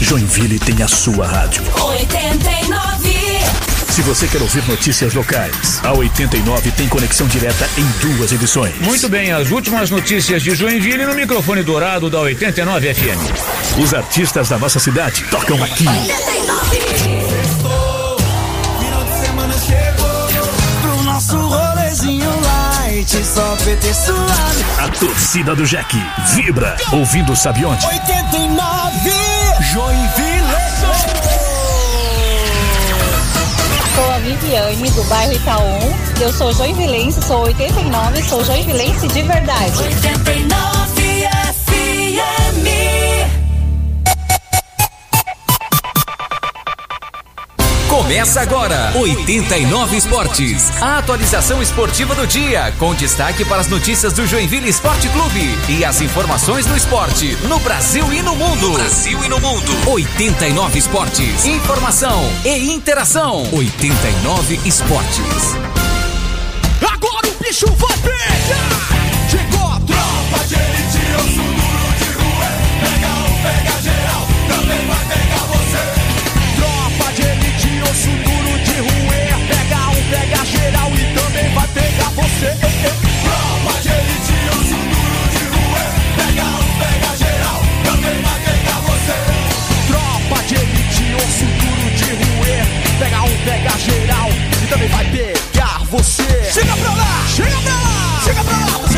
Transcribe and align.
Joinville 0.00 0.58
tem 0.58 0.82
a 0.82 0.88
sua 0.88 1.26
rádio. 1.26 1.62
89. 1.78 3.10
Se 3.90 4.02
você 4.02 4.26
quer 4.26 4.40
ouvir 4.40 4.66
notícias 4.66 5.12
locais, 5.14 5.80
a 5.84 5.92
89 5.92 6.70
tem 6.72 6.88
conexão 6.88 7.26
direta 7.26 7.68
em 7.76 7.84
duas 8.00 8.32
edições. 8.32 8.74
Muito 8.80 9.08
bem, 9.08 9.30
as 9.30 9.50
últimas 9.50 9.90
notícias 9.90 10.42
de 10.42 10.54
Joinville 10.54 11.04
no 11.04 11.14
microfone 11.14 11.62
dourado 11.62 12.08
da 12.08 12.18
89 12.20 12.94
FM. 12.94 13.78
Os 13.78 13.92
artistas 13.92 14.48
da 14.48 14.58
nossa 14.58 14.80
cidade 14.80 15.22
tocam 15.24 15.62
aqui. 15.62 15.86
89. 15.86 16.80
Final 18.80 19.04
de 19.04 19.26
semana 19.26 19.54
chegou 19.58 20.28
pro 20.82 21.02
nosso 21.02 21.36
rolezinho 21.36 22.30
light, 22.40 23.24
só 23.24 23.56
PT 23.56 23.94
suave. 23.94 24.64
A 24.78 24.88
torcida 24.88 25.54
do 25.54 25.66
Jack 25.66 25.94
vibra, 26.34 26.76
ouvindo 26.92 27.36
sabe 27.36 27.64
onde? 27.64 27.84
89 27.86 29.39
Joinville. 29.62 30.40
Sou 33.94 34.10
a 34.10 34.18
Viviane, 34.18 34.90
do 34.90 35.04
bairro 35.04 35.32
Itaú. 35.32 35.78
Eu 36.20 36.32
sou 36.32 36.52
joinvilense, 36.52 37.20
sou 37.22 37.42
89, 37.42 38.22
sou 38.22 38.44
joinvilense 38.44 39.06
de 39.08 39.22
verdade. 39.22 39.82
89 39.82 40.49
Começa 48.10 48.40
agora 48.40 48.92
89 48.96 49.96
Esportes, 49.96 50.68
a 50.82 50.98
atualização 50.98 51.62
esportiva 51.62 52.12
do 52.12 52.26
dia, 52.26 52.74
com 52.76 52.92
destaque 52.92 53.44
para 53.44 53.60
as 53.60 53.68
notícias 53.68 54.12
do 54.12 54.26
Joinville 54.26 54.68
Esporte 54.68 55.08
Clube 55.10 55.56
e 55.68 55.84
as 55.84 56.00
informações 56.00 56.66
do 56.66 56.76
esporte 56.76 57.36
no 57.46 57.60
Brasil 57.60 58.12
e 58.12 58.20
no 58.20 58.34
mundo. 58.34 58.72
Brasil 58.72 59.24
e 59.24 59.28
no 59.28 59.38
mundo. 59.38 59.70
89 59.88 60.76
Esportes, 60.76 61.46
informação 61.46 62.20
e 62.44 62.72
interação. 62.72 63.48
89 63.52 64.60
Esportes. 64.64 65.54
Agora 66.82 67.28
o 67.28 67.44
bicho 67.44 67.66
vai 67.76 67.96
pegar. 67.98 68.89
Geral 93.80 94.28
e 94.62 94.66
também 94.66 94.88
vai 94.88 95.04
pegar 95.06 95.80
você. 95.90 96.50
Chega 96.52 96.76
pra 96.76 96.92
lá, 96.92 97.24
chega 97.34 97.56
pra 97.60 97.72
lá, 97.72 98.20
chega 98.24 98.44
pra 98.44 98.56
lá. 98.56 98.78
Tô 98.78 98.88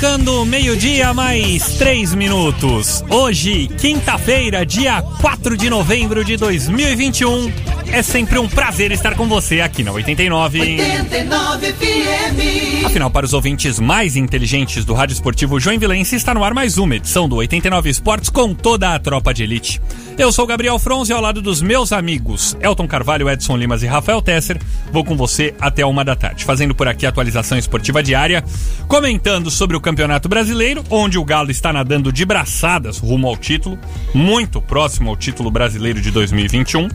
marcando 0.00 0.46
meio-dia 0.46 1.12
mais 1.12 1.74
três 1.74 2.14
minutos. 2.14 3.04
Hoje, 3.10 3.68
quinta-feira, 3.78 4.64
dia 4.64 5.02
4 5.20 5.58
de 5.58 5.68
novembro 5.68 6.24
de 6.24 6.38
2021. 6.38 7.52
É 7.92 8.02
sempre 8.02 8.38
um 8.38 8.48
prazer 8.48 8.92
estar 8.92 9.14
com 9.14 9.28
você 9.28 9.60
aqui 9.60 9.82
na 9.82 9.92
89. 9.92 10.58
89 10.58 11.72
FM. 11.74 12.86
Afinal, 12.86 13.10
para 13.10 13.26
os 13.26 13.34
ouvintes 13.34 13.78
mais 13.78 14.16
inteligentes 14.16 14.86
do 14.86 14.94
Rádio 14.94 15.12
Esportivo 15.12 15.60
Joinvilense, 15.60 16.16
está 16.16 16.32
no 16.32 16.42
ar 16.42 16.54
mais 16.54 16.78
uma 16.78 16.96
edição 16.96 17.28
do 17.28 17.36
89 17.36 17.90
Esportes 17.90 18.30
com 18.30 18.54
toda 18.54 18.94
a 18.94 18.98
tropa 18.98 19.34
de 19.34 19.42
elite. 19.42 19.82
Eu 20.18 20.30
sou 20.30 20.46
Gabriel 20.46 20.78
Fronze 20.78 21.12
ao 21.12 21.20
lado 21.20 21.40
dos 21.40 21.62
meus 21.62 21.92
amigos 21.92 22.56
Elton 22.60 22.86
Carvalho, 22.86 23.28
Edson 23.28 23.56
Limas 23.56 23.82
e 23.82 23.86
Rafael 23.86 24.20
Tesser, 24.20 24.60
vou 24.92 25.04
com 25.04 25.16
você 25.16 25.54
até 25.60 25.84
uma 25.84 26.04
da 26.04 26.14
tarde, 26.14 26.44
fazendo 26.44 26.74
por 26.74 26.86
aqui 26.86 27.06
a 27.06 27.08
atualização 27.08 27.56
esportiva 27.56 28.02
diária, 28.02 28.44
comentando 28.86 29.50
sobre 29.50 29.76
o 29.76 29.80
Campeonato 29.80 30.28
Brasileiro, 30.28 30.84
onde 30.90 31.18
o 31.18 31.24
Galo 31.24 31.50
está 31.50 31.72
nadando 31.72 32.12
de 32.12 32.24
braçadas 32.24 32.98
rumo 32.98 33.26
ao 33.26 33.36
título, 33.36 33.78
muito 34.12 34.60
próximo 34.60 35.10
ao 35.10 35.16
título 35.16 35.50
brasileiro 35.50 36.00
de 36.00 36.10
2021, 36.10 36.88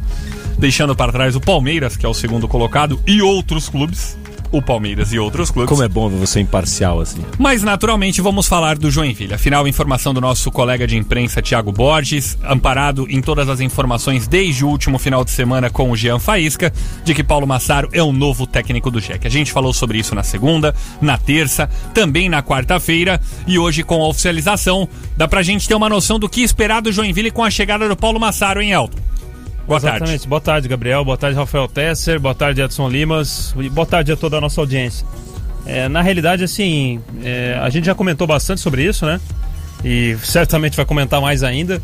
deixando 0.60 0.96
para 0.96 1.12
trás 1.12 1.36
o 1.36 1.42
Palmeiras, 1.42 1.98
que 1.98 2.06
é 2.06 2.10
o 2.10 2.14
segundo 2.14 2.48
colocado, 2.48 3.02
e 3.08 3.22
outros 3.22 3.70
clubes. 3.70 4.18
O 4.56 4.62
Palmeiras 4.62 5.12
e 5.12 5.20
outros 5.20 5.52
clubes. 5.52 5.68
Como 5.68 5.84
é 5.84 5.88
bom 5.90 6.08
você 6.08 6.40
imparcial 6.40 7.02
assim. 7.02 7.22
Mas 7.38 7.62
naturalmente 7.62 8.22
vamos 8.22 8.48
falar 8.48 8.78
do 8.78 8.90
Joinville. 8.90 9.34
Afinal, 9.34 9.68
informação 9.68 10.14
do 10.14 10.22
nosso 10.22 10.50
colega 10.50 10.88
de 10.88 10.96
imprensa 10.96 11.42
Thiago 11.42 11.74
Borges, 11.74 12.38
amparado 12.42 13.06
em 13.10 13.20
todas 13.22 13.50
as 13.50 13.60
informações 13.60 14.30
desde 14.30 14.64
o 14.64 14.70
último 14.70 14.98
final 14.98 15.26
de 15.26 15.32
semana 15.32 15.70
com 15.70 15.92
o 15.92 15.98
Jean 15.98 16.20
Faísca, 16.20 16.72
de 17.04 17.14
que 17.14 17.22
Paulo 17.22 17.46
Massaro 17.46 17.90
é 17.92 18.02
o 18.02 18.14
novo 18.14 18.48
técnico 18.48 18.90
do 18.90 19.02
Jack. 19.02 19.28
A 19.28 19.30
gente 19.30 19.52
falou 19.52 19.74
sobre 19.74 19.98
isso 19.98 20.16
na 20.16 20.24
segunda, 20.24 20.74
na 21.02 21.18
terça, 21.18 21.70
também 21.94 22.30
na 22.30 22.42
quarta-feira 22.42 23.20
e 23.46 23.60
hoje 23.60 23.84
com 23.84 24.02
a 24.02 24.08
oficialização, 24.08 24.88
dá 25.18 25.28
pra 25.28 25.44
gente 25.44 25.68
ter 25.68 25.76
uma 25.76 25.90
noção 25.90 26.18
do 26.18 26.30
que 26.30 26.42
esperar 26.42 26.82
do 26.82 26.94
Joinville 26.94 27.30
com 27.30 27.44
a 27.44 27.52
chegada 27.52 27.90
do 27.90 27.98
Paulo 27.98 28.22
Massaro 28.22 28.62
em 28.62 28.72
Elton. 28.72 29.15
Boa 29.68 29.78
Exatamente. 29.78 30.10
tarde. 30.10 30.28
Boa 30.28 30.42
tarde, 30.42 30.68
Gabriel. 30.68 31.04
Boa 31.04 31.18
tarde, 31.18 31.38
Rafael 31.38 31.68
Tesser. 31.68 32.20
Boa 32.20 32.36
tarde, 32.36 32.62
Edson 32.62 32.88
Limas. 32.88 33.54
E 33.58 33.70
boa 33.70 33.86
tarde 33.86 34.12
a 34.12 34.18
toda 34.18 34.38
a 34.38 34.42
nossa 34.42 34.62
audiência. 34.62 35.06
É, 35.66 35.90
na 35.90 36.02
realidade, 36.02 36.44
assim, 36.44 37.02
é, 37.24 37.58
a 37.60 37.70
gente 37.70 37.86
já 37.86 37.96
comentou 37.96 38.28
bastante 38.28 38.62
sobre 38.62 38.84
isso, 38.84 39.06
né? 39.06 39.20
E 39.84 40.16
certamente 40.24 40.78
vai 40.78 40.86
comentar 40.86 41.20
mais 41.20 41.42
ainda, 41.42 41.82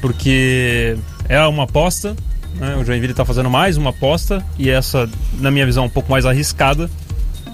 porque 0.00 0.96
é 1.28 1.40
uma 1.46 1.64
aposta. 1.64 2.16
Né? 2.54 2.76
O 2.76 2.84
Joinville 2.84 3.12
está 3.12 3.24
fazendo 3.24 3.50
mais 3.50 3.76
uma 3.76 3.90
aposta 3.90 4.44
e 4.58 4.70
essa, 4.70 5.08
na 5.38 5.50
minha 5.50 5.66
visão, 5.66 5.84
um 5.84 5.90
pouco 5.90 6.10
mais 6.10 6.24
arriscada, 6.24 6.90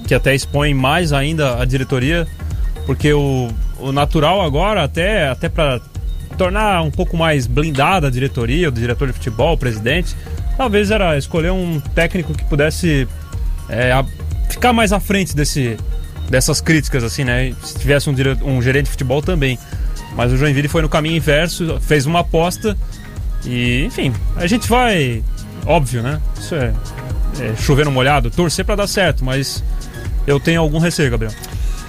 que 0.07 0.15
até 0.15 0.35
expõe 0.35 0.73
mais 0.73 1.13
ainda 1.13 1.61
a 1.61 1.65
diretoria, 1.65 2.27
porque 2.87 3.13
o, 3.13 3.49
o 3.79 3.93
natural 3.93 4.41
agora, 4.41 4.85
até, 4.85 5.29
até 5.29 5.49
para 5.49 5.81
tornar 6.39 6.81
um 6.83 6.91
pouco 6.91 7.17
mais 7.17 7.47
blindada 7.47 8.07
a 8.07 8.11
diretoria, 8.11 8.69
o 8.69 8.73
diretor 8.73 9.09
de 9.09 9.13
futebol, 9.15 9.55
o 9.55 9.59
presidente, 9.59 10.15
talvez 10.57 10.91
era 10.91 11.19
escolher 11.19 11.51
um 11.53 11.81
técnico 11.95 12.33
que 12.33 12.45
pudesse 12.45 13.07
é, 13.69 13.93
a- 13.93 14.05
ficar 14.49 14.73
mais 14.73 14.93
à 14.93 15.01
frente 15.01 15.35
desse, 15.37 15.77
dessas 16.31 16.61
críticas, 16.61 17.05
assim, 17.05 17.25
né? 17.25 17.53
Se 17.63 17.79
tivesse 17.79 18.09
um, 18.09 18.15
dire- 18.15 18.39
um 18.43 18.63
gerente 18.63 18.85
de 18.87 18.91
futebol 18.93 19.21
também. 19.21 19.59
Mas 20.17 20.33
o 20.33 20.37
Joinville 20.37 20.69
foi 20.69 20.81
no 20.83 20.89
caminho 20.89 21.17
inverso, 21.17 21.79
fez 21.81 22.07
uma 22.07 22.21
aposta 22.21 22.77
e, 23.45 23.85
enfim, 23.85 24.13
a 24.37 24.47
gente 24.47 24.67
vai. 24.69 25.23
Óbvio, 25.67 26.03
né? 26.03 26.21
Isso 26.39 26.55
é, 26.55 26.73
é 27.41 27.55
chover 27.61 27.85
no 27.85 27.91
molhado, 27.93 28.31
torcer 28.31 28.65
pra 28.65 28.75
dar 28.75 28.87
certo, 28.87 29.25
mas 29.25 29.63
eu 30.27 30.41
tenho 30.41 30.61
algum 30.61 30.79
receio, 30.79 31.11
Gabriel. 31.11 31.33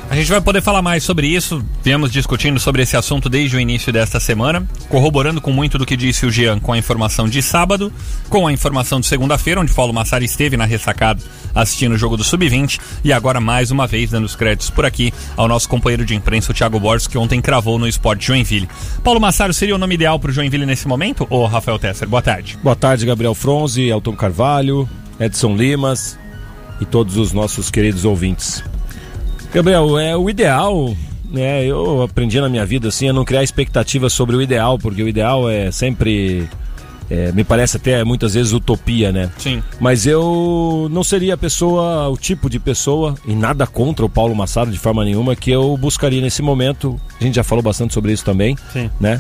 A 0.09 0.15
gente 0.15 0.31
vai 0.31 0.41
poder 0.41 0.59
falar 0.59 0.81
mais 0.81 1.03
sobre 1.03 1.27
isso. 1.27 1.63
Viemos 1.83 2.11
discutindo 2.11 2.59
sobre 2.59 2.81
esse 2.81 2.97
assunto 2.97 3.29
desde 3.29 3.55
o 3.55 3.59
início 3.59 3.93
desta 3.93 4.19
semana, 4.19 4.67
corroborando 4.89 5.39
com 5.39 5.51
muito 5.51 5.77
do 5.77 5.85
que 5.85 5.95
disse 5.95 6.25
o 6.25 6.31
Jean 6.31 6.59
com 6.59 6.73
a 6.73 6.77
informação 6.79 7.29
de 7.29 7.43
sábado, 7.43 7.93
com 8.27 8.47
a 8.47 8.51
informação 8.51 8.99
de 8.99 9.05
segunda-feira, 9.05 9.61
onde 9.61 9.71
Paulo 9.71 9.93
Massari 9.93 10.25
esteve 10.25 10.57
na 10.57 10.65
ressacada 10.65 11.21
assistindo 11.53 11.93
o 11.93 11.97
jogo 11.97 12.17
do 12.17 12.23
Sub-20 12.23 12.79
e 13.03 13.13
agora 13.13 13.39
mais 13.39 13.69
uma 13.69 13.85
vez 13.85 14.09
dando 14.09 14.25
os 14.25 14.35
créditos 14.35 14.71
por 14.71 14.83
aqui 14.83 15.13
ao 15.37 15.47
nosso 15.47 15.69
companheiro 15.69 16.03
de 16.03 16.15
imprensa, 16.15 16.51
o 16.51 16.55
Thiago 16.55 16.79
Borges, 16.79 17.05
que 17.05 17.17
ontem 17.17 17.39
cravou 17.39 17.77
no 17.77 17.87
Esporte 17.87 18.25
Joinville. 18.25 18.67
Paulo 19.03 19.19
Massaro 19.19 19.53
seria 19.53 19.75
o 19.75 19.79
nome 19.79 19.93
ideal 19.93 20.19
para 20.19 20.31
o 20.31 20.33
Joinville 20.33 20.65
nesse 20.65 20.87
momento? 20.87 21.27
Ô, 21.29 21.45
Rafael 21.45 21.77
Tesser, 21.77 22.07
boa 22.07 22.21
tarde. 22.21 22.57
Boa 22.63 22.75
tarde, 22.75 23.05
Gabriel 23.05 23.35
Fronze, 23.35 23.83
Elton 23.83 24.15
Carvalho, 24.15 24.89
Edson 25.19 25.55
Limas 25.55 26.17
e 26.81 26.85
todos 26.85 27.15
os 27.15 27.31
nossos 27.31 27.69
queridos 27.69 28.05
ouvintes. 28.05 28.63
Gabriel, 29.53 29.97
é 29.97 30.15
o 30.15 30.29
ideal, 30.29 30.95
né? 31.29 31.65
Eu 31.65 32.03
aprendi 32.03 32.39
na 32.39 32.49
minha 32.49 32.65
vida 32.65 32.87
assim 32.89 33.09
a 33.09 33.13
não 33.13 33.25
criar 33.25 33.43
expectativas 33.43 34.13
sobre 34.13 34.35
o 34.35 34.41
ideal, 34.41 34.77
porque 34.77 35.01
o 35.01 35.07
ideal 35.07 35.49
é 35.49 35.71
sempre 35.71 36.47
é, 37.09 37.31
me 37.31 37.43
parece 37.43 37.77
até 37.77 38.03
muitas 38.03 38.35
vezes 38.35 38.53
utopia, 38.53 39.11
né? 39.11 39.31
Sim. 39.37 39.63
Mas 39.79 40.05
eu 40.05 40.87
não 40.91 41.03
seria 41.03 41.33
a 41.33 41.37
pessoa, 41.37 42.07
o 42.07 42.15
tipo 42.15 42.49
de 42.49 42.59
pessoa, 42.59 43.15
e 43.25 43.33
nada 43.33 43.65
contra 43.65 44.05
o 44.05 44.09
Paulo 44.09 44.35
Massaro 44.35 44.69
de 44.69 44.77
forma 44.77 45.03
nenhuma, 45.03 45.35
que 45.35 45.49
eu 45.49 45.75
buscaria 45.77 46.21
nesse 46.21 46.41
momento. 46.41 46.99
A 47.19 47.23
gente 47.23 47.35
já 47.35 47.43
falou 47.43 47.63
bastante 47.63 47.93
sobre 47.93 48.13
isso 48.13 48.23
também, 48.23 48.55
Sim. 48.71 48.89
né? 48.99 49.19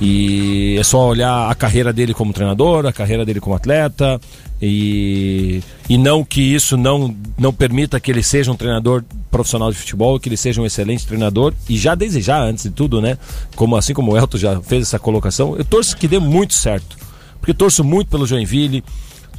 E 0.00 0.76
é 0.78 0.82
só 0.82 1.08
olhar 1.08 1.50
a 1.50 1.54
carreira 1.54 1.92
dele 1.92 2.12
como 2.12 2.32
treinador, 2.32 2.84
a 2.86 2.92
carreira 2.92 3.24
dele 3.24 3.40
como 3.40 3.56
atleta, 3.56 4.20
e, 4.60 5.62
e 5.88 5.96
não 5.96 6.24
que 6.24 6.40
isso 6.40 6.76
não, 6.76 7.14
não 7.38 7.52
permita 7.52 8.00
que 8.00 8.10
ele 8.10 8.22
seja 8.22 8.50
um 8.50 8.56
treinador 8.56 9.04
profissional 9.32 9.72
de 9.72 9.78
futebol, 9.78 10.20
que 10.20 10.28
ele 10.28 10.36
seja 10.36 10.60
um 10.60 10.66
excelente 10.66 11.06
treinador, 11.06 11.54
e 11.68 11.76
já 11.76 11.94
desde 11.96 12.20
já, 12.20 12.40
antes 12.40 12.64
de 12.64 12.70
tudo, 12.70 13.00
né? 13.00 13.18
Como, 13.56 13.74
assim 13.74 13.94
como 13.94 14.12
o 14.12 14.16
Elton 14.16 14.38
já 14.38 14.60
fez 14.60 14.82
essa 14.82 14.98
colocação, 14.98 15.56
eu 15.56 15.64
torço 15.64 15.96
que 15.96 16.06
dê 16.06 16.18
muito 16.18 16.52
certo. 16.52 16.96
Porque 17.40 17.54
torço 17.54 17.82
muito 17.82 18.08
pelo 18.08 18.26
Joinville, 18.26 18.84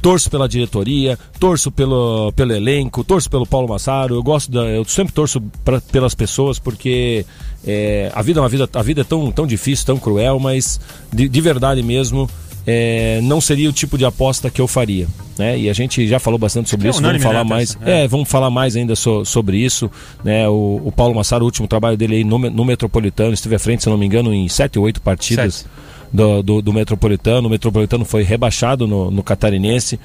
torço 0.02 0.30
pela 0.30 0.46
diretoria, 0.46 1.18
torço 1.40 1.70
pelo, 1.70 2.30
pelo 2.32 2.52
elenco, 2.52 3.02
torço 3.02 3.30
pelo 3.30 3.46
Paulo 3.46 3.66
Massaro. 3.66 4.16
Eu 4.16 4.22
gosto 4.22 4.52
da, 4.52 4.62
eu 4.64 4.84
sempre 4.84 5.14
torço 5.14 5.40
pra, 5.64 5.80
pelas 5.80 6.14
pessoas 6.14 6.58
porque 6.58 7.24
é, 7.66 8.12
a 8.14 8.20
vida 8.20 8.38
é 8.38 8.42
uma 8.42 8.48
vida, 8.50 8.68
a 8.70 8.82
vida 8.82 9.00
é 9.00 9.04
tão, 9.04 9.32
tão 9.32 9.46
difícil, 9.46 9.86
tão 9.86 9.96
cruel, 9.96 10.38
mas 10.38 10.78
de, 11.10 11.26
de 11.26 11.40
verdade 11.40 11.82
mesmo. 11.82 12.28
É, 12.66 13.20
não 13.22 13.40
seria 13.40 13.68
o 13.68 13.72
tipo 13.72 13.98
de 13.98 14.04
aposta 14.04 14.50
que 14.50 14.60
eu 14.60 14.66
faria, 14.66 15.06
né? 15.38 15.58
E 15.58 15.68
a 15.68 15.72
gente 15.72 16.06
já 16.06 16.18
falou 16.18 16.38
bastante 16.38 16.70
sobre 16.70 16.86
é 16.86 16.90
isso, 16.90 17.02
vamos 17.02 17.22
falar 17.22 17.44
mais? 17.44 17.76
É. 17.84 18.04
é, 18.04 18.08
vamos 18.08 18.28
falar 18.28 18.50
mais 18.50 18.74
ainda 18.76 18.96
so- 18.96 19.24
sobre 19.24 19.58
isso, 19.58 19.90
né? 20.22 20.48
O, 20.48 20.80
o 20.84 20.92
Paulo 20.92 21.14
Massaro, 21.14 21.44
o 21.44 21.46
último 21.46 21.68
trabalho 21.68 21.96
dele 21.96 22.16
aí 22.16 22.24
no, 22.24 22.38
no 22.38 22.64
Metropolitano, 22.64 23.34
esteve 23.34 23.54
à 23.54 23.58
frente, 23.58 23.82
se 23.82 23.88
não 23.90 23.98
me 23.98 24.06
engano, 24.06 24.32
em 24.32 24.48
sete 24.48 24.78
ou 24.78 24.84
oito 24.86 25.00
partidas 25.02 25.54
Sete. 25.56 25.68
do, 26.12 26.42
do, 26.42 26.62
do 26.62 26.72
Metropolitano. 26.72 27.48
O 27.48 27.50
Metropolitano 27.50 28.04
foi 28.04 28.22
rebaixado 28.22 28.86
no, 28.86 29.10
no 29.10 29.22
Catarinense. 29.22 29.98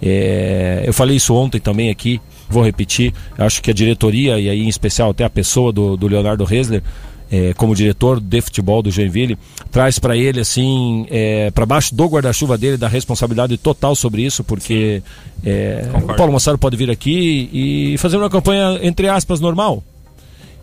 É, 0.00 0.84
eu 0.86 0.92
falei 0.92 1.16
isso 1.16 1.34
ontem 1.34 1.58
também 1.60 1.90
aqui, 1.90 2.20
vou 2.48 2.62
repetir. 2.62 3.12
Acho 3.38 3.62
que 3.62 3.70
a 3.70 3.74
diretoria, 3.74 4.38
e 4.38 4.48
aí 4.48 4.62
em 4.62 4.68
especial 4.68 5.10
até 5.10 5.24
a 5.24 5.30
pessoa 5.30 5.72
do, 5.72 5.96
do 5.96 6.06
Leonardo 6.06 6.44
Resler, 6.44 6.82
é, 7.30 7.52
como 7.54 7.74
diretor 7.74 8.20
de 8.20 8.40
futebol 8.40 8.82
do 8.82 8.90
Joinville, 8.90 9.38
traz 9.70 9.98
para 9.98 10.16
ele 10.16 10.40
assim, 10.40 11.06
é, 11.10 11.50
para 11.50 11.66
baixo 11.66 11.94
do 11.94 12.06
guarda-chuva 12.06 12.56
dele, 12.56 12.76
da 12.76 12.88
responsabilidade 12.88 13.56
total 13.56 13.94
sobre 13.94 14.22
isso, 14.22 14.44
porque 14.44 15.02
é, 15.44 15.88
o. 15.94 16.14
Paulo 16.14 16.32
Massaro 16.32 16.58
pode 16.58 16.76
vir 16.76 16.90
aqui 16.90 17.50
e 17.52 17.98
fazer 17.98 18.16
uma 18.16 18.30
campanha, 18.30 18.78
entre 18.82 19.08
aspas, 19.08 19.40
normal 19.40 19.82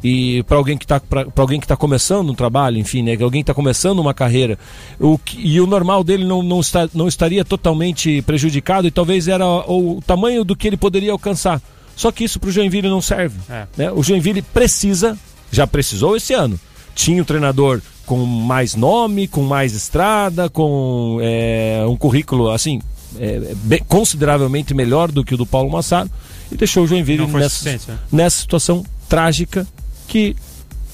e 0.04 0.44
para 0.44 0.58
alguém 0.58 0.78
que 0.78 0.84
está 0.84 1.00
para 1.00 1.26
alguém 1.38 1.60
que 1.60 1.68
tá 1.68 1.78
começando 1.78 2.30
um 2.30 2.36
trabalho, 2.36 2.78
enfim, 2.78 3.02
né, 3.02 3.16
que 3.16 3.24
alguém 3.24 3.42
que 3.42 3.44
está 3.44 3.54
começando 3.54 4.00
uma 4.00 4.14
carreira, 4.14 4.60
o 5.00 5.18
e 5.38 5.62
o 5.62 5.66
normal 5.66 6.04
dele 6.04 6.26
não, 6.26 6.44
não, 6.44 6.60
está, 6.60 6.90
não 6.94 7.08
estaria 7.08 7.46
totalmente 7.46 8.22
prejudicado 8.24 8.86
e 8.86 8.92
talvez 8.92 9.28
era 9.28 9.48
o, 9.48 9.98
o 9.98 10.02
tamanho 10.02 10.44
do 10.44 10.56
que 10.56 10.68
ele 10.68 10.78
poderia 10.78 11.14
alcançar. 11.14 11.62
Só 11.96 12.12
que 12.12 12.24
isso 12.24 12.40
para 12.40 12.50
o 12.50 12.52
Joinville 12.52 12.90
não 12.90 13.02
serve. 13.02 13.38
É. 13.50 13.68
né? 13.78 13.92
O 13.92 14.04
Joinville 14.04 14.42
precisa, 14.42 15.18
já 15.56 15.66
precisou 15.68 16.18
esse 16.18 16.34
ano. 16.34 16.60
Tinha 16.96 17.22
um 17.22 17.26
treinador 17.26 17.82
com 18.06 18.26
mais 18.26 18.76
nome, 18.76 19.28
com 19.28 19.42
mais 19.44 19.74
estrada, 19.74 20.50
com 20.50 21.20
é, 21.22 21.84
um 21.88 21.96
currículo 21.96 22.50
assim 22.52 22.82
é, 23.20 23.54
bem- 23.64 23.82
consideravelmente 23.88 24.74
melhor 24.74 25.12
do 25.12 25.24
que 25.24 25.34
o 25.34 25.38
do 25.38 25.46
Paulo 25.46 25.72
Massaro 25.72 26.10
e 26.52 26.58
deixou 26.58 26.84
o 26.84 26.88
Joinville 26.88 27.26
nessa, 27.28 27.72
né? 27.72 27.80
nessa 28.12 28.42
situação 28.42 28.84
trágica 29.08 29.66
que 30.08 30.36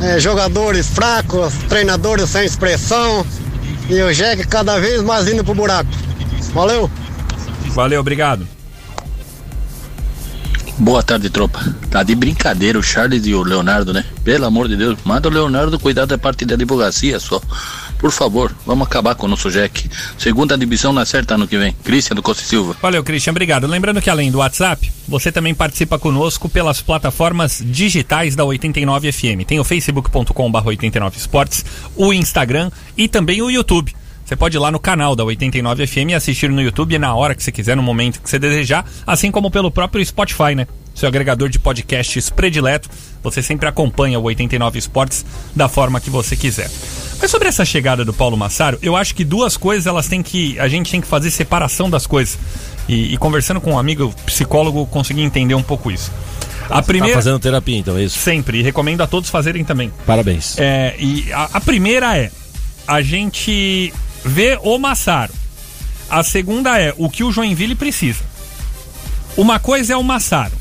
É, 0.00 0.18
jogadores 0.18 0.88
fracos, 0.88 1.52
treinadores 1.68 2.30
sem 2.30 2.44
expressão 2.44 3.24
e 3.88 4.02
o 4.02 4.12
Jack 4.12 4.46
cada 4.46 4.78
vez 4.78 5.02
mais 5.02 5.28
indo 5.28 5.44
pro 5.44 5.54
buraco. 5.54 5.90
Valeu! 6.52 6.90
Valeu, 7.68 8.00
obrigado. 8.00 8.46
Boa 10.78 11.02
tarde, 11.02 11.30
tropa. 11.30 11.60
Tá 11.90 12.02
de 12.02 12.14
brincadeira 12.14 12.78
o 12.78 12.82
Charles 12.82 13.26
e 13.26 13.34
o 13.34 13.42
Leonardo, 13.42 13.92
né? 13.92 14.04
Pelo 14.24 14.46
amor 14.46 14.68
de 14.68 14.76
Deus, 14.76 14.98
manda 15.04 15.28
o 15.28 15.30
Leonardo 15.30 15.78
cuidar 15.78 16.06
da 16.06 16.18
parte 16.18 16.44
da 16.44 16.54
advocacia 16.54 17.20
só. 17.20 17.40
Por 18.02 18.10
favor, 18.10 18.52
vamos 18.66 18.84
acabar 18.84 19.14
com 19.14 19.26
o 19.26 19.28
nosso 19.28 19.48
Jack. 19.48 19.88
Segunda 20.18 20.58
divisão 20.58 20.92
na 20.92 21.06
certa 21.06 21.36
ano 21.36 21.46
que 21.46 21.56
vem. 21.56 21.72
Cristian 21.84 22.16
do 22.16 22.22
Costa 22.22 22.42
Silva. 22.42 22.76
Valeu, 22.82 23.04
Christian, 23.04 23.30
obrigado. 23.30 23.64
Lembrando 23.68 24.02
que 24.02 24.10
além 24.10 24.28
do 24.28 24.38
WhatsApp, 24.38 24.90
você 25.06 25.30
também 25.30 25.54
participa 25.54 26.00
conosco 26.00 26.48
pelas 26.48 26.82
plataformas 26.82 27.62
digitais 27.64 28.34
da 28.34 28.44
89 28.44 29.12
FM. 29.12 29.46
Tem 29.46 29.60
o 29.60 29.64
facebook.com.br 29.64 30.66
89 30.66 31.16
Esportes, 31.16 31.64
o 31.94 32.12
Instagram 32.12 32.72
e 32.96 33.06
também 33.06 33.40
o 33.40 33.48
YouTube. 33.48 33.94
Você 34.24 34.34
pode 34.34 34.56
ir 34.56 34.58
lá 34.58 34.72
no 34.72 34.80
canal 34.80 35.14
da 35.14 35.22
89 35.22 35.86
FM 35.86 36.10
e 36.10 36.14
assistir 36.14 36.50
no 36.50 36.60
YouTube 36.60 36.98
na 36.98 37.14
hora 37.14 37.36
que 37.36 37.42
você 37.44 37.52
quiser, 37.52 37.76
no 37.76 37.84
momento 37.84 38.20
que 38.20 38.28
você 38.28 38.38
desejar, 38.38 38.84
assim 39.06 39.30
como 39.30 39.48
pelo 39.48 39.70
próprio 39.70 40.04
Spotify, 40.04 40.56
né? 40.56 40.66
Seu 40.94 41.08
agregador 41.08 41.48
de 41.48 41.58
podcasts 41.58 42.30
predileto. 42.30 42.88
Você 43.22 43.42
sempre 43.42 43.68
acompanha 43.68 44.18
o 44.18 44.22
89 44.24 44.78
Esportes 44.78 45.24
da 45.54 45.68
forma 45.68 46.00
que 46.00 46.10
você 46.10 46.36
quiser. 46.36 46.70
Mas 47.20 47.30
sobre 47.30 47.48
essa 47.48 47.64
chegada 47.64 48.04
do 48.04 48.12
Paulo 48.12 48.36
Massaro, 48.36 48.78
eu 48.82 48.96
acho 48.96 49.14
que 49.14 49.24
duas 49.24 49.56
coisas 49.56 49.86
elas 49.86 50.08
têm 50.08 50.22
que. 50.22 50.58
A 50.58 50.68
gente 50.68 50.90
tem 50.90 51.00
que 51.00 51.06
fazer 51.06 51.30
separação 51.30 51.88
das 51.88 52.06
coisas. 52.06 52.38
E, 52.88 53.14
e 53.14 53.16
conversando 53.16 53.60
com 53.60 53.72
um 53.72 53.78
amigo 53.78 54.12
psicólogo, 54.26 54.86
consegui 54.86 55.22
entender 55.22 55.54
um 55.54 55.62
pouco 55.62 55.90
isso. 55.90 56.10
A 56.68 56.82
primeira. 56.82 57.14
Tá 57.14 57.22
fazendo 57.22 57.38
terapia, 57.38 57.76
então, 57.76 57.96
é 57.96 58.04
isso? 58.04 58.18
Sempre, 58.18 58.58
e 58.58 58.62
recomendo 58.62 59.02
a 59.02 59.06
todos 59.06 59.30
fazerem 59.30 59.64
também. 59.64 59.92
Parabéns. 60.06 60.58
É, 60.58 60.96
e 60.98 61.32
a, 61.32 61.50
a 61.54 61.60
primeira 61.60 62.16
é 62.16 62.30
a 62.86 63.00
gente 63.02 63.92
vê 64.24 64.58
o 64.62 64.78
Massaro. 64.78 65.32
A 66.10 66.22
segunda 66.22 66.78
é 66.78 66.92
o 66.96 67.08
que 67.08 67.24
o 67.24 67.32
Joinville 67.32 67.74
precisa. 67.74 68.20
Uma 69.36 69.58
coisa 69.58 69.94
é 69.94 69.96
o 69.96 70.02
Massaro. 70.02 70.52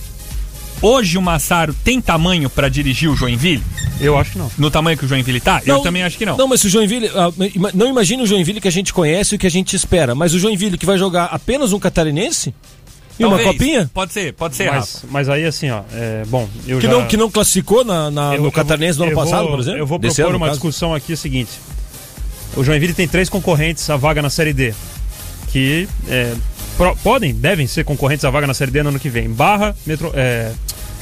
Hoje 0.82 1.18
o 1.18 1.22
Massaro 1.22 1.74
tem 1.84 2.02
tamanho 2.02 2.50
pra 2.50 2.68
dirigir 2.68 3.10
o 3.10 3.16
Joinville? 3.16 3.64
Eu 4.00 4.18
acho 4.18 4.32
que 4.32 4.38
não. 4.40 4.52
No 4.58 4.72
tamanho 4.72 4.98
que 4.98 5.06
o 5.06 5.08
Joinville 5.08 5.40
tá? 5.40 5.62
eu 5.66 5.80
também 5.82 6.02
acho 6.04 6.18
que 6.18 6.26
não. 6.26 6.36
Não, 6.36 6.48
mas 6.48 6.62
se 6.62 6.68
o 6.68 6.70
Joinville. 6.70 7.10
ah, 7.14 7.32
não 7.74 7.88
imagine 7.88 8.24
o 8.24 8.26
Joinville 8.26 8.60
que 8.60 8.68
a 8.68 8.72
gente 8.72 8.92
conhece 8.92 9.36
e 9.36 9.38
que 9.38 9.46
a 9.46 9.52
gente 9.52 9.76
espera, 9.76 10.16
mas 10.16 10.34
o 10.34 10.40
Joinville 10.40 10.78
que 10.78 10.86
vai 10.86 10.98
jogar 10.98 11.26
apenas 11.26 11.72
um 11.72 11.80
catarinense? 11.80 12.54
E 13.20 13.26
uma 13.26 13.38
copinha? 13.38 13.92
Pode 13.94 14.12
ser, 14.14 14.34
pode 14.34 14.56
ser, 14.56 14.72
Mas, 14.72 15.04
mas 15.12 15.30
aí, 15.30 15.46
assim, 15.46 15.70
ó, 15.70 15.82
é, 15.94 16.24
bom, 16.26 16.50
eu 16.66 16.80
Que, 16.80 16.88
já... 16.88 16.92
não, 16.92 17.06
que 17.06 17.16
não 17.16 17.30
classificou 17.30 17.84
na, 17.86 18.10
na- 18.10 18.34
eu- 18.36 18.42
no 18.42 18.52
catarinense 18.52 18.98
do 18.98 19.04
ano 19.04 19.14
passado, 19.14 19.42
vou- 19.44 19.52
por 19.52 19.60
exemplo? 19.60 19.80
Eu 19.80 19.86
vou 19.86 20.00
Desse 20.00 20.16
propor 20.16 20.30
ano, 20.30 20.40
no 20.40 20.44
uma 20.44 20.48
caso. 20.48 20.58
discussão 20.60 20.96
aqui, 20.96 21.12
é 21.12 21.14
o 21.14 21.18
seguinte. 21.18 21.52
O 22.56 22.64
Joinville 22.64 22.94
tem 22.96 23.08
três 23.08 23.30
concorrentes 23.30 23.88
à 23.92 23.96
vaga 23.98 24.24
na 24.24 24.30
Série 24.32 24.54
D. 24.54 24.74
Que 25.50 25.88
é, 26.08 26.34
pro- 26.78 26.96
podem, 27.04 27.32
devem 27.34 27.68
ser 27.68 27.84
concorrentes 27.86 28.26
à 28.26 28.32
vaga 28.32 28.48
na 28.48 28.56
Série 28.56 28.72
D 28.72 28.82
no 28.82 28.90
ano 28.90 29.00
que 29.00 29.10
vem. 29.10 29.30
Barra, 29.30 29.76
Metro, 29.86 30.12
é, 30.16 30.52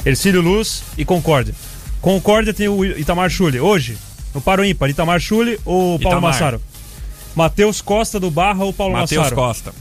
Ercílio 0.04 0.40
Luz 0.40 0.82
e 0.96 1.04
Concórdia. 1.04 1.54
Concórdia 2.00 2.54
tem 2.54 2.68
o 2.68 2.84
Itamar 2.84 3.28
Chuli. 3.30 3.60
Hoje, 3.60 3.98
no 4.34 4.40
Paro 4.40 4.64
Ímpar, 4.64 4.88
Itamar 4.90 5.20
Chuli 5.20 5.58
ou 5.64 5.98
Paulo 5.98 6.16
Itamar. 6.18 6.32
Massaro? 6.32 6.62
Matheus 7.34 7.80
Costa 7.80 8.18
do 8.18 8.30
Barra 8.30 8.64
ou 8.64 8.72
Paulo 8.72 8.94
Matheus 8.94 9.24
Massaro? 9.24 9.36
Costa. 9.36 9.74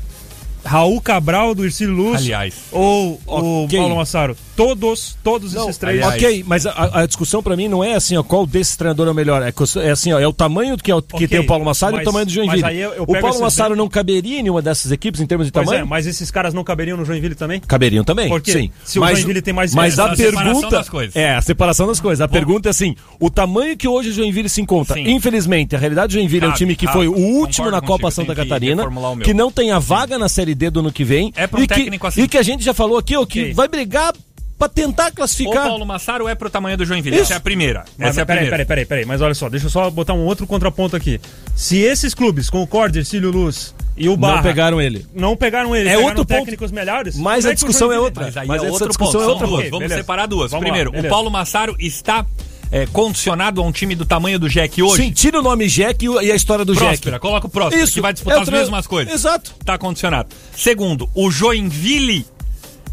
Raul 0.64 1.00
Cabral 1.00 1.56
do 1.56 1.64
Ercílio 1.64 1.94
Luz 1.94 2.18
Aliás. 2.22 2.54
ou 2.72 3.20
o 3.26 3.64
Ok. 3.66 3.80
Paulo 3.80 3.96
Massaro? 3.96 4.36
Todos, 4.64 5.18
todos 5.24 5.54
esses 5.56 5.78
três. 5.78 6.02
aliás. 6.04 6.22
Ok, 6.22 6.44
mas 6.46 6.66
a, 6.66 7.02
a 7.02 7.06
discussão 7.06 7.42
pra 7.42 7.56
mim 7.56 7.68
não 7.68 7.84
é 7.84 7.96
assim, 7.96 8.18
ó, 8.18 8.24
qual 8.24 8.46
desses 8.46 8.76
treinador 8.76 9.08
é 9.08 9.12
o 9.12 9.14
melhor. 9.14 9.42
É, 9.42 9.54
é 9.86 9.92
assim, 9.92 10.12
ó, 10.12 10.20
é 10.20 10.28
o 10.28 10.34
tamanho 10.34 10.76
que, 10.78 10.92
é 10.92 10.96
o- 10.96 11.02
que 11.02 11.16
Ok, 11.16 11.28
tem 11.28 11.40
o 11.40 11.46
Paulo 11.46 11.64
Massaro 11.64 11.94
e 11.94 11.96
mas- 11.98 12.02
o 12.04 12.06
tamanho 12.06 12.26
do 12.26 12.32
Joinville. 12.32 12.62
mas 12.62 12.72
aí 12.72 12.80
eu- 12.80 12.92
eu 12.94 13.04
o 13.04 13.20
Paulo 13.22 13.40
Massaro 13.40 13.76
não 13.76 13.88
caberia 13.88 14.40
em 14.40 14.44
nenhuma 14.44 14.62
dessas 14.62 14.92
equipes 14.92 15.22
em 15.22 15.26
termos 15.26 15.48
de 15.48 15.54
Pois 15.54 15.66
tamanho? 15.66 15.84
é, 15.84 15.86
mas 15.86 16.06
esses 16.06 16.30
caras 16.30 16.54
não 16.54 16.64
caberiam 16.64 16.98
no 16.98 17.06
Joinville 17.06 17.36
também? 17.36 17.60
Caberiam 17.62 18.04
também, 18.04 18.28
Por 18.28 18.42
quê? 18.42 18.52
sim. 18.52 18.72
Se 18.84 19.00
o 19.00 19.02
mas, 19.02 19.18
Joinville 19.20 19.42
tem 19.42 19.54
mais 19.54 19.74
Mas 19.74 19.98
a 19.98 20.16
separação 20.16 20.44
pergunta 20.44 20.70
das 20.76 20.90
coisas. 20.90 21.16
é 21.16 21.36
a 21.36 21.42
separação 21.42 21.88
das 21.88 22.00
coisas. 22.02 22.22
A 22.22 22.28
pergunta 22.28 22.70
é 22.70 22.72
assim: 22.72 22.96
o 23.20 23.30
tamanho 23.30 23.78
que 23.78 23.88
hoje 23.88 24.10
o 24.10 24.14
Joinville 24.14 24.50
se 24.50 24.62
encontra. 24.62 24.96
Sim. 24.96 25.10
Infelizmente, 25.10 25.76
a 25.76 25.80
realidade 25.80 26.08
do 26.08 26.14
Joinville 26.20 26.44
é 26.44 26.48
um 26.48 26.52
Cabe, 26.52 26.58
time 26.60 26.76
que 26.76 26.86
cabe. 26.86 26.98
foi 26.98 27.08
o 27.08 27.16
último 27.16 27.72
na 27.72 27.80
Copa 27.82 28.12
Santa 28.12 28.36
que 28.36 28.42
Catarina, 28.42 28.86
o 28.86 29.18
que 29.20 29.34
não 29.34 29.52
tem 29.52 29.72
a 29.72 29.80
vaga 29.80 30.18
na 30.20 30.28
Série 30.28 30.54
D 30.54 30.70
do 30.70 30.82
ano 30.82 30.92
que 30.92 31.04
vem. 31.04 31.32
É 31.36 31.46
e 31.46 31.48
que, 31.48 31.68
técnico 31.68 32.08
assim. 32.08 32.24
E 32.24 32.28
que 32.28 32.38
a 32.38 32.44
gente 32.44 32.64
já 32.64 32.74
falou 32.74 32.98
aqui, 32.98 33.16
ó, 33.16 33.26
que 33.26 33.54
vai 33.54 33.68
brigar 33.68 34.14
pra 34.60 34.70
tentar 34.70 35.10
O 35.10 35.16
classificar. 35.16 35.68
Paulo 35.68 35.86
Massaro 35.86 36.28
é 36.28 36.36
pro 36.36 36.50
tamanho 36.50 36.78
do 36.78 36.86
Joinville. 36.86 37.16
Isso. 37.16 37.24
Essa 37.26 37.34
é 37.36 37.38
a 37.38 37.40
primeira. 37.40 37.86
Mas, 37.98 38.10
Essa 38.10 38.20
é 38.20 38.24
a 38.24 38.26
peraí, 38.26 38.42
primeira. 38.44 38.66
peraí, 38.66 38.66
peraí, 38.66 38.86
peraí, 38.86 39.06
mas 39.06 39.22
olha 39.22 39.34
só, 39.34 39.50
deixa 39.50 39.66
eu 39.68 39.70
só 39.72 39.90
botar 39.90 40.14
um 40.14 40.26
outro 40.26 40.46
contraponto 40.46 40.96
aqui. 40.96 41.20
Se 41.56 41.78
esses 41.80 42.14
clubes, 42.14 42.50
Concórdia, 42.50 43.00
Ercílio 43.00 43.32
Luz 43.32 43.74
e 43.98 44.08
o 44.10 44.18
Barra... 44.18 44.36
Não 44.36 44.44
pegaram 44.44 44.82
ele. 44.82 45.06
Não 45.16 45.36
pegaram 45.38 45.76
ele, 45.76 45.88
É 45.90 45.94
pegaram 45.94 46.08
outro 46.10 46.26
ponto. 46.26 46.38
técnicos 46.40 46.72
melhores... 46.72 47.16
Mas 47.18 47.38
como 47.46 47.48
a 47.48 47.52
o 47.52 47.56
discussão 47.56 47.92
é 47.92 48.00
outra. 48.00 48.26
Mas 48.26 48.38
aí 48.38 48.48
Mas 48.48 48.62
é 48.62 48.66
essa 48.66 48.74
outro 48.74 48.88
discussão 48.90 49.14
ponto. 49.14 49.22
é 49.22 49.26
São 49.26 49.34
outra 49.34 49.48
duas. 49.48 49.64
Vamos 49.70 49.80
beleza. 49.80 50.02
separar 50.02 50.26
duas. 50.28 50.52
Vamos 50.52 50.64
lá, 50.66 50.70
Primeiro, 50.70 50.90
o 50.90 50.94
beleza. 50.94 51.10
Paulo 51.10 51.32
Massaro 51.32 51.76
está 51.80 52.26
é, 52.72 52.86
condicionado 52.86 53.62
a 53.62 53.64
um 53.66 53.72
time 53.72 53.96
do 53.96 54.06
tamanho 54.06 54.38
do 54.38 54.48
Jack 54.48 54.82
hoje? 54.84 55.04
Sim, 55.04 55.12
tira 55.12 55.40
o 55.40 55.42
nome 55.42 55.68
Jack 55.68 56.06
e 56.06 56.10
o- 56.10 56.20
a 56.20 56.24
história 56.24 56.64
do 56.64 56.76
Próspera, 56.76 57.14
Jack. 57.16 57.20
coloca 57.22 57.48
o 57.48 57.50
Próspera, 57.50 57.82
Isso, 57.84 57.94
que 57.94 58.02
vai 58.02 58.14
disputar 58.14 58.38
é 58.38 58.40
o 58.40 58.44
as 58.44 58.50
mesmas 58.50 58.86
coisas. 58.86 59.14
Exato. 59.14 59.54
Tá 59.66 59.78
condicionado. 59.78 60.30
Segundo, 60.56 61.10
o 61.16 61.32
Joinville 61.32 62.26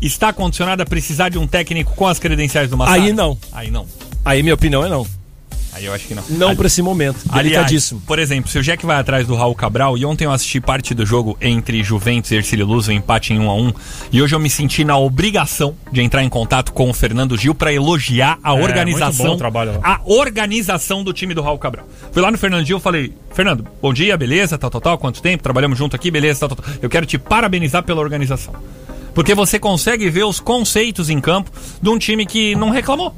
está 0.00 0.32
condicionado 0.32 0.82
a 0.82 0.86
precisar 0.86 1.28
de 1.28 1.38
um 1.38 1.46
técnico 1.46 1.94
com 1.94 2.06
as 2.06 2.18
credenciais 2.18 2.70
do 2.70 2.76
Massaro? 2.76 3.02
Aí 3.02 3.12
não. 3.12 3.38
Aí 3.52 3.70
não. 3.70 3.86
Aí 4.24 4.42
minha 4.42 4.54
opinião 4.54 4.84
é 4.84 4.88
não. 4.88 5.06
Aí 5.72 5.84
eu 5.84 5.92
acho 5.92 6.06
que 6.06 6.14
não. 6.14 6.22
Não 6.30 6.56
pra 6.56 6.68
esse 6.68 6.80
momento. 6.80 7.18
Aliás, 7.28 7.44
Delicadíssimo. 7.66 8.00
por 8.06 8.18
exemplo, 8.18 8.50
se 8.50 8.58
o 8.58 8.62
Jack 8.62 8.86
vai 8.86 8.96
atrás 8.96 9.26
do 9.26 9.34
Raul 9.34 9.54
Cabral, 9.54 9.98
e 9.98 10.06
ontem 10.06 10.24
eu 10.24 10.32
assisti 10.32 10.58
parte 10.58 10.94
do 10.94 11.04
jogo 11.04 11.36
entre 11.38 11.82
Juventus 11.82 12.30
e 12.30 12.36
Ercílio 12.36 12.64
Luz, 12.64 12.88
o 12.88 12.92
empate 12.92 13.34
em 13.34 13.38
1 13.38 13.50
a 13.50 13.54
1 13.54 13.72
e 14.10 14.22
hoje 14.22 14.34
eu 14.34 14.40
me 14.40 14.48
senti 14.48 14.84
na 14.84 14.96
obrigação 14.96 15.74
de 15.92 16.00
entrar 16.00 16.24
em 16.24 16.30
contato 16.30 16.72
com 16.72 16.88
o 16.88 16.94
Fernando 16.94 17.36
Gil 17.36 17.54
para 17.54 17.74
elogiar 17.74 18.38
a 18.42 18.56
É, 18.56 18.62
organização, 18.62 19.36
a 19.82 20.00
organização 20.06 21.04
do 21.04 21.12
time 21.12 21.34
do 21.34 21.42
Raul 21.42 21.58
Cabral. 21.58 21.86
Fui 22.10 22.22
lá 22.22 22.30
no 22.30 22.38
Fernando 22.38 22.64
Gil 22.64 22.78
e 22.78 22.80
falei, 22.80 23.12
Fernando, 23.34 23.66
bom 23.82 23.92
dia, 23.92 24.16
beleza, 24.16 24.56
tal, 24.56 24.70
tal, 24.70 24.80
tal, 24.80 24.96
quanto 24.96 25.20
tempo, 25.20 25.42
trabalhamos 25.42 25.76
junto 25.76 25.94
aqui, 25.94 26.10
beleza, 26.10 26.40
tal, 26.40 26.56
tal, 26.56 26.64
tal. 26.64 26.74
Eu 26.80 26.88
quero 26.88 27.04
te 27.04 27.18
parabenizar 27.18 27.82
pela 27.82 28.00
organização. 28.00 28.54
Porque 29.16 29.34
você 29.34 29.58
consegue 29.58 30.08
ver 30.10 30.24
os 30.24 30.38
conceitos 30.38 31.10
em 31.10 31.20
campo 31.20 31.50
de 31.82 31.88
um 31.88 31.98
time 31.98 32.24
que 32.24 32.54
não 32.54 32.70
reclamou. 32.70 33.12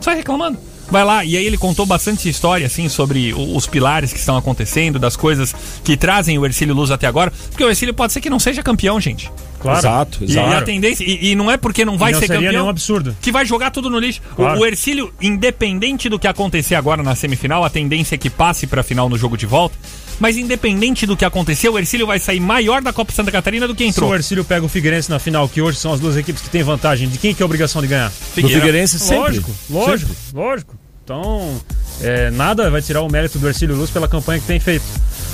Sai 0.00 0.16
reclamando. 0.16 0.56
Vai 0.90 1.02
lá, 1.02 1.24
e 1.24 1.34
aí 1.36 1.44
ele 1.46 1.56
contou 1.56 1.86
bastante 1.86 2.28
história, 2.28 2.66
assim, 2.66 2.90
sobre 2.90 3.32
o- 3.32 3.56
os 3.56 3.66
pilares 3.66 4.12
que 4.12 4.18
estão 4.18 4.36
acontecendo, 4.36 4.98
das 4.98 5.16
coisas 5.16 5.54
que 5.82 5.96
trazem 5.96 6.38
o 6.38 6.44
Ercílio 6.44 6.74
Luz 6.74 6.90
até 6.90 7.06
agora. 7.06 7.32
Porque 7.50 7.64
o 7.64 7.68
Ercílio 7.70 7.94
pode 7.94 8.12
ser 8.12 8.20
que 8.20 8.28
não 8.30 8.38
seja 8.38 8.62
campeão, 8.62 9.00
gente. 9.00 9.30
Claro. 9.58 9.78
Exato, 9.78 10.18
E, 10.20 10.24
exato. 10.24 10.50
e 10.50 10.54
a 10.54 10.62
tendência, 10.62 11.02
e, 11.04 11.30
e 11.30 11.34
não 11.34 11.50
é 11.50 11.56
porque 11.56 11.86
não 11.86 11.96
vai 11.96 12.12
não 12.12 12.20
ser 12.20 12.26
seria 12.26 12.42
campeão 12.42 12.52
nenhum 12.60 12.68
absurdo. 12.68 13.16
que 13.20 13.32
vai 13.32 13.46
jogar 13.46 13.70
tudo 13.70 13.88
no 13.88 13.98
lixo. 13.98 14.20
O- 14.32 14.36
Claro. 14.36 14.60
O, 14.60 14.66
Ercílio, 14.66 15.10
independente 15.22 16.08
do 16.10 16.18
que 16.18 16.28
acontecer 16.28 16.74
agora 16.74 17.02
na 17.02 17.14
semifinal, 17.14 17.64
a 17.64 17.70
tendência 17.70 18.14
é 18.14 18.18
que 18.18 18.28
passe 18.28 18.66
pra 18.66 18.82
final 18.82 19.08
no 19.08 19.16
jogo 19.16 19.38
de 19.38 19.46
volta. 19.46 19.74
Mas 20.20 20.36
independente 20.36 21.06
do 21.06 21.16
que 21.16 21.24
aconteceu, 21.24 21.72
o 21.74 21.78
Ercílio 21.78 22.06
vai 22.06 22.18
sair 22.18 22.40
maior 22.40 22.80
da 22.80 22.92
Copa 22.92 23.12
Santa 23.12 23.32
Catarina 23.32 23.66
do 23.66 23.74
que 23.74 23.82
Se 23.84 23.90
entrou. 23.90 24.10
o 24.10 24.14
Ercílio 24.14 24.44
pega 24.44 24.64
o 24.64 24.68
Figueirense 24.68 25.10
na 25.10 25.18
final, 25.18 25.48
que 25.48 25.60
hoje 25.60 25.78
são 25.78 25.92
as 25.92 26.00
duas 26.00 26.16
equipes 26.16 26.40
que 26.42 26.50
têm 26.50 26.62
vantagem, 26.62 27.08
de 27.08 27.18
quem 27.18 27.34
que 27.34 27.42
é 27.42 27.44
a 27.44 27.46
obrigação 27.46 27.82
de 27.82 27.88
ganhar? 27.88 28.10
Do 28.10 28.48
Figueirense 28.48 28.98
sempre. 28.98 29.16
Lógico, 29.18 29.50
lógico, 29.70 30.16
lógico. 30.32 30.74
Então, 31.02 31.60
é, 32.00 32.30
nada 32.30 32.70
vai 32.70 32.80
tirar 32.80 33.02
o 33.02 33.08
mérito 33.10 33.38
do 33.38 33.46
Ercílio 33.46 33.76
Luz 33.76 33.90
pela 33.90 34.08
campanha 34.08 34.40
que 34.40 34.46
tem 34.46 34.58
feito. 34.58 34.84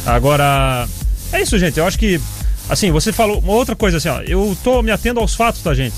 Agora, 0.05 0.89
é 1.33 1.43
isso, 1.43 1.59
gente. 1.59 1.79
Eu 1.79 1.87
acho 1.87 1.99
que, 1.99 2.21
assim, 2.69 2.91
você 2.91 3.13
falou 3.13 3.39
uma 3.39 3.53
outra 3.53 3.77
coisa 3.77 3.99
assim, 3.99 4.09
ó. 4.09 4.21
Eu 4.23 4.57
tô 4.65 4.83
me 4.83 4.91
atendo 4.91 5.21
aos 5.21 5.35
fatos, 5.35 5.63
tá, 5.63 5.73
gente? 5.75 5.95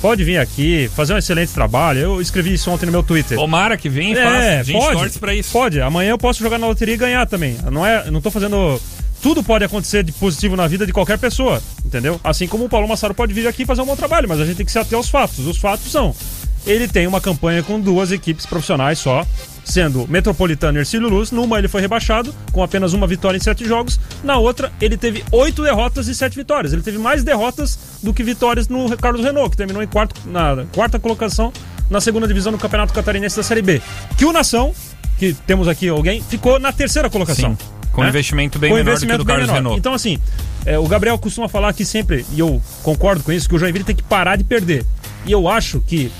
Pode 0.00 0.24
vir 0.24 0.38
aqui, 0.38 0.90
fazer 0.94 1.14
um 1.14 1.18
excelente 1.18 1.52
trabalho. 1.52 2.00
Eu 2.00 2.20
escrevi 2.20 2.52
isso 2.54 2.70
ontem 2.70 2.86
no 2.86 2.92
meu 2.92 3.02
Twitter. 3.02 3.36
Tomara 3.36 3.76
que 3.76 3.88
e 3.88 4.12
É, 4.12 4.58
faça. 4.64 4.72
Pode, 4.72 5.00
torce 5.00 5.18
pra 5.18 5.34
isso. 5.34 5.50
Pode. 5.52 5.80
Amanhã 5.80 6.10
eu 6.10 6.18
posso 6.18 6.40
jogar 6.42 6.58
na 6.58 6.66
loteria 6.66 6.94
e 6.94 6.98
ganhar 6.98 7.26
também. 7.26 7.56
Não 7.70 7.84
é, 7.84 8.10
não 8.10 8.20
tô 8.20 8.30
fazendo. 8.30 8.80
Tudo 9.22 9.42
pode 9.42 9.64
acontecer 9.64 10.04
de 10.04 10.12
positivo 10.12 10.54
na 10.56 10.66
vida 10.68 10.86
de 10.86 10.92
qualquer 10.92 11.18
pessoa, 11.18 11.60
entendeu? 11.84 12.20
Assim 12.22 12.46
como 12.46 12.66
o 12.66 12.68
Paulo 12.68 12.86
Massaro 12.86 13.14
pode 13.14 13.32
vir 13.32 13.48
aqui 13.48 13.64
fazer 13.64 13.80
um 13.80 13.86
bom 13.86 13.96
trabalho, 13.96 14.28
mas 14.28 14.38
a 14.40 14.44
gente 14.44 14.58
tem 14.58 14.66
que 14.66 14.70
se 14.70 14.78
ater 14.78 14.96
aos 14.96 15.08
fatos. 15.08 15.46
Os 15.46 15.56
fatos 15.56 15.90
são: 15.90 16.14
ele 16.66 16.86
tem 16.86 17.06
uma 17.06 17.20
campanha 17.20 17.62
com 17.62 17.80
duas 17.80 18.12
equipes 18.12 18.44
profissionais 18.44 18.98
só, 18.98 19.26
sendo 19.66 20.06
Metropolitano 20.08 20.78
e 20.78 20.80
Ercílio 20.80 21.08
Luz. 21.08 21.30
Numa 21.30 21.58
ele 21.58 21.68
foi 21.68 21.80
rebaixado, 21.80 22.34
com 22.52 22.62
apenas 22.62 22.92
uma 22.92 23.06
vitória 23.06 23.36
em 23.36 23.40
sete 23.40 23.66
jogos. 23.66 24.00
Na 24.22 24.38
outra, 24.38 24.72
ele 24.80 24.96
teve 24.96 25.22
oito 25.32 25.62
derrotas 25.62 26.08
e 26.08 26.14
sete 26.14 26.36
vitórias. 26.36 26.72
Ele 26.72 26.82
teve 26.82 26.96
mais 26.96 27.22
derrotas 27.22 27.78
do 28.02 28.14
que 28.14 28.22
vitórias 28.22 28.68
no 28.68 28.96
Carlos 28.96 29.22
Renault, 29.22 29.50
que 29.50 29.56
terminou 29.56 29.82
em 29.82 29.86
quarto, 29.86 30.14
na 30.26 30.64
quarta 30.72 30.98
colocação 30.98 31.52
na 31.90 32.00
segunda 32.00 32.26
divisão 32.26 32.52
do 32.52 32.58
Campeonato 32.58 32.92
Catarinense 32.92 33.36
da 33.36 33.42
Série 33.42 33.62
B. 33.62 33.80
Que 34.16 34.24
o 34.24 34.32
Nação, 34.32 34.74
que 35.18 35.34
temos 35.46 35.68
aqui 35.68 35.88
alguém, 35.88 36.22
ficou 36.22 36.58
na 36.58 36.72
terceira 36.72 37.08
colocação. 37.08 37.56
Sim, 37.56 37.66
com 37.92 38.02
né? 38.02 38.08
investimento 38.08 38.58
bem 38.58 38.70
Com 38.70 38.76
menor 38.76 38.90
investimento 38.90 39.18
do 39.18 39.24
que 39.24 39.30
o 39.30 39.34
Carlos 39.34 39.46
menor. 39.46 39.58
Renault. 39.58 39.78
Então, 39.78 39.94
assim, 39.94 40.18
é, 40.64 40.78
o 40.78 40.86
Gabriel 40.86 41.18
costuma 41.18 41.48
falar 41.48 41.68
aqui 41.68 41.84
sempre, 41.84 42.26
e 42.32 42.40
eu 42.40 42.60
concordo 42.82 43.22
com 43.22 43.32
isso, 43.32 43.48
que 43.48 43.54
o 43.54 43.58
Joinville 43.58 43.84
tem 43.84 43.96
que 43.96 44.02
parar 44.02 44.36
de 44.36 44.44
perder. 44.44 44.84
E 45.24 45.32
eu 45.32 45.48
acho 45.48 45.80
que, 45.80 46.10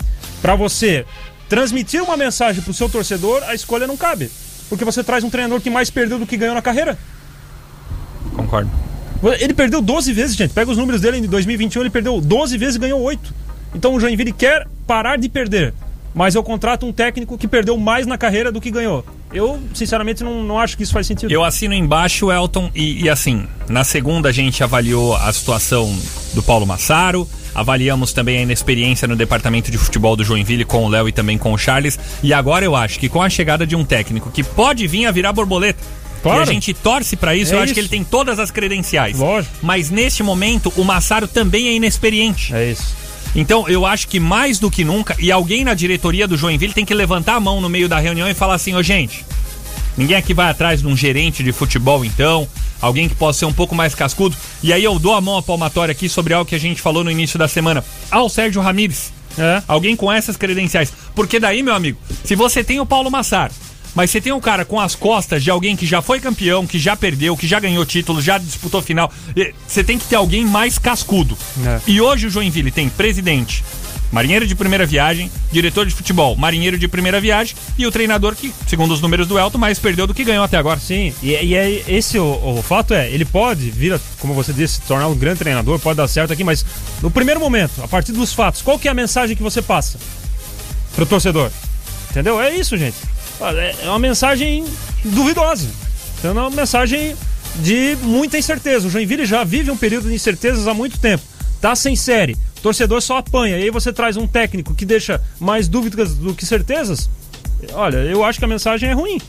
pra 0.40 0.54
você 0.54 1.04
transmitir 1.48 2.02
uma 2.02 2.16
mensagem 2.16 2.62
pro 2.62 2.74
seu 2.74 2.88
torcedor, 2.88 3.42
a 3.44 3.54
escolha 3.54 3.86
não 3.86 3.96
cabe. 3.96 4.30
Porque 4.68 4.84
você 4.84 5.02
traz 5.04 5.22
um 5.22 5.30
treinador 5.30 5.60
que 5.60 5.70
mais 5.70 5.90
perdeu 5.90 6.18
do 6.18 6.26
que 6.26 6.36
ganhou 6.36 6.54
na 6.54 6.62
carreira. 6.62 6.98
Concordo. 8.34 8.70
Ele 9.38 9.54
perdeu 9.54 9.80
12 9.80 10.12
vezes, 10.12 10.36
gente. 10.36 10.52
Pega 10.52 10.70
os 10.70 10.76
números 10.76 11.00
dele 11.00 11.18
em 11.18 11.22
2021, 11.22 11.82
ele 11.82 11.90
perdeu 11.90 12.20
12 12.20 12.58
vezes 12.58 12.76
e 12.76 12.78
ganhou 12.78 13.00
8. 13.00 13.34
Então 13.74 13.94
o 13.94 14.00
Joinville 14.00 14.32
quer 14.32 14.66
parar 14.86 15.16
de 15.16 15.28
perder. 15.28 15.72
Mas 16.14 16.34
eu 16.34 16.42
contrato 16.42 16.86
um 16.86 16.92
técnico 16.92 17.36
que 17.36 17.46
perdeu 17.46 17.76
mais 17.76 18.06
na 18.06 18.16
carreira 18.16 18.50
do 18.50 18.60
que 18.60 18.70
ganhou. 18.70 19.04
Eu, 19.32 19.60
sinceramente, 19.74 20.24
não, 20.24 20.42
não 20.42 20.58
acho 20.58 20.76
que 20.76 20.82
isso 20.82 20.92
faz 20.92 21.06
sentido. 21.06 21.30
Eu 21.30 21.44
assino 21.44 21.74
embaixo, 21.74 22.32
Elton, 22.32 22.70
e, 22.74 23.04
e 23.04 23.10
assim, 23.10 23.46
na 23.68 23.84
segunda 23.84 24.30
a 24.30 24.32
gente 24.32 24.64
avaliou 24.64 25.14
a 25.14 25.30
situação 25.30 25.94
do 26.32 26.42
Paulo 26.42 26.66
Massaro, 26.66 27.28
avaliamos 27.56 28.12
também 28.12 28.38
a 28.38 28.42
inexperiência 28.42 29.08
no 29.08 29.16
departamento 29.16 29.70
de 29.70 29.78
futebol 29.78 30.14
do 30.16 30.22
Joinville 30.24 30.64
com 30.64 30.84
o 30.84 30.88
Léo 30.88 31.08
e 31.08 31.12
também 31.12 31.38
com 31.38 31.52
o 31.52 31.58
Charles, 31.58 31.98
e 32.22 32.32
agora 32.32 32.64
eu 32.64 32.76
acho 32.76 32.98
que 33.00 33.08
com 33.08 33.22
a 33.22 33.28
chegada 33.30 33.66
de 33.66 33.74
um 33.74 33.84
técnico 33.84 34.30
que 34.30 34.42
pode 34.44 34.86
vir 34.86 35.06
a 35.06 35.10
virar 35.10 35.32
borboleta, 35.32 35.82
Claro. 36.22 36.40
e 36.40 36.42
a 36.42 36.46
gente 36.46 36.74
torce 36.74 37.14
pra 37.16 37.34
isso, 37.36 37.52
É 37.52 37.56
eu 37.56 37.58
acho 37.58 37.66
isso. 37.66 37.74
que 37.74 37.80
ele 37.80 37.88
tem 37.88 38.02
todas 38.02 38.38
as 38.38 38.50
credenciais. 38.50 39.18
Lógico. 39.18 39.54
Mas 39.62 39.90
neste 39.90 40.22
momento, 40.22 40.72
o 40.76 40.84
Massaro 40.84 41.28
também 41.28 41.68
é 41.68 41.72
inexperiente. 41.74 42.52
É 42.54 42.70
isso. 42.72 42.96
Então, 43.34 43.68
eu 43.68 43.84
acho 43.84 44.08
que 44.08 44.18
mais 44.18 44.58
do 44.58 44.70
que 44.70 44.82
nunca, 44.82 45.14
e 45.18 45.30
alguém 45.30 45.62
na 45.62 45.74
diretoria 45.74 46.26
do 46.26 46.36
Joinville 46.36 46.72
tem 46.72 46.84
que 46.86 46.94
levantar 46.94 47.34
a 47.36 47.40
mão 47.40 47.60
no 47.60 47.68
meio 47.68 47.88
da 47.88 47.98
reunião 48.00 48.28
e 48.28 48.34
falar 48.34 48.54
assim: 48.54 48.74
ô 48.74 48.82
gente, 48.82 49.24
ninguém 49.96 50.16
aqui 50.16 50.34
vai 50.34 50.50
atrás 50.50 50.80
de 50.80 50.86
um 50.86 50.96
gerente 50.96 51.42
de 51.42 51.52
futebol, 51.52 52.04
então, 52.04 52.48
alguém 52.80 53.08
que 53.08 53.14
possa 53.14 53.40
ser 53.40 53.44
um 53.46 53.52
pouco 53.52 53.74
mais 53.74 53.94
cascudo. 53.94 54.36
E 54.62 54.72
aí 54.72 54.84
eu 54.84 54.98
dou 54.98 55.14
a 55.14 55.20
mão 55.20 55.36
à 55.36 55.42
palmatória 55.42 55.92
aqui 55.92 56.08
sobre 56.08 56.34
algo 56.34 56.48
que 56.48 56.54
a 56.54 56.60
gente 56.60 56.80
falou 56.80 57.02
no 57.02 57.10
início 57.10 57.38
da 57.38 57.48
semana. 57.48 57.84
Ao 58.10 58.28
Sérgio 58.28 58.62
Ramires. 58.62 59.12
É. 59.38 59.62
Alguém 59.68 59.94
com 59.94 60.10
essas 60.10 60.36
credenciais. 60.36 60.92
Porque 61.14 61.38
daí, 61.38 61.62
meu 61.62 61.74
amigo, 61.74 61.98
se 62.24 62.34
você 62.34 62.64
tem 62.64 62.80
o 62.80 62.86
Paulo 62.86 63.10
Massar, 63.10 63.50
mas 63.94 64.10
você 64.10 64.20
tem 64.20 64.32
um 64.32 64.40
cara 64.40 64.64
com 64.64 64.78
as 64.78 64.94
costas 64.94 65.42
de 65.42 65.50
alguém 65.50 65.74
que 65.74 65.86
já 65.86 66.02
foi 66.02 66.20
campeão, 66.20 66.66
que 66.66 66.78
já 66.78 66.94
perdeu, 66.94 67.34
que 67.34 67.46
já 67.46 67.58
ganhou 67.58 67.84
títulos, 67.86 68.22
já 68.22 68.36
disputou 68.36 68.82
final, 68.82 69.10
você 69.66 69.82
tem 69.82 69.98
que 69.98 70.04
ter 70.04 70.16
alguém 70.16 70.44
mais 70.44 70.78
cascudo. 70.78 71.36
É. 71.64 71.80
E 71.86 72.00
hoje 72.00 72.26
o 72.26 72.30
Joinville 72.30 72.70
tem 72.70 72.90
presidente, 72.90 73.64
marinheiro 74.16 74.46
de 74.46 74.54
primeira 74.54 74.86
viagem, 74.86 75.30
diretor 75.52 75.84
de 75.84 75.94
futebol, 75.94 76.34
marinheiro 76.36 76.78
de 76.78 76.88
primeira 76.88 77.20
viagem 77.20 77.54
e 77.76 77.86
o 77.86 77.90
treinador 77.90 78.34
que, 78.34 78.50
segundo 78.66 78.94
os 78.94 79.02
números 79.02 79.28
do 79.28 79.38
Elton, 79.38 79.58
mais 79.58 79.78
perdeu 79.78 80.06
do 80.06 80.14
que 80.14 80.24
ganhou 80.24 80.42
até 80.42 80.56
agora. 80.56 80.80
Sim, 80.80 81.12
e, 81.22 81.32
e 81.32 81.54
é 81.54 81.84
esse 81.86 82.18
o, 82.18 82.24
o 82.24 82.62
fato 82.62 82.94
é, 82.94 83.10
ele 83.10 83.26
pode 83.26 83.70
vir, 83.70 84.00
como 84.18 84.32
você 84.32 84.54
disse, 84.54 84.76
se 84.76 84.80
tornar 84.82 85.06
um 85.08 85.14
grande 85.14 85.40
treinador, 85.40 85.78
pode 85.78 85.98
dar 85.98 86.08
certo 86.08 86.32
aqui, 86.32 86.42
mas 86.42 86.64
no 87.02 87.10
primeiro 87.10 87.38
momento, 87.38 87.72
a 87.84 87.86
partir 87.86 88.12
dos 88.12 88.32
fatos, 88.32 88.62
qual 88.62 88.78
que 88.78 88.88
é 88.88 88.90
a 88.90 88.94
mensagem 88.94 89.36
que 89.36 89.42
você 89.42 89.60
passa 89.60 89.98
pro 90.94 91.04
torcedor? 91.04 91.50
Entendeu? 92.10 92.40
É 92.40 92.54
isso, 92.56 92.74
gente. 92.78 92.96
É 93.38 93.84
é 93.84 93.90
uma 93.90 93.98
mensagem 93.98 94.64
duvidosa. 95.04 95.68
Então 96.18 96.30
é 96.30 96.40
uma 96.40 96.50
mensagem 96.50 97.14
de 97.56 97.98
muita 98.00 98.38
incerteza. 98.38 98.86
O 98.86 98.90
Joinville 98.90 99.26
já 99.26 99.44
vive 99.44 99.70
um 99.70 99.76
período 99.76 100.08
de 100.08 100.14
incertezas 100.14 100.66
há 100.66 100.72
muito 100.72 100.98
tempo. 100.98 101.22
Tá 101.60 101.76
sem 101.76 101.94
série. 101.94 102.34
Torcedor 102.66 103.00
só 103.00 103.18
apanha. 103.18 103.56
E 103.58 103.62
aí 103.62 103.70
você 103.70 103.92
traz 103.92 104.16
um 104.16 104.26
técnico 104.26 104.74
que 104.74 104.84
deixa 104.84 105.20
mais 105.38 105.68
dúvidas 105.68 106.14
do 106.16 106.34
que 106.34 106.44
certezas. 106.44 107.08
Olha, 107.72 107.98
eu 107.98 108.24
acho 108.24 108.40
que 108.40 108.44
a 108.44 108.48
mensagem 108.48 108.88
é 108.88 108.92
ruim. 108.92 109.20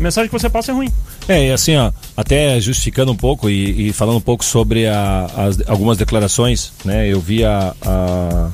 A 0.00 0.02
mensagem 0.02 0.28
que 0.28 0.36
você 0.36 0.50
passa 0.50 0.72
é 0.72 0.74
ruim. 0.74 0.88
É, 1.28 1.46
e 1.46 1.52
assim, 1.52 1.76
ó, 1.76 1.92
até 2.16 2.60
justificando 2.60 3.12
um 3.12 3.16
pouco 3.16 3.48
e, 3.48 3.88
e 3.88 3.92
falando 3.92 4.16
um 4.16 4.20
pouco 4.20 4.44
sobre 4.44 4.88
a- 4.88 5.30
as- 5.36 5.62
algumas 5.68 5.96
declarações, 5.96 6.72
né? 6.84 7.06
Eu 7.06 7.20
vi 7.20 7.44
a, 7.44 7.72
a- 7.82 8.50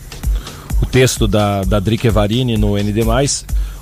o 0.82 0.84
texto 0.84 1.26
da, 1.26 1.62
da 1.62 1.80
Drica 1.80 2.08
Evarini 2.08 2.58
no 2.58 2.76
ND+, 2.76 3.00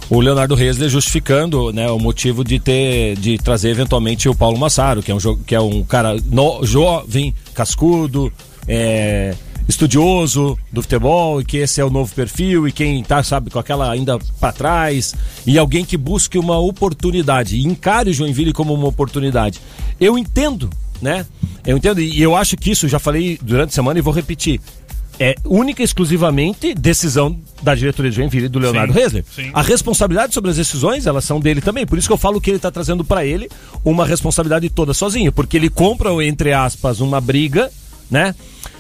o 0.09 0.21
Leonardo 0.21 0.55
Resler 0.55 0.89
justificando 0.89 1.73
né, 1.73 1.91
o 1.91 1.99
motivo 1.99 2.45
de 2.45 2.61
ter 2.61 3.17
de 3.17 3.37
trazer 3.37 3.71
eventualmente 3.71 4.29
o 4.29 4.35
Paulo 4.35 4.57
Massaro, 4.57 5.03
que 5.03 5.11
é 5.11 5.15
um, 5.17 5.19
que 5.45 5.55
é 5.57 5.61
um 5.61 5.83
cara 5.83 6.17
no- 6.31 6.65
jovem, 6.65 7.35
cascudo, 7.53 8.33
é, 8.69 9.35
estudioso 9.69 10.59
do 10.73 10.83
futebol 10.83 11.41
e 11.41 11.45
que 11.45 11.59
esse 11.59 11.81
é 11.81 11.85
o 11.85 11.91
novo 11.91 12.15
perfil 12.15 12.69
e 12.69 12.73
quem 12.73 13.03
tá, 13.03 13.23
sabe, 13.23 13.51
com 13.51 13.59
aquela 13.59 13.91
ainda 13.91 14.19
para 14.41 14.53
trás 14.53 15.15
e 15.47 15.59
alguém 15.59 15.85
que 15.85 15.97
busque 15.97 16.39
uma 16.39 16.59
oportunidade 16.59 17.57
e 17.57 17.67
encare 17.67 18.11
o 18.11 18.15
Joinville 18.15 18.53
como 18.53 18.73
uma 18.75 18.87
oportunidade. 18.87 19.61
Eu 20.01 20.17
entendo, 20.17 20.71
né? 21.01 21.27
Eu 21.67 21.77
entendo 21.77 22.01
e 22.01 22.23
eu 22.23 22.37
acho 22.37 22.57
que 22.57 22.71
isso, 22.71 22.89
já 22.89 22.99
falei 22.99 23.39
durante 23.43 23.71
a 23.71 23.73
semana 23.73 23.99
e 23.99 24.03
vou 24.03 24.15
repetir. 24.15 24.61
É 25.19 25.35
única 25.47 25.81
e 25.81 25.85
exclusivamente 25.85 26.75
decisão 26.75 27.39
da 27.63 27.75
diretoria 27.75 28.11
de 28.11 28.17
Joinville 28.17 28.47
e 28.47 28.49
do 28.51 28.59
Leonardo 28.59 28.93
Sim, 28.93 29.25
sim. 29.35 29.51
A 29.55 29.63
responsabilidade 29.63 30.35
sobre 30.35 30.51
as 30.51 30.59
decisões, 30.59 31.07
elas 31.07 31.25
são 31.25 31.41
dele 31.41 31.63
também. 31.63 31.87
Por 31.87 31.97
isso 31.97 32.07
que 32.07 32.13
eu 32.13 32.19
falo 32.19 32.39
que 32.39 32.51
ele 32.51 32.59
está 32.59 32.71
trazendo 32.71 33.03
para 33.03 33.25
ele 33.25 33.49
uma 33.83 34.05
responsabilidade 34.05 34.69
toda 34.69 34.93
sozinho, 34.93 35.33
porque 35.33 35.57
ele 35.57 35.71
compra, 35.71 36.11
entre 36.23 36.53
aspas, 36.53 37.01
uma 37.01 37.19
briga, 37.19 37.71
né? 38.11 38.35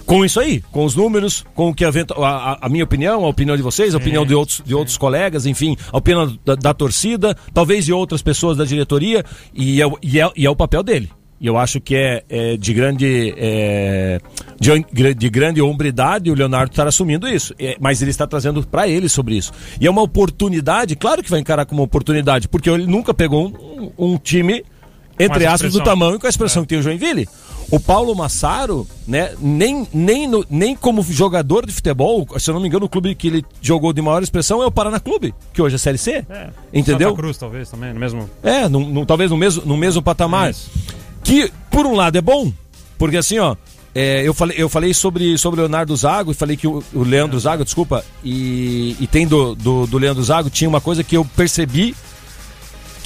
Com 0.06 0.25
isso 0.25 0.38
aí, 0.40 0.60
com 0.72 0.84
os 0.84 0.94
números, 0.94 1.44
com 1.54 1.68
o 1.70 1.75
que 1.75 1.84
a, 1.84 1.90
a- 1.90 2.58
a 2.62 2.68
minha 2.68 2.84
opinião, 2.84 3.25
a 3.25 3.28
opinião 3.28 3.56
de 3.56 3.62
vocês, 3.62 3.94
a 3.94 3.98
opinião 3.98 4.25
de 4.25 4.34
outros, 4.34 4.62
de 4.64 4.75
outros 4.75 4.96
colegas, 4.96 5.44
enfim, 5.46 5.76
a 5.92 5.98
opinião 5.98 6.38
da, 6.44 6.54
da 6.54 6.72
torcida, 6.72 7.36
talvez 7.52 7.84
de 7.84 7.92
outras 7.92 8.22
pessoas 8.22 8.56
da 8.56 8.64
diretoria, 8.64 9.25
e 9.54 9.82
é, 9.82 9.86
o- 9.86 9.98
e 10.02 10.20
é, 10.20 10.30
e 10.36 10.46
é 10.46 10.50
o 10.50 10.56
papel 10.56 10.82
dele. 10.82 11.10
E 11.38 11.46
eu 11.46 11.58
acho 11.58 11.82
que 11.82 11.94
é, 11.94 12.25
é 12.30 12.56
de 12.56 12.72
grande 12.72 13.34
é, 13.36 14.18
de, 14.58 15.14
de 15.14 15.28
grande 15.28 15.60
hombridade 15.60 16.30
o 16.30 16.34
Leonardo 16.34 16.70
estar 16.72 16.86
assumindo 16.86 17.28
isso. 17.28 17.54
É, 17.58 17.76
mas 17.78 18.00
ele 18.00 18.10
está 18.10 18.26
trazendo 18.26 18.66
para 18.66 18.88
ele 18.88 19.06
sobre 19.06 19.36
isso. 19.36 19.52
E 19.78 19.86
é 19.86 19.90
uma 19.90 20.00
oportunidade, 20.00 20.96
claro 20.96 21.22
que 21.22 21.28
vai 21.30 21.40
encarar 21.40 21.66
como 21.66 21.82
oportunidade, 21.82 22.48
porque 22.48 22.70
ele 22.70 22.86
nunca 22.86 23.12
pegou 23.12 23.48
um, 23.48 24.12
um 24.14 24.16
time, 24.16 24.64
entre 25.18 25.44
aspas, 25.46 25.72
do 25.75 25.78
tamanho 25.84 26.18
com 26.18 26.26
a 26.26 26.30
expressão 26.30 26.62
que 26.62 26.68
tem 26.70 26.78
o 26.78 26.82
Joinville. 26.82 27.28
O 27.70 27.80
Paulo 27.80 28.14
Massaro, 28.14 28.87
né, 29.08 29.35
nem, 29.40 29.87
nem, 29.92 30.28
no- 30.28 30.46
nem 30.49 30.76
como 30.76 31.02
jogador 31.02 31.66
de 31.66 31.73
futebol, 31.73 32.26
se 32.38 32.49
eu 32.49 32.54
não 32.54 32.61
me 32.61 32.68
engano, 32.68 32.87
o 32.87 32.88
clube 32.88 33.14
que 33.14 33.26
ele 33.26 33.44
jogou 33.61 33.92
de 33.92 34.00
maior 34.00 34.23
expressão 34.23 34.62
é 34.62 34.66
o 34.66 34.70
Paraná 34.70 35.00
Clube, 35.00 35.35
que 35.52 35.61
hoje 35.61 35.75
é 35.75 35.78
Série 35.78 35.99
C. 35.99 36.25
É. 36.30 36.49
Entendeu? 36.73 37.08
Santa 37.11 37.20
Cruz, 37.20 37.37
talvez, 37.37 37.68
também, 37.68 37.92
no 37.92 37.99
mesmo. 37.99 38.30
É, 38.42 38.68
num- 38.68 38.88
num- 38.88 39.04
talvez 39.04 39.30
no 39.32 39.37
mesmo, 39.37 39.64
no 39.66 39.76
mesmo 39.76 40.00
patamar. 40.00 40.54
Que, 41.25 41.50
por 41.70 41.87
um 41.87 41.94
lado, 41.96 42.16
é 42.16 42.20
bom, 42.20 42.52
porque 42.96 43.16
assim, 43.16 43.38
ó, 43.40 43.56
é, 43.92 44.23
eu, 44.23 44.32
falei, 44.32 44.56
eu 44.61 44.68
falei 44.68 44.94
sobre, 44.94 45.37
sobre 45.37 45.58
o 45.61 45.62
Leonardo 45.64 45.96
Zago 45.96 46.30
e 46.30 46.35
falei 46.35 46.56
que 46.56 46.68
o, 46.68 46.82
o 46.94 47.02
Leandro 47.02 47.40
Zago, 47.40 47.64
desculpa, 47.64 48.04
e, 48.23 48.96
e 49.00 49.06
tem 49.08 49.26
do, 49.26 49.56
do, 49.56 49.87
do 49.88 49.99
Leandro 49.99 50.23
Zago, 50.23 50.49
tinha 50.50 50.68
uma 50.68 50.80
coisa 50.80 51.02
que 51.02 51.16
eu 51.16 51.25
percebi 51.37 51.96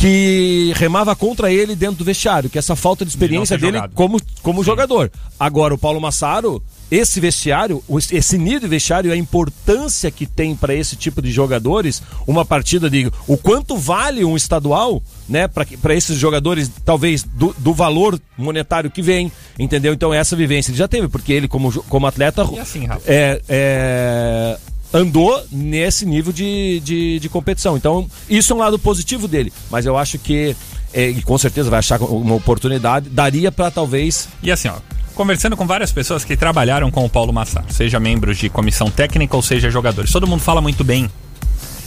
que 0.00 0.72
remava 0.76 1.14
contra 1.14 1.52
ele 1.52 1.76
dentro 1.76 1.96
do 1.96 2.04
vestiário, 2.04 2.48
que 2.48 2.58
essa 2.58 2.74
falta 2.74 3.04
de 3.04 3.10
experiência 3.10 3.58
ter 3.58 3.66
dele 3.66 3.76
jogado. 3.76 3.92
como, 3.94 4.18
como 4.42 4.64
jogador. 4.64 5.12
Agora, 5.38 5.74
o 5.74 5.78
Paulo 5.78 6.00
Massaro, 6.00 6.62
esse 6.90 7.20
vestiário, 7.20 7.84
esse 8.10 8.38
nível 8.38 8.60
de 8.60 8.66
vestiário, 8.68 9.12
a 9.12 9.16
importância 9.16 10.10
que 10.10 10.24
tem 10.24 10.56
para 10.56 10.74
esse 10.74 10.96
tipo 10.96 11.20
de 11.20 11.30
jogadores, 11.30 12.02
uma 12.26 12.46
partida 12.46 12.88
de 12.88 13.12
o 13.26 13.36
quanto 13.36 13.76
vale 13.76 14.24
um 14.24 14.38
estadual, 14.38 15.02
né, 15.28 15.46
para 15.46 15.94
esses 15.94 16.16
jogadores, 16.16 16.70
talvez 16.82 17.22
do, 17.22 17.54
do 17.58 17.74
valor 17.74 18.18
monetário 18.38 18.90
que 18.90 19.02
vem, 19.02 19.30
entendeu? 19.58 19.92
Então, 19.92 20.14
essa 20.14 20.34
vivência 20.34 20.70
ele 20.70 20.78
já 20.78 20.88
teve, 20.88 21.08
porque 21.08 21.30
ele, 21.30 21.46
como, 21.46 21.70
como 21.84 22.06
atleta, 22.06 22.48
E 22.50 22.58
assim, 22.58 22.86
Rafa? 22.86 23.02
é, 23.06 23.42
é, 23.46 24.58
andou 24.92 25.42
nesse 25.50 26.04
nível 26.04 26.32
de, 26.32 26.80
de, 26.80 27.18
de 27.18 27.28
competição. 27.28 27.76
Então, 27.76 28.08
isso 28.28 28.52
é 28.52 28.56
um 28.56 28.58
lado 28.58 28.78
positivo 28.78 29.28
dele. 29.28 29.52
Mas 29.70 29.86
eu 29.86 29.96
acho 29.96 30.18
que, 30.18 30.56
é, 30.92 31.08
e 31.08 31.22
com 31.22 31.38
certeza 31.38 31.70
vai 31.70 31.78
achar 31.78 32.00
uma 32.00 32.34
oportunidade, 32.34 33.08
daria 33.08 33.52
para 33.52 33.70
talvez. 33.70 34.28
E 34.42 34.50
assim, 34.50 34.68
ó, 34.68 34.76
conversando 35.14 35.56
com 35.56 35.66
várias 35.66 35.92
pessoas 35.92 36.24
que 36.24 36.36
trabalharam 36.36 36.90
com 36.90 37.04
o 37.04 37.08
Paulo 37.08 37.32
Massaro, 37.32 37.66
seja 37.70 38.00
membros 38.00 38.38
de 38.38 38.48
comissão 38.48 38.90
técnica 38.90 39.36
ou 39.36 39.42
seja 39.42 39.70
jogadores, 39.70 40.10
todo 40.10 40.26
mundo 40.26 40.40
fala 40.40 40.60
muito 40.60 40.82
bem. 40.82 41.08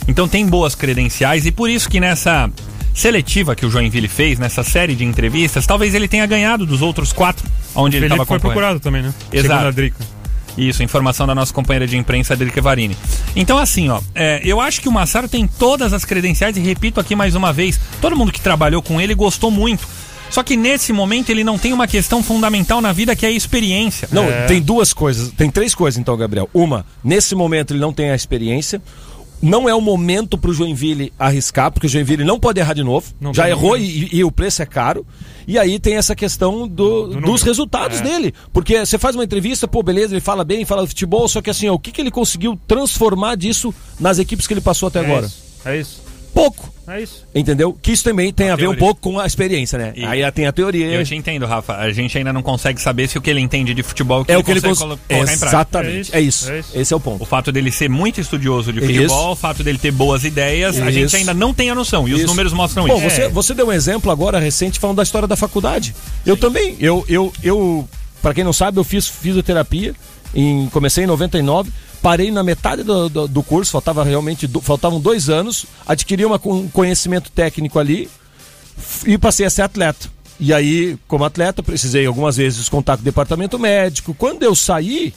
Então 0.08 0.28
tem 0.28 0.46
boas 0.46 0.76
credenciais 0.76 1.46
e 1.46 1.52
por 1.52 1.70
isso 1.70 1.90
que 1.90 2.00
nessa 2.00 2.50
seletiva 2.94 3.56
que 3.56 3.66
o 3.66 3.70
Joinville 3.70 4.08
fez, 4.08 4.38
nessa 4.38 4.64
série 4.64 4.96
de 4.96 5.04
entrevistas, 5.04 5.66
talvez 5.66 5.96
ele 5.96 6.08
tenha 6.08 6.26
ganhado 6.26 6.66
dos 6.66 6.82
outros 6.82 7.12
quatro 7.12 7.50
onde 7.76 7.98
ele 7.98 8.06
estava 8.06 8.26
foi 8.26 8.40
procurado 8.40 8.80
também, 8.80 9.02
né? 9.02 9.14
Segundo 9.32 9.52
a 9.52 9.70
Exato. 9.70 9.94
Isso, 10.58 10.84
informação 10.84 11.26
da 11.26 11.34
nossa 11.34 11.54
companheira 11.54 11.88
de 11.88 11.98
imprensa, 11.98 12.34
Adrique 12.34 12.62
Varini. 12.62 12.96
Então, 13.36 13.58
assim, 13.58 13.90
ó, 13.90 14.00
é, 14.14 14.42
eu 14.44 14.62
acho 14.62 14.82
que 14.82 14.88
o 14.88 14.92
Massaro 14.92 15.28
tem 15.28 15.48
todas 15.48 15.94
as 15.94 16.06
credenciais, 16.06 16.56
e 16.58 16.60
repito 16.60 17.00
aqui 17.00 17.16
mais 17.16 17.34
uma 17.36 17.52
vez, 17.52 17.80
todo 18.00 18.16
mundo 18.16 18.32
que 18.32 18.40
trabalhou 18.42 18.82
com 18.82 19.02
ele 19.02 19.16
gostou 19.16 19.50
muito. 19.50 19.88
Só 20.30 20.42
que 20.42 20.58
nesse 20.58 20.92
momento 20.92 21.30
ele 21.30 21.44
não 21.44 21.60
tem 21.60 21.74
uma 21.74 21.86
questão 21.88 22.24
fundamental 22.24 22.82
na 22.82 22.92
vida 22.92 23.16
que 23.16 23.24
é 23.24 23.30
a 23.30 23.32
experiência. 23.32 24.08
Não, 24.12 24.24
É. 24.24 24.46
tem 24.48 24.60
duas 24.60 24.92
coisas, 24.92 25.32
tem 25.32 25.50
três 25.50 25.76
coisas 25.76 26.00
então, 26.00 26.18
Gabriel. 26.18 26.50
Uma, 26.52 26.86
nesse 27.04 27.36
momento 27.36 27.72
ele 27.72 27.80
não 27.80 27.94
tem 27.94 28.10
a 28.10 28.16
experiência. 28.16 28.82
Não 29.44 29.68
é 29.68 29.76
o 29.76 29.82
momento 29.82 30.38
pro 30.38 30.54
Joinville 30.54 31.12
arriscar, 31.20 31.70
porque 31.72 31.86
o 31.86 31.90
Joinville 31.90 32.24
não 32.24 32.40
pode 32.40 32.60
errar 32.60 32.74
de 32.74 32.84
novo. 32.84 33.14
Não 33.20 33.34
Já 33.34 33.50
errou 33.50 33.78
e, 33.78 34.08
e 34.12 34.24
o 34.24 34.32
preço 34.32 34.62
é 34.62 34.66
caro. 34.66 35.06
E 35.46 35.60
aí 35.60 35.78
tem 35.80 35.96
essa 35.98 36.16
questão 36.16 36.66
do- 36.68 37.08
dos 37.08 37.16
número. 37.22 37.44
resultados 37.44 38.00
É. 38.00 38.04
dele. 38.04 38.34
Porque 38.54 38.86
você 38.86 38.98
faz 38.98 39.16
uma 39.16 39.24
entrevista, 39.26 39.68
pô, 39.68 39.84
beleza, 39.84 40.14
ele 40.14 40.22
fala 40.22 40.46
bem, 40.46 40.64
fala 40.64 40.84
do 40.84 40.88
futebol, 40.88 41.28
só 41.28 41.42
que 41.42 41.50
assim, 41.50 41.68
ó, 41.68 41.74
o 41.74 41.80
que, 41.80 41.92
que 41.92 42.00
ele 42.00 42.10
conseguiu 42.10 42.58
transformar 42.66 43.36
disso 43.36 43.74
nas 44.00 44.18
equipes 44.18 44.48
que 44.48 44.54
ele 44.54 44.62
passou 44.62 44.88
até 44.88 45.00
É 45.00 45.06
agora? 45.06 45.26
isso. 45.26 45.44
É 45.66 45.78
isso. 45.80 46.02
Pouco. 46.34 46.74
É 46.86 47.02
isso. 47.02 47.24
Entendeu? 47.34 47.78
Que 47.82 47.94
isso 47.94 48.04
também 48.04 48.34
tem 48.34 48.50
a, 48.50 48.56
ver 48.58 48.64
um 48.64 48.72
teoria. 48.72 48.80
pouco 48.80 49.00
com 49.02 49.18
a 49.20 49.26
experiência, 49.26 49.78
né? 49.80 49.94
E- 49.96 50.04
Aí 50.04 50.30
tem 50.34 50.48
a 50.48 50.52
teoria. 50.52 50.88
Eu 50.88 51.06
te 51.06 51.16
entendo, 51.16 51.46
Rafa. 51.46 51.78
A 51.78 51.92
gente 51.94 52.18
ainda 52.18 52.34
não 52.34 52.42
consegue 52.42 52.82
saber 52.82 53.08
se 53.08 53.18
o 53.18 53.22
que 53.22 53.30
ele 53.30 53.40
entende 53.40 53.74
de 53.74 53.82
futebol 53.84 54.26
é 54.28 54.38
o 54.38 54.44
que 54.44 54.52
ele 54.52 54.60
consegue 54.60 54.62
cons... 54.76 54.80
colo- 54.80 55.00
colocar 55.08 55.14
em 55.34 55.38
prática. 55.38 55.46
Exatamente. 55.48 56.14
É 56.14 56.18
É 56.18 56.22
isso, 56.22 56.52
é 56.52 56.60
isso. 56.60 56.70
Esse 56.78 56.94
é 56.94 56.98
o 56.98 57.00
ponto. 57.00 57.22
O 57.24 57.26
fato 57.26 57.52
dele 57.54 57.72
ser 57.72 57.90
muito 57.90 58.20
estudioso 58.20 58.74
de 58.74 58.80
Isso. 58.80 58.88
futebol, 58.88 59.32
o 59.32 59.36
fato 59.36 59.64
dele 59.64 59.78
ter 59.78 59.92
boas 59.92 60.26
ideias, 60.26 60.76
a 60.82 60.90
Isso. 60.90 60.92
gente 60.92 61.16
ainda 61.16 61.34
não 61.34 61.54
tem 61.54 61.70
a 61.70 61.76
noção. 61.76 62.06
E 62.08 62.14
os 62.14 62.20
Isso. 62.20 62.28
números 62.28 62.52
mostram 62.52 62.86
Bom, 62.86 62.98
isso. 62.98 63.10
você, 63.10 63.30
você 63.30 63.54
deu 63.54 63.68
um 63.68 63.72
exemplo 63.72 64.12
agora 64.12 64.38
recente 64.40 64.78
falando 64.80 64.98
da 64.98 65.04
história 65.04 65.28
da 65.28 65.38
faculdade. 65.38 65.96
Eu 66.26 66.36
também. 66.36 66.76
Eu, 66.82 67.06
eu, 67.08 67.32
eu 67.42 67.88
para 68.22 68.34
quem 68.34 68.44
não 68.44 68.52
sabe, 68.54 68.78
eu 68.80 68.84
fiz 68.84 69.08
fisioterapia. 69.08 69.94
Em, 70.36 70.68
comecei 70.70 71.04
em 71.04 71.08
99. 71.08 71.72
Parei 72.04 72.30
na 72.32 72.44
metade 72.44 72.84
do, 72.84 73.08
do, 73.10 73.28
do 73.28 73.42
curso, 73.42 73.72
faltava 73.72 74.04
realmente 74.04 74.46
do- 74.46 74.62
faltavam 74.62 75.00
dois 75.00 75.30
anos. 75.30 75.66
Adquiri 75.88 76.24
uma, 76.26 76.40
um 76.46 76.68
conhecimento 76.68 77.32
técnico 77.32 77.80
ali 77.80 78.08
e 79.08 79.18
passei 79.18 79.46
a 79.46 79.50
ser 79.50 79.62
atleta. 79.64 80.10
E 80.40 80.54
aí, 80.54 80.98
como 81.08 81.24
atleta, 81.24 81.64
precisei 81.64 82.06
algumas 82.06 82.36
vezes 82.36 82.68
contar 82.68 82.98
com 82.98 83.02
o 83.02 83.06
departamento 83.06 83.58
médico. 83.58 84.14
Quando 84.14 84.44
eu 84.44 84.54
saí, 84.54 85.14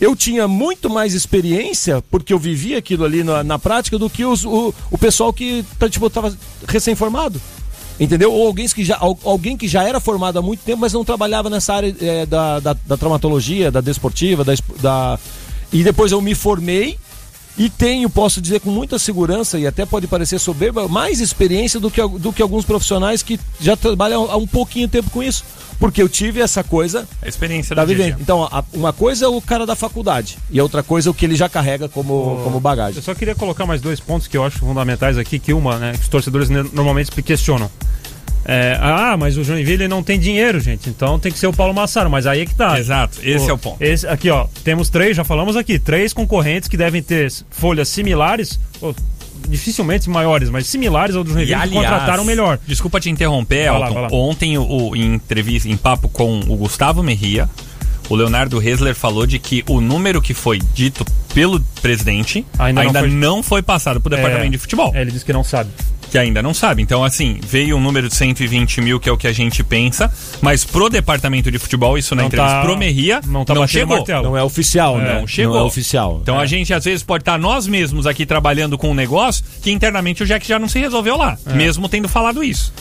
eu 0.00 0.16
tinha 0.16 0.48
muito 0.48 0.90
mais 0.90 1.14
experiência, 1.14 2.02
porque 2.10 2.32
eu 2.32 2.38
vivia 2.40 2.78
aquilo 2.78 3.04
ali 3.04 3.22
na, 3.22 3.44
na 3.44 3.58
prática, 3.58 3.96
do 3.96 4.10
que 4.10 4.24
os- 4.24 4.44
o, 4.44 4.74
o 4.90 4.98
pessoal 4.98 5.32
que 5.32 5.64
tá, 5.78 5.88
tipo, 5.88 6.10
recém-formado. 6.66 7.40
Entendeu? 8.00 8.32
Ou 8.32 8.46
alguém 8.46 8.66
que, 8.66 8.82
já, 8.82 8.96
al- 8.98 9.18
alguém 9.24 9.56
que 9.58 9.68
já 9.68 9.84
era 9.86 10.00
formado 10.00 10.38
há 10.38 10.42
muito 10.42 10.60
tempo, 10.64 10.80
mas 10.80 10.92
não 10.94 11.04
trabalhava 11.04 11.50
nessa 11.50 11.74
área 11.74 11.94
eh, 12.00 12.24
da, 12.26 12.58
da, 12.58 12.72
da 12.86 12.96
traumatologia, 12.96 13.70
da 13.70 13.82
desportiva, 13.82 14.42
da, 14.42 14.54
da. 14.80 15.18
E 15.72 15.82
depois 15.84 16.12
eu 16.12 16.20
me 16.20 16.34
formei 16.34 16.98
e 17.58 17.68
tenho, 17.68 18.08
posso 18.08 18.40
dizer 18.40 18.60
com 18.60 18.70
muita 18.70 18.98
segurança, 18.98 19.58
e 19.58 19.66
até 19.66 19.84
pode 19.84 20.06
parecer 20.06 20.38
soberba, 20.38 20.88
mais 20.88 21.20
experiência 21.20 21.78
do 21.78 21.90
que, 21.90 22.00
do 22.18 22.32
que 22.32 22.40
alguns 22.40 22.64
profissionais 22.64 23.22
que 23.22 23.38
já 23.60 23.76
trabalham 23.76 24.30
há 24.30 24.36
um 24.36 24.46
pouquinho 24.46 24.88
tempo 24.88 25.10
com 25.10 25.22
isso. 25.22 25.44
Porque 25.78 26.00
eu 26.02 26.08
tive 26.08 26.40
essa 26.40 26.62
coisa 26.62 27.08
A 27.22 27.28
experiência 27.28 27.74
do 27.74 27.78
dia 27.78 27.82
a 27.82 27.86
dia. 27.96 28.04
vivendo. 28.06 28.20
Então, 28.20 28.44
a- 28.44 28.62
uma 28.72 28.92
coisa 28.92 29.24
é 29.24 29.28
o 29.28 29.40
cara 29.40 29.64
da 29.64 29.74
faculdade 29.74 30.36
e 30.50 30.60
a 30.60 30.62
outra 30.62 30.82
coisa 30.82 31.08
é 31.08 31.10
o 31.10 31.14
que 31.14 31.24
ele 31.24 31.34
já 31.34 31.48
carrega 31.48 31.88
como, 31.88 32.40
como 32.44 32.60
bagagem. 32.60 32.96
Eu 32.96 33.02
só 33.02 33.14
queria 33.14 33.34
colocar 33.34 33.64
mais 33.66 33.80
dois 33.80 33.98
pontos 33.98 34.26
que 34.28 34.36
eu 34.36 34.44
acho 34.44 34.58
fundamentais 34.58 35.16
aqui, 35.16 35.38
que 35.38 35.52
uma, 35.54 35.78
né, 35.78 35.92
que 35.92 36.00
os 36.02 36.08
torcedores 36.08 36.48
normalmente 36.50 37.10
questionam. 37.22 37.70
É, 38.44 38.76
ah, 38.80 39.16
mas 39.18 39.36
o 39.36 39.44
Joinville 39.44 39.86
não 39.86 40.02
tem 40.02 40.18
dinheiro, 40.18 40.58
gente, 40.60 40.88
então 40.88 41.18
tem 41.18 41.30
que 41.30 41.38
ser 41.38 41.46
o 41.46 41.52
Paulo 41.52 41.74
Massaro, 41.74 42.08
mas 42.10 42.26
aí 42.26 42.40
é 42.40 42.46
que 42.46 42.54
tá. 42.54 42.78
Exato, 42.78 43.18
esse 43.22 43.44
Pô, 43.44 43.50
é 43.50 43.54
o 43.54 43.58
ponto. 43.58 43.82
Esse, 43.82 44.06
aqui, 44.06 44.30
ó, 44.30 44.46
temos 44.64 44.88
três, 44.88 45.16
já 45.16 45.24
falamos 45.24 45.56
aqui, 45.56 45.78
três 45.78 46.12
concorrentes 46.12 46.68
que 46.68 46.76
devem 46.76 47.02
ter 47.02 47.30
folhas 47.50 47.88
similares, 47.88 48.58
ou 48.80 48.94
dificilmente 49.48 50.08
maiores, 50.08 50.48
mas 50.50 50.66
similares 50.66 51.14
ao 51.16 51.22
do 51.24 51.30
E 51.30 51.32
Joinville, 51.34 51.54
que 51.56 51.62
aliás, 51.62 51.84
contrataram 51.90 52.24
melhor. 52.24 52.58
Desculpa 52.66 52.98
te 53.00 53.10
interromper, 53.10 53.70
Vai 53.70 53.78
lá, 53.80 53.86
Elton. 53.88 54.00
vai 54.00 54.02
lá. 54.10 54.16
Ontem, 54.16 54.58
o, 54.58 54.62
o- 54.90 54.96
em 54.96 55.14
entrevista, 55.14 55.68
em 55.68 55.76
papo 55.76 56.08
com 56.08 56.40
o 56.40 56.56
Gustavo 56.56 57.02
Merria, 57.02 57.48
o 58.08 58.14
Leonardo 58.16 58.58
Resler 58.58 58.94
falou 58.94 59.26
de 59.26 59.38
que 59.38 59.62
o 59.68 59.80
número 59.80 60.20
que 60.20 60.34
foi 60.34 60.58
dito 60.74 61.04
pelo 61.34 61.60
presidente 61.80 62.44
Ainda 62.58 62.80
ainda, 62.80 62.92
não 63.02 63.08
foi- 63.08 63.10
não, 63.16 63.42
foi... 63.42 63.62
passado 63.62 64.00
pro 64.00 64.10
departamento 64.10 64.46
É, 64.48 64.50
de 64.50 64.58
futebol. 64.58 64.92
é, 64.94 65.00
ele 65.02 65.10
disse 65.12 65.24
que 65.24 65.32
não 65.32 65.44
sabe. 65.44 65.70
Que 66.10 66.18
ainda 66.18 66.42
não 66.42 66.52
sabe. 66.52 66.82
Então, 66.82 67.04
assim, 67.04 67.38
veio 67.40 67.76
um 67.76 67.80
número 67.80 68.08
de 68.08 68.14
120 68.16 68.80
mil, 68.80 68.98
que 68.98 69.08
é 69.08 69.12
o 69.12 69.16
que 69.16 69.28
a 69.28 69.32
gente 69.32 69.62
pensa, 69.62 70.12
mas 70.40 70.64
pro 70.64 70.88
departamento 70.90 71.50
de 71.50 71.58
futebol, 71.58 71.96
isso 71.96 72.14
na 72.16 72.22
Não 72.22 72.26
entrevista 72.26 72.56
tá- 72.56 72.62
pro 72.62 72.76
Merria, 72.76 73.20
não 73.24 73.32
não, 73.32 73.44
tá 73.44 73.54
batendo 73.54 73.68
chegou. 73.68 73.96
martelo. 73.96 74.22
Não 74.24 74.36
é 74.36 74.42
oficial, 74.42 74.98
né? 74.98 75.20
Não 75.20 75.26
chegou. 75.26 75.54
Não 75.54 75.62
é 75.62 75.64
oficial. 75.66 76.18
Então 76.22 76.38
a 76.38 76.46
gente 76.46 76.74
às 76.74 76.84
vezes 76.84 77.02
pode 77.04 77.22
estar 77.22 77.38
nós 77.38 77.66
mesmos 77.68 78.06
aqui 78.06 78.26
trabalhando 78.26 78.76
com 78.76 78.90
um 78.90 78.94
negócio 78.94 79.44
que 79.62 79.70
internamente 79.70 80.22
o 80.22 80.26
Jack 80.26 80.46
já 80.48 80.58
não 80.58 80.68
se 80.68 80.78
resolveu 80.80 81.16
lá, 81.16 81.38
É. 81.46 81.52
mesmo 81.52 81.88
tendo 81.88 82.08
falado 82.08 82.42
isso. 82.42 82.72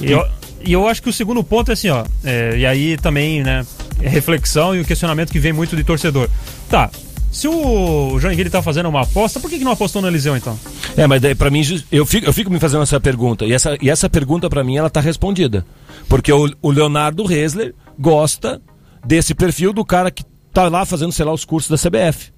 E 0.00 0.10
eu, 0.10 0.26
e 0.64 0.72
eu 0.72 0.88
acho 0.88 1.00
que 1.02 1.08
o 1.08 1.12
segundo 1.12 1.42
ponto 1.44 1.70
é 1.70 1.74
assim, 1.74 1.88
ó. 1.88 2.04
é, 2.24 2.56
e 2.58 2.66
aí 2.66 2.96
também, 2.96 3.42
né? 3.44 3.64
é 4.02 4.08
reflexão 4.08 4.74
e 4.74 4.80
o 4.80 4.84
questionamento 4.84 5.30
que 5.30 5.38
vem 5.38 5.52
muito 5.52 5.76
de 5.76 5.84
torcedor. 5.84 6.28
Tá. 6.68 6.90
Se 7.32 7.48
o 7.48 8.18
Joinville 8.20 8.50
tá 8.50 8.62
fazendo 8.62 8.90
uma 8.90 9.00
aposta, 9.00 9.40
por 9.40 9.48
que, 9.48 9.58
que 9.58 9.64
não 9.64 9.72
apostou 9.72 10.02
no 10.02 10.08
Eliseu 10.08 10.36
então? 10.36 10.58
É, 10.94 11.06
mas 11.06 11.20
daí 11.22 11.34
pra 11.34 11.50
mim, 11.50 11.62
eu 11.90 12.04
fico, 12.04 12.26
eu 12.26 12.32
fico 12.32 12.50
me 12.50 12.60
fazendo 12.60 12.82
essa 12.82 13.00
pergunta. 13.00 13.46
E 13.46 13.54
essa, 13.54 13.76
e 13.80 13.88
essa 13.88 14.08
pergunta 14.08 14.50
pra 14.50 14.62
mim, 14.62 14.76
ela 14.76 14.90
tá 14.90 15.00
respondida. 15.00 15.64
Porque 16.10 16.30
o, 16.30 16.54
o 16.60 16.70
Leonardo 16.70 17.24
Resler 17.24 17.74
gosta 17.98 18.60
desse 19.04 19.34
perfil 19.34 19.72
do 19.72 19.82
cara 19.82 20.10
que 20.10 20.22
tá 20.52 20.68
lá 20.68 20.84
fazendo, 20.84 21.10
sei 21.10 21.24
lá, 21.24 21.32
os 21.32 21.46
cursos 21.46 21.70
da 21.70 21.90
CBF. 21.90 22.30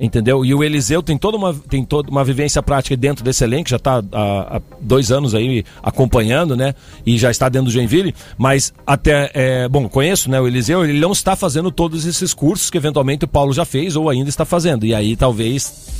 Entendeu? 0.00 0.42
E 0.46 0.54
o 0.54 0.64
Eliseu 0.64 1.02
tem 1.02 1.18
toda 1.18 1.36
uma, 1.36 1.52
tem 1.52 1.84
toda 1.84 2.10
uma 2.10 2.24
vivência 2.24 2.62
prática 2.62 2.96
dentro 2.96 3.22
desse 3.22 3.44
elenco, 3.44 3.68
já 3.68 3.76
está 3.76 4.02
há, 4.12 4.56
há 4.56 4.62
dois 4.80 5.12
anos 5.12 5.34
aí 5.34 5.62
acompanhando, 5.82 6.56
né? 6.56 6.74
E 7.04 7.18
já 7.18 7.30
está 7.30 7.50
dentro 7.50 7.66
do 7.66 7.70
Joinville, 7.70 8.14
mas 8.38 8.72
até, 8.86 9.30
é, 9.34 9.68
bom, 9.68 9.86
conheço, 9.90 10.30
né? 10.30 10.40
O 10.40 10.48
Eliseu, 10.48 10.84
ele 10.84 10.98
não 10.98 11.12
está 11.12 11.36
fazendo 11.36 11.70
todos 11.70 12.06
esses 12.06 12.32
cursos 12.32 12.70
que 12.70 12.78
eventualmente 12.78 13.26
o 13.26 13.28
Paulo 13.28 13.52
já 13.52 13.66
fez 13.66 13.94
ou 13.94 14.08
ainda 14.08 14.30
está 14.30 14.46
fazendo. 14.46 14.86
E 14.86 14.94
aí 14.94 15.16
talvez 15.16 15.99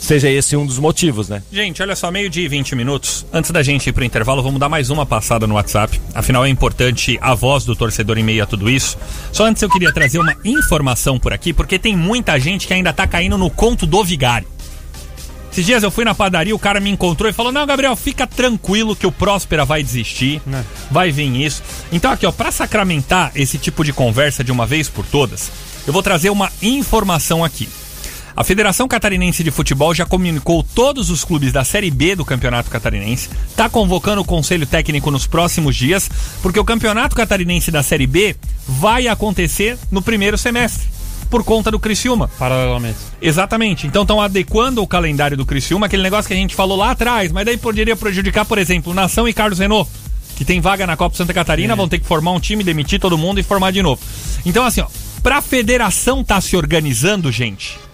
seja 0.00 0.30
esse 0.30 0.56
um 0.56 0.64
dos 0.64 0.78
motivos, 0.78 1.28
né? 1.28 1.42
Gente, 1.52 1.82
olha 1.82 1.94
só, 1.96 2.10
meio 2.10 2.30
dia 2.30 2.44
e 2.44 2.48
20 2.48 2.74
minutos. 2.76 3.26
Antes 3.32 3.50
da 3.50 3.62
gente 3.62 3.88
ir 3.88 3.92
pro 3.92 4.04
intervalo, 4.04 4.42
vamos 4.42 4.60
dar 4.60 4.68
mais 4.68 4.90
uma 4.90 5.04
passada 5.04 5.46
no 5.46 5.54
WhatsApp. 5.54 6.00
Afinal, 6.14 6.44
é 6.46 6.48
importante 6.48 7.18
a 7.20 7.34
voz 7.34 7.64
do 7.64 7.74
torcedor 7.76 8.16
em 8.18 8.22
meio 8.22 8.42
a 8.42 8.46
tudo 8.46 8.70
isso. 8.70 8.96
Só 9.32 9.44
antes 9.44 9.62
eu 9.62 9.68
queria 9.68 9.92
trazer 9.92 10.18
uma 10.18 10.34
informação 10.44 11.18
por 11.18 11.32
aqui, 11.32 11.52
porque 11.52 11.78
tem 11.78 11.96
muita 11.96 12.38
gente 12.38 12.66
que 12.66 12.74
ainda 12.74 12.92
tá 12.92 13.06
caindo 13.06 13.36
no 13.36 13.50
conto 13.50 13.86
do 13.86 14.02
vigário. 14.04 14.46
Esses 15.50 15.64
dias 15.64 15.82
eu 15.82 15.90
fui 15.90 16.04
na 16.04 16.14
padaria, 16.14 16.54
o 16.54 16.58
cara 16.58 16.78
me 16.78 16.90
encontrou 16.90 17.28
e 17.28 17.32
falou: 17.32 17.50
Não, 17.50 17.66
Gabriel, 17.66 17.96
fica 17.96 18.26
tranquilo 18.26 18.94
que 18.94 19.06
o 19.06 19.10
Próspera 19.12 19.64
vai 19.64 19.82
desistir, 19.82 20.40
Né. 20.46 20.64
vai 20.90 21.10
vir 21.10 21.34
isso. 21.40 21.62
Então, 21.90 22.12
aqui, 22.12 22.26
ó, 22.26 22.30
pra 22.30 22.52
sacramentar 22.52 23.32
esse 23.34 23.58
tipo 23.58 23.82
de 23.82 23.92
conversa 23.92 24.44
de 24.44 24.52
uma 24.52 24.66
vez 24.66 24.88
por 24.88 25.04
todas, 25.06 25.50
eu 25.86 25.92
vou 25.92 26.02
trazer 26.02 26.30
uma 26.30 26.52
informação 26.62 27.42
aqui. 27.44 27.68
A 28.38 28.44
Federação 28.44 28.86
Catarinense 28.86 29.42
de 29.42 29.50
Futebol 29.50 29.92
já 29.92 30.06
comunicou 30.06 30.62
todos 30.62 31.10
os 31.10 31.24
clubes 31.24 31.52
da 31.52 31.64
Série 31.64 31.90
B 31.90 32.14
do 32.14 32.24
Campeonato 32.24 32.70
Catarinense, 32.70 33.28
está 33.50 33.68
convocando 33.68 34.20
o 34.20 34.24
Conselho 34.24 34.64
Técnico 34.64 35.10
nos 35.10 35.26
próximos 35.26 35.74
dias, 35.74 36.08
porque 36.40 36.60
o 36.60 36.64
Campeonato 36.64 37.16
Catarinense 37.16 37.72
da 37.72 37.82
Série 37.82 38.06
B 38.06 38.36
vai 38.64 39.08
acontecer 39.08 39.76
no 39.90 40.00
primeiro 40.00 40.38
semestre, 40.38 40.86
por 41.28 41.42
conta 41.42 41.68
do 41.68 41.80
Criciúma. 41.80 42.30
Paralelamente. 42.38 42.98
Exatamente. 43.20 43.88
Então 43.88 44.02
estão 44.02 44.20
adequando 44.20 44.80
o 44.84 44.86
calendário 44.86 45.36
do 45.36 45.44
Criciúma, 45.44 45.86
aquele 45.86 46.04
negócio 46.04 46.28
que 46.28 46.34
a 46.34 46.36
gente 46.36 46.54
falou 46.54 46.78
lá 46.78 46.92
atrás, 46.92 47.32
mas 47.32 47.44
daí 47.44 47.56
poderia 47.56 47.96
prejudicar, 47.96 48.44
por 48.44 48.58
exemplo, 48.58 48.94
Nação 48.94 49.26
e 49.26 49.32
Carlos 49.32 49.58
Renault, 49.58 49.90
que 50.36 50.44
tem 50.44 50.60
vaga 50.60 50.86
na 50.86 50.96
Copa 50.96 51.16
Santa 51.16 51.34
Catarina, 51.34 51.74
vão 51.74 51.88
ter 51.88 51.98
que 51.98 52.06
formar 52.06 52.30
um 52.30 52.38
time, 52.38 52.62
demitir 52.62 53.00
todo 53.00 53.18
mundo 53.18 53.40
e 53.40 53.42
formar 53.42 53.72
de 53.72 53.82
novo. 53.82 54.00
Então, 54.46 54.64
assim, 54.64 54.80
ó, 54.80 54.86
pra 55.24 55.42
federação 55.42 56.22
tá 56.22 56.40
se 56.40 56.56
organizando, 56.56 57.32
gente, 57.32 57.87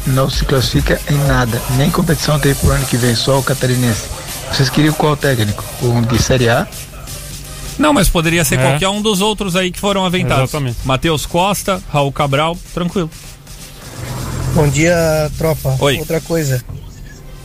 Não 0.08 0.30
se 0.30 0.46
classifica 0.46 1.00
em 1.10 1.18
nada. 1.28 1.62
Nem 1.78 1.92
competição 1.92 2.40
tem 2.40 2.56
pro 2.56 2.72
ano 2.72 2.86
que 2.86 2.96
vem, 2.98 3.16
só 3.16 3.40
o 3.40 3.44
catarinense. 3.44 4.04
Vocês 4.52 4.70
queriam 4.70 4.94
qual 4.94 5.18
técnico? 5.18 5.64
Um 5.82 6.02
de 6.02 6.22
Série 6.22 6.48
A? 6.48 6.66
Não, 7.78 7.92
mas 7.94 8.08
poderia 8.10 8.46
ser 8.46 8.58
É. 8.60 8.64
qualquer 8.64 8.88
um 8.88 9.02
dos 9.02 9.20
outros 9.20 9.56
aí 9.56 9.72
que 9.72 9.80
foram 9.80 10.06
aventados. 10.06 10.46
Exatamente. 10.50 10.78
Matheus 10.86 11.26
Costa, 11.26 11.82
Raul 11.92 12.12
Cabral, 12.12 12.58
tranquilo. 12.74 13.10
Bom 14.56 14.68
dia, 14.70 14.96
tropa. 15.38 15.76
Oi. 15.80 16.00
Outra 16.00 16.22
coisa. 16.22 16.64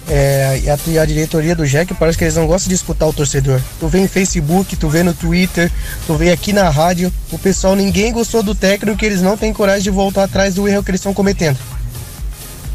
É, 0.08 0.60
e 0.64 0.68
a, 0.68 0.78
e 0.86 0.98
a 0.98 1.04
diretoria 1.04 1.54
do 1.54 1.66
Jack 1.66 1.94
parece 1.94 2.18
que 2.18 2.24
eles 2.24 2.36
não 2.36 2.46
gostam 2.46 2.68
de 2.68 2.74
escutar 2.74 3.06
o 3.06 3.12
torcedor. 3.12 3.60
Tu 3.78 3.88
vê 3.88 4.00
em 4.00 4.08
Facebook, 4.08 4.76
tu 4.76 4.88
vê 4.88 5.02
no 5.02 5.14
Twitter, 5.14 5.70
tu 6.06 6.14
vê 6.14 6.30
aqui 6.30 6.52
na 6.52 6.68
rádio. 6.68 7.12
O 7.30 7.38
pessoal, 7.38 7.76
ninguém 7.76 8.12
gostou 8.12 8.42
do 8.42 8.54
técnico 8.54 9.02
e 9.02 9.06
eles 9.06 9.22
não 9.22 9.36
têm 9.36 9.52
coragem 9.52 9.82
de 9.82 9.90
voltar 9.90 10.24
atrás 10.24 10.54
do 10.54 10.66
erro 10.66 10.82
que 10.82 10.90
eles 10.90 11.00
estão 11.00 11.14
cometendo. 11.14 11.58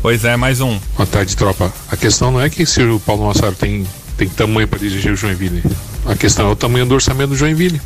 Pois 0.01 0.23
é, 0.23 0.37
mais 0.37 0.61
um. 0.61 0.79
Boa 0.95 1.07
tarde, 1.07 1.35
tropa. 1.35 1.73
A 1.91 1.97
questão 1.97 2.31
não 2.31 2.39
é 2.39 2.49
que 2.49 2.65
se 2.65 2.81
o 2.81 2.99
Paulo 2.99 3.25
Massaro 3.25 3.55
tem, 3.55 3.85
tem 4.15 4.29
tamanho 4.29 4.67
para 4.67 4.79
dirigir 4.79 5.11
o 5.11 5.15
Joinville. 5.15 5.63
A 6.05 6.15
questão 6.15 6.47
é 6.47 6.51
o 6.51 6.55
tamanho 6.55 6.85
do 6.85 6.93
orçamento 6.93 7.29
do 7.29 7.35
Joinville. 7.35 7.81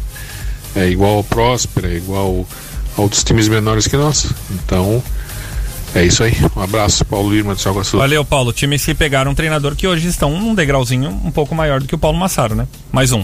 É 0.75 0.87
igual 0.87 1.17
ao 1.17 1.23
Próspera, 1.23 1.89
é 1.89 1.95
igual 1.95 2.45
a 2.97 3.01
outros 3.01 3.23
times 3.23 3.47
menores 3.47 3.87
que 3.87 3.97
nós. 3.97 4.27
Então, 4.51 5.01
é 5.95 6.03
isso 6.03 6.23
aí. 6.23 6.33
Um 6.55 6.61
abraço, 6.61 7.03
Paulo 7.05 7.33
Lima 7.33 7.55
de 7.55 7.61
Salgaçu. 7.61 7.97
Valeu, 7.97 8.23
Paulo. 8.23 8.53
Times 8.53 8.85
que 8.85 8.93
pegaram 8.93 9.31
um 9.31 9.35
treinador 9.35 9.75
que 9.75 9.87
hoje 9.87 10.07
estão 10.07 10.31
num 10.39 10.55
degrauzinho 10.55 11.09
um 11.09 11.31
pouco 11.31 11.53
maior 11.53 11.79
do 11.79 11.87
que 11.87 11.95
o 11.95 11.97
Paulo 11.97 12.17
Massaro, 12.17 12.55
né? 12.55 12.67
Mais 12.91 13.11
um. 13.11 13.23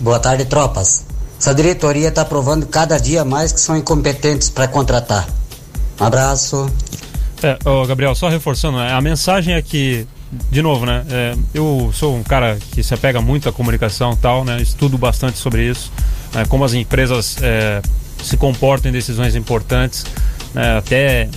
Boa 0.00 0.18
tarde, 0.18 0.44
tropas. 0.44 1.04
Essa 1.38 1.54
diretoria 1.54 2.08
está 2.08 2.24
provando 2.24 2.66
cada 2.66 2.98
dia 2.98 3.24
mais 3.24 3.52
que 3.52 3.60
são 3.60 3.76
incompetentes 3.76 4.50
para 4.50 4.66
contratar. 4.66 5.28
Um 6.00 6.04
abraço. 6.04 6.70
É, 7.42 7.56
ô, 7.64 7.86
Gabriel, 7.86 8.14
só 8.14 8.28
reforçando, 8.28 8.78
né, 8.78 8.92
a 8.92 9.00
mensagem 9.00 9.54
é 9.54 9.62
que, 9.62 10.06
de 10.50 10.60
novo, 10.60 10.84
né? 10.84 11.04
é, 11.08 11.36
eu 11.54 11.90
sou 11.94 12.16
um 12.16 12.22
cara 12.24 12.58
que 12.72 12.82
se 12.82 12.92
apega 12.92 13.20
muito 13.20 13.48
à 13.48 13.52
comunicação 13.52 14.12
e 14.12 14.16
tal, 14.16 14.44
né? 14.44 14.60
Estudo 14.60 14.98
bastante 14.98 15.38
sobre 15.38 15.68
isso, 15.68 15.92
né, 16.34 16.44
como 16.48 16.64
as 16.64 16.74
empresas 16.74 17.36
é, 17.40 17.80
se 18.22 18.36
comportam 18.36 18.90
em 18.90 18.92
decisões 18.92 19.36
importantes, 19.36 20.04
né, 20.52 20.78
até 20.78 21.28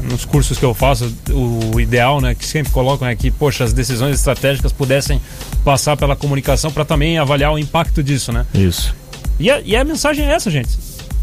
nos 0.00 0.24
cursos 0.24 0.58
que 0.58 0.64
eu 0.64 0.74
faço, 0.74 1.12
o 1.30 1.80
ideal, 1.80 2.20
né, 2.20 2.34
que 2.34 2.44
sempre 2.44 2.72
colocam 2.72 3.06
é 3.06 3.14
que, 3.14 3.30
poxa, 3.30 3.64
as 3.64 3.72
decisões 3.72 4.16
estratégicas 4.16 4.72
pudessem 4.72 5.20
passar 5.64 5.96
pela 5.96 6.16
comunicação 6.16 6.70
para 6.70 6.84
também 6.84 7.18
avaliar 7.18 7.52
o 7.52 7.58
impacto 7.58 8.02
disso, 8.02 8.32
né? 8.32 8.46
Isso. 8.54 8.94
E 9.38 9.50
a, 9.50 9.60
e 9.60 9.74
a 9.76 9.84
mensagem 9.84 10.24
é 10.26 10.32
essa, 10.32 10.50
gente. 10.50 10.70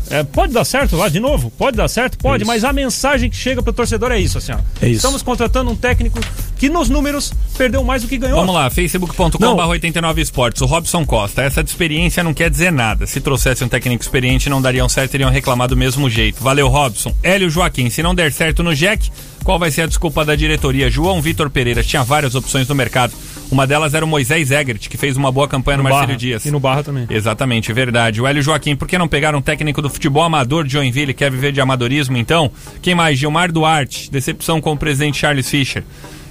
É, 0.10 0.24
pode 0.24 0.52
dar 0.52 0.66
certo 0.66 0.96
lá, 0.96 1.08
de 1.08 1.20
novo? 1.20 1.52
Pode 1.52 1.78
dar 1.78 1.88
certo? 1.88 2.18
Pode, 2.18 2.44
Isso. 2.44 2.48
mas 2.48 2.64
a 2.64 2.74
mensagem 2.74 3.30
que 3.30 3.36
chega 3.36 3.62
pro 3.62 3.72
torcedor 3.72 4.12
é 4.12 4.20
isso, 4.20 4.40
assim, 4.40 4.52
ó. 4.52 4.58
É 4.82 4.88
isso. 4.88 4.98
Estamos 4.98 5.22
contratando 5.22 5.70
um 5.70 5.76
técnico 5.76 6.20
que 6.60 6.70
nos 6.70 6.90
números 6.90 7.34
perdeu 7.58 7.84
mais 7.84 8.02
do 8.02 8.08
que 8.08 8.18
ganhou. 8.18 8.38
Vamos 8.38 8.54
lá, 8.54 8.70
facebook.com.br 8.70 9.66
89 9.70 10.22
esportes. 10.22 10.62
O 10.62 10.66
Robson 10.66 11.06
Costa. 11.06 11.42
Essa 11.42 11.64
de 11.64 11.70
experiência 11.70 12.22
não 12.22 12.34
quer 12.34 12.50
dizer 12.50 12.72
nada. 12.72 13.08
Se 13.08 13.22
trouxesse 13.22 13.64
um 13.64 13.70
técnico 13.70 14.04
experiente, 14.04 14.50
não 14.50 14.62
dariam 14.62 14.90
certo, 14.90 15.12
teriam 15.12 15.32
reclamado 15.32 15.74
do 15.74 15.80
mesmo 15.80 16.10
jeito. 16.10 16.44
Valeu, 16.44 16.68
Robson. 16.68 17.16
Hélio 17.24 17.50
Joaquim, 17.50 17.90
se 17.90 18.04
não 18.04 18.14
der 18.14 18.32
certo 18.34 18.62
no 18.62 18.76
Jack, 18.76 19.10
qual 19.44 19.58
vai 19.58 19.72
ser 19.72 19.84
a 19.84 19.86
desculpa 19.88 20.26
da 20.26 20.36
diretoria? 20.36 20.90
João 20.90 21.22
Vitor 21.22 21.50
Pereira 21.50 21.82
tinha 21.82 22.04
várias 22.04 22.36
opções 22.36 22.68
no 22.68 22.76
mercado. 22.76 23.14
Uma 23.50 23.66
delas 23.66 23.94
era 23.94 24.06
o 24.06 24.08
Moisés 24.08 24.52
Egert, 24.52 24.90
que 24.90 24.98
fez 24.98 25.18
uma 25.18 25.32
boa 25.32 25.48
campanha 25.48 25.78
no, 25.78 25.84
No 25.84 25.90
Marcelo. 25.90 26.18
Dias. 26.18 26.46
E 26.46 26.52
no 26.52 26.60
Barra 26.60 26.84
também. 26.84 27.08
Exatamente, 27.10 27.72
verdade. 27.74 28.22
O 28.22 28.28
Hélio 28.28 28.44
Joaquim, 28.44 28.76
por 28.76 28.88
que 28.88 28.98
não 28.98 29.08
pegaram 29.08 29.40
um 29.40 29.42
técnico 29.42 29.82
do 29.82 29.90
futebol 29.90 30.24
amador 30.24 30.66
de 30.66 30.74
Joinville? 30.74 31.14
Quer 31.14 31.32
viver 31.32 31.52
de 31.52 31.62
amadorismo, 31.62 32.18
então? 32.18 32.52
Quem 32.82 32.94
mais? 32.94 33.18
Gilmar 33.18 33.52
Duarte. 33.52 34.12
Decepção 34.12 34.62
com 34.62 34.74
o 34.74 34.78
presidente 34.78 35.18
Charles 35.18 35.50
Fischer. 35.50 35.84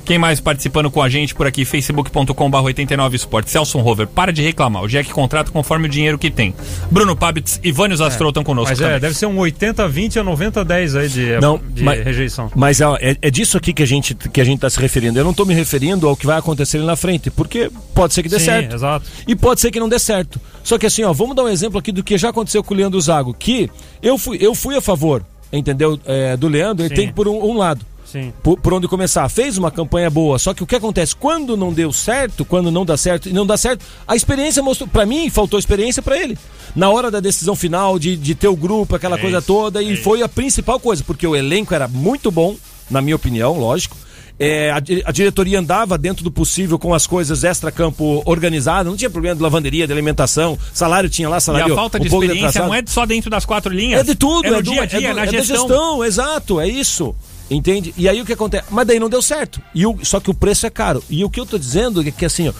Quem 0.08 0.16
mais 0.16 0.40
participando 0.40 0.90
com 0.90 1.02
a 1.02 1.08
gente 1.10 1.34
por 1.34 1.46
aqui? 1.46 1.66
facebook.com.br 1.66 2.56
89 2.56 3.14
Esportes. 3.14 3.52
Celso 3.52 3.78
Rover, 3.78 4.06
para 4.06 4.32
de 4.32 4.40
reclamar. 4.42 4.82
O 4.82 4.88
Jack 4.88 5.10
contrata 5.12 5.50
conforme 5.50 5.86
o 5.86 5.90
dinheiro 5.90 6.18
que 6.18 6.30
tem. 6.30 6.54
Bruno 6.90 7.14
Pabitz 7.14 7.60
e 7.62 7.70
Vânios 7.70 8.00
Astrol 8.00 8.30
estão 8.30 8.42
conosco 8.42 8.70
Mas 8.70 8.80
é, 8.80 8.98
deve 8.98 9.14
ser 9.14 9.26
um 9.26 9.36
80-20 9.36 10.16
a 10.16 10.24
90-10 10.24 10.98
aí 10.98 11.08
de, 11.10 11.38
Não, 11.42 11.58
de 11.58 11.84
mas- 11.84 12.02
rejeição. 12.02 12.50
Mas 12.56 12.80
é, 12.80 12.84
é- 13.02 13.16
é 13.20 13.30
disso 13.30 13.58
aqui 13.58 13.74
que 13.74 13.82
a 13.82 13.86
gente 13.86 14.14
que 14.14 14.40
a 14.40 14.44
gente 14.44 14.56
está 14.56 14.70
se 14.70 14.80
referindo. 14.80 15.18
Eu 15.18 15.24
não 15.24 15.32
estou 15.32 15.44
me 15.44 15.52
referindo 15.52 16.08
ao 16.08 16.16
que 16.16 16.24
vai 16.24 16.38
acontecer 16.38 16.78
ali 16.78 16.86
na 16.86 16.96
frente, 16.96 17.30
porque 17.30 17.70
pode 17.94 18.14
ser 18.14 18.22
que 18.22 18.30
dê 18.30 18.38
Sim, 18.38 18.46
certo. 18.46 18.76
exato. 18.76 19.06
E 19.26 19.36
pode 19.36 19.60
ser 19.60 19.70
que 19.70 19.78
não 19.78 19.90
dê 19.90 19.98
certo. 19.98 20.40
Só 20.64 20.78
que 20.78 20.86
assim, 20.86 21.04
ó, 21.04 21.12
vamos 21.12 21.36
dar 21.36 21.42
um 21.44 21.48
exemplo 21.50 21.78
aqui 21.78 21.92
do 21.92 22.02
que 22.02 22.16
já 22.16 22.30
aconteceu 22.30 22.64
com 22.64 22.72
o 22.72 22.76
Leandro 22.78 22.98
Zago, 22.98 23.34
que 23.34 23.68
eu 24.02 24.16
fui, 24.16 24.38
eu 24.40 24.54
fui 24.54 24.74
a 24.74 24.80
favor, 24.80 25.22
entendeu? 25.52 26.00
É, 26.06 26.34
do 26.34 26.48
Leandro, 26.48 26.82
ele 26.82 26.88
Sim. 26.88 26.94
tem 26.94 27.04
que 27.08 27.10
ir 27.12 27.14
por 27.14 27.28
um, 27.28 27.44
um 27.44 27.58
lado. 27.58 27.84
Sim. 28.10 28.32
Por, 28.42 28.58
por 28.58 28.72
onde 28.72 28.88
começar. 28.88 29.28
Fez 29.28 29.58
uma 29.58 29.70
campanha 29.70 30.08
boa, 30.08 30.38
só 30.38 30.54
que 30.54 30.62
o 30.62 30.66
que 30.66 30.74
acontece? 30.76 31.14
Quando 31.14 31.56
não 31.56 31.72
deu 31.72 31.92
certo, 31.92 32.44
quando 32.44 32.70
não 32.70 32.84
dá 32.84 32.96
certo 32.96 33.28
e 33.28 33.32
não 33.32 33.46
dá 33.46 33.56
certo, 33.56 33.84
a 34.06 34.16
experiência 34.16 34.62
mostrou. 34.62 34.88
Pra 34.88 35.04
mim, 35.04 35.28
faltou 35.28 35.58
experiência 35.58 36.02
pra 36.02 36.16
ele. 36.16 36.38
Na 36.74 36.88
hora 36.90 37.10
da 37.10 37.20
decisão 37.20 37.54
final, 37.54 37.98
de, 37.98 38.16
de 38.16 38.34
ter 38.34 38.48
o 38.48 38.56
grupo, 38.56 38.96
aquela 38.96 39.16
É 39.16 39.20
coisa 39.20 39.38
isso, 39.38 39.46
toda, 39.46 39.82
e 39.82 39.96
foi 39.96 40.22
a 40.22 40.28
principal 40.28 40.80
coisa, 40.80 41.04
porque 41.04 41.26
o 41.26 41.36
elenco 41.36 41.74
era 41.74 41.86
muito 41.86 42.30
bom, 42.30 42.56
na 42.90 43.02
minha 43.02 43.16
opinião, 43.16 43.58
lógico. 43.58 43.96
É, 44.40 44.70
a, 44.70 44.76
a 44.76 45.10
diretoria 45.10 45.58
andava 45.58 45.98
dentro 45.98 46.22
do 46.22 46.30
possível 46.30 46.78
com 46.78 46.94
as 46.94 47.08
coisas 47.08 47.42
extra-campo 47.42 48.22
organizadas, 48.24 48.86
não 48.86 48.96
tinha 48.96 49.10
problema 49.10 49.34
de 49.34 49.42
lavanderia, 49.42 49.84
de 49.84 49.92
alimentação, 49.92 50.56
salário 50.72 51.10
tinha 51.10 51.28
lá, 51.28 51.38
E 51.38 51.40
salário 51.40 51.72
a 51.72 51.76
falta 51.76 51.98
de 51.98 52.04
um 52.08 52.22
experiência 52.22 52.62
não 52.64 52.72
é 52.72 52.82
só 52.86 53.04
dentro 53.04 53.28
das 53.28 53.44
quatro 53.44 53.74
linhas. 53.74 54.00
É 54.00 54.04
de 54.04 54.14
tudo, 54.14 54.46
é 54.46 54.50
é, 54.50 54.62
do, 54.62 54.70
dia 54.70 54.80
a 54.82 54.84
é 54.84 54.86
dia, 54.86 55.08
do- 55.10 55.16
na 55.16 55.22
é 55.22 55.26
da 55.26 55.32
gestão. 55.32 55.56
gestão, 55.68 56.04
exato, 56.04 56.60
é 56.60 56.68
isso. 56.68 57.16
Entende? 57.50 57.94
E 57.96 58.08
aí 58.08 58.20
o 58.20 58.24
que 58.24 58.32
acontece? 58.32 58.64
Mas 58.70 58.86
daí 58.86 58.98
não 58.98 59.08
deu 59.08 59.22
certo. 59.22 59.60
E 59.74 59.86
o, 59.86 59.98
só 60.02 60.20
que 60.20 60.30
o 60.30 60.34
preço 60.34 60.66
é 60.66 60.70
caro. 60.70 61.02
E 61.08 61.24
o 61.24 61.30
que 61.30 61.40
eu 61.40 61.46
tô 61.46 61.58
dizendo 61.58 62.06
é 62.06 62.10
que 62.10 62.24
assim, 62.24 62.48
ó, 62.48 62.52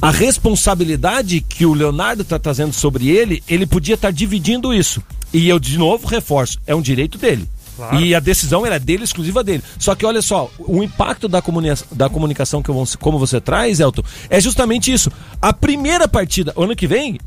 a 0.00 0.10
responsabilidade 0.10 1.40
que 1.40 1.64
o 1.64 1.72
Leonardo 1.72 2.22
tá 2.24 2.38
trazendo 2.38 2.72
sobre 2.72 3.08
ele, 3.08 3.42
ele 3.48 3.66
podia 3.66 3.94
estar 3.94 4.10
dividindo 4.10 4.74
isso. 4.74 5.02
E 5.32 5.48
eu 5.48 5.58
de 5.58 5.78
novo 5.78 6.06
reforço, 6.06 6.58
é 6.66 6.74
um 6.74 6.82
direito 6.82 7.18
dele. 7.18 7.48
Claro. 7.76 8.00
E 8.00 8.14
a 8.14 8.20
decisão 8.20 8.64
era 8.64 8.78
dele, 8.80 9.04
exclusiva 9.04 9.44
dele. 9.44 9.62
Só 9.78 9.94
que 9.94 10.06
olha 10.06 10.22
só, 10.22 10.50
o 10.58 10.82
impacto 10.82 11.28
da, 11.28 11.42
comunica 11.42 11.76
da 11.92 12.08
comunicação 12.08 12.62
que 12.62 12.70
eu 12.70 12.84
como 13.00 13.18
você 13.18 13.40
traz, 13.40 13.80
Elton, 13.80 14.02
é 14.30 14.40
justamente 14.40 14.92
isso. 14.92 15.10
A 15.40 15.52
primeira 15.52 16.06
partida, 16.08 16.52
ano 16.56 16.74
que 16.76 16.86
vem, 16.86 17.18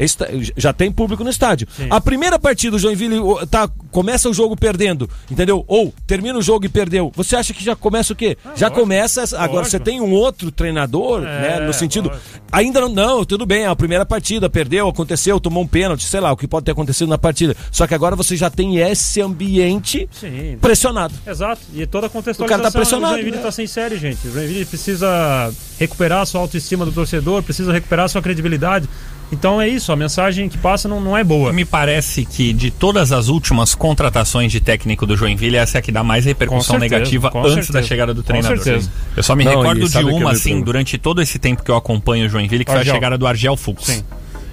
já 0.58 0.74
tem 0.74 0.92
público 0.92 1.24
no 1.24 1.30
estádio. 1.30 1.68
A 1.90 2.00
primeira 2.02 2.38
partida, 2.40 2.76
o 2.76 2.80
Joinville 2.80 3.20
tá, 3.50 3.70
começa 3.92 4.30
o 4.30 4.34
jogo 4.34 4.56
perdendo, 4.56 5.10
entendeu? 5.30 5.64
Ou 5.68 5.94
termina 6.08 6.38
o 6.38 6.42
jogo 6.42 6.66
e 6.66 6.70
perdeu. 6.70 7.12
Você 7.16 7.36
acha 7.36 7.54
que 7.54 7.64
já 7.64 7.76
começa 7.76 8.14
o 8.14 8.16
quê? 8.16 8.38
já 8.56 8.70
começa. 8.70 9.22
essa- 9.22 9.38
Agora 9.38 9.60
lógico. 9.60 9.72
você 9.72 9.80
tem 9.80 10.02
um 10.02 10.12
outro 10.12 10.52
treinador, 10.52 11.24
É, 11.24 11.60
né? 11.60 11.66
No 11.68 11.74
sentido. 11.74 12.10
lógico. 12.10 12.26
Ainda 12.52 12.82
não, 12.82 12.90
não, 12.90 13.26
tudo 13.26 13.46
bem, 13.46 13.64
é 13.64 13.68
a 13.68 13.76
primeira 13.76 14.06
partida, 14.06 14.50
perdeu, 14.50 14.88
aconteceu, 14.88 15.40
tomou 15.40 15.64
um 15.64 15.68
pênalti, 15.68 16.04
sei 16.06 16.20
lá, 16.20 16.32
o 16.32 16.38
que 16.38 16.48
pode 16.48 16.66
ter 16.66 16.72
acontecido 16.72 17.08
na 17.08 17.18
partida. 17.18 17.56
Só 17.72 17.86
que 17.86 17.94
agora 17.94 18.16
você 18.16 18.36
já 18.36 18.50
tem 18.50 18.78
esse 18.78 19.22
ambiente 19.22 20.08
Sim. 20.12 20.28
Pressionado. 20.62 21.14
Exato. 21.26 21.62
E 21.74 21.86
toda 21.86 22.06
a 22.06 22.10
O 22.10 22.12
cara 22.12 22.22
contextualização. 22.24 22.64
tá 22.64 22.72
pressionado, 22.72 23.14
O 23.14 23.18
Joinville 23.18 23.38
né? 23.38 23.44
tá 23.44 23.52
sem 23.52 23.68
série, 23.68 23.98
gente. 23.98 24.28
O 24.28 24.32
Joinville 24.34 24.66
precisa 24.66 25.52
recuperar 25.80 26.22
a 26.22 26.26
sua 26.26 26.42
autoestima 26.42 26.86
do 26.86 26.92
torcedor, 26.92 27.42
precisa 27.44 27.72
recuperar 27.72 28.06
a 28.06 28.08
sua 28.10 28.22
credibilidade. 28.22 28.88
Então 29.32 29.62
é 29.62 29.68
isso, 29.68 29.92
a 29.92 29.96
mensagem 29.96 30.50
que 30.50 30.58
passa 30.58 30.88
não, 30.90 31.00
não 31.00 31.16
é 31.16 31.24
boa. 31.24 31.54
Me 31.54 31.64
parece 31.64 32.26
que 32.26 32.52
de 32.52 32.72
todas 32.72 33.12
as 33.12 33.28
últimas 33.28 33.76
contratações 33.76 34.52
de 34.52 34.60
técnico 34.60 35.06
do 35.06 35.16
Joinville, 35.16 35.56
essa 35.56 35.78
é 35.78 35.80
a 35.80 35.82
que 35.84 35.92
dá 35.92 36.04
mais 36.04 36.26
repercussão 36.26 36.76
Com 36.76 36.80
certeza, 36.82 36.96
negativa 37.00 37.30
com 37.30 37.40
antes 37.42 37.54
certeza. 37.54 37.74
da 37.74 37.84
chegada 37.84 38.12
do 38.14 38.22
Com 38.24 38.28
treinador. 38.28 38.58
certeza. 38.58 38.92
Eu 39.16 39.22
só 39.22 39.36
me 39.36 39.44
Não, 39.46 39.52
recordo 39.60 39.88
de 39.88 39.98
que 39.98 40.04
uma, 40.04 40.32
assim, 40.32 40.60
durante 40.62 40.98
todo 40.98 41.22
esse 41.22 41.38
tempo 41.38 41.64
que 41.64 41.70
eu 41.70 41.76
acompanho 41.76 42.26
o 42.26 42.30
Joinville, 42.30 42.66
que 42.66 42.72
foi 42.72 42.78
a 42.78 42.82
Argel. 42.82 42.96
chegada 42.96 43.18
do 43.20 43.28
Argel 43.28 43.56
Fux. 43.56 43.84
Sim. 43.84 44.04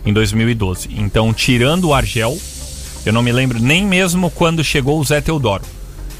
Em 0.04 0.12
2012. 0.12 0.90
Então, 0.92 1.32
tirando 1.32 1.88
o 1.88 1.94
Argel, 1.94 2.36
eu 3.06 3.12
não 3.14 3.22
me 3.22 3.32
lembro 3.32 3.58
nem 3.58 3.82
mesmo 3.84 4.30
quando 4.30 4.62
chegou 4.62 5.00
o 5.00 5.04
Zé 5.04 5.22
Teodoro. 5.22 5.64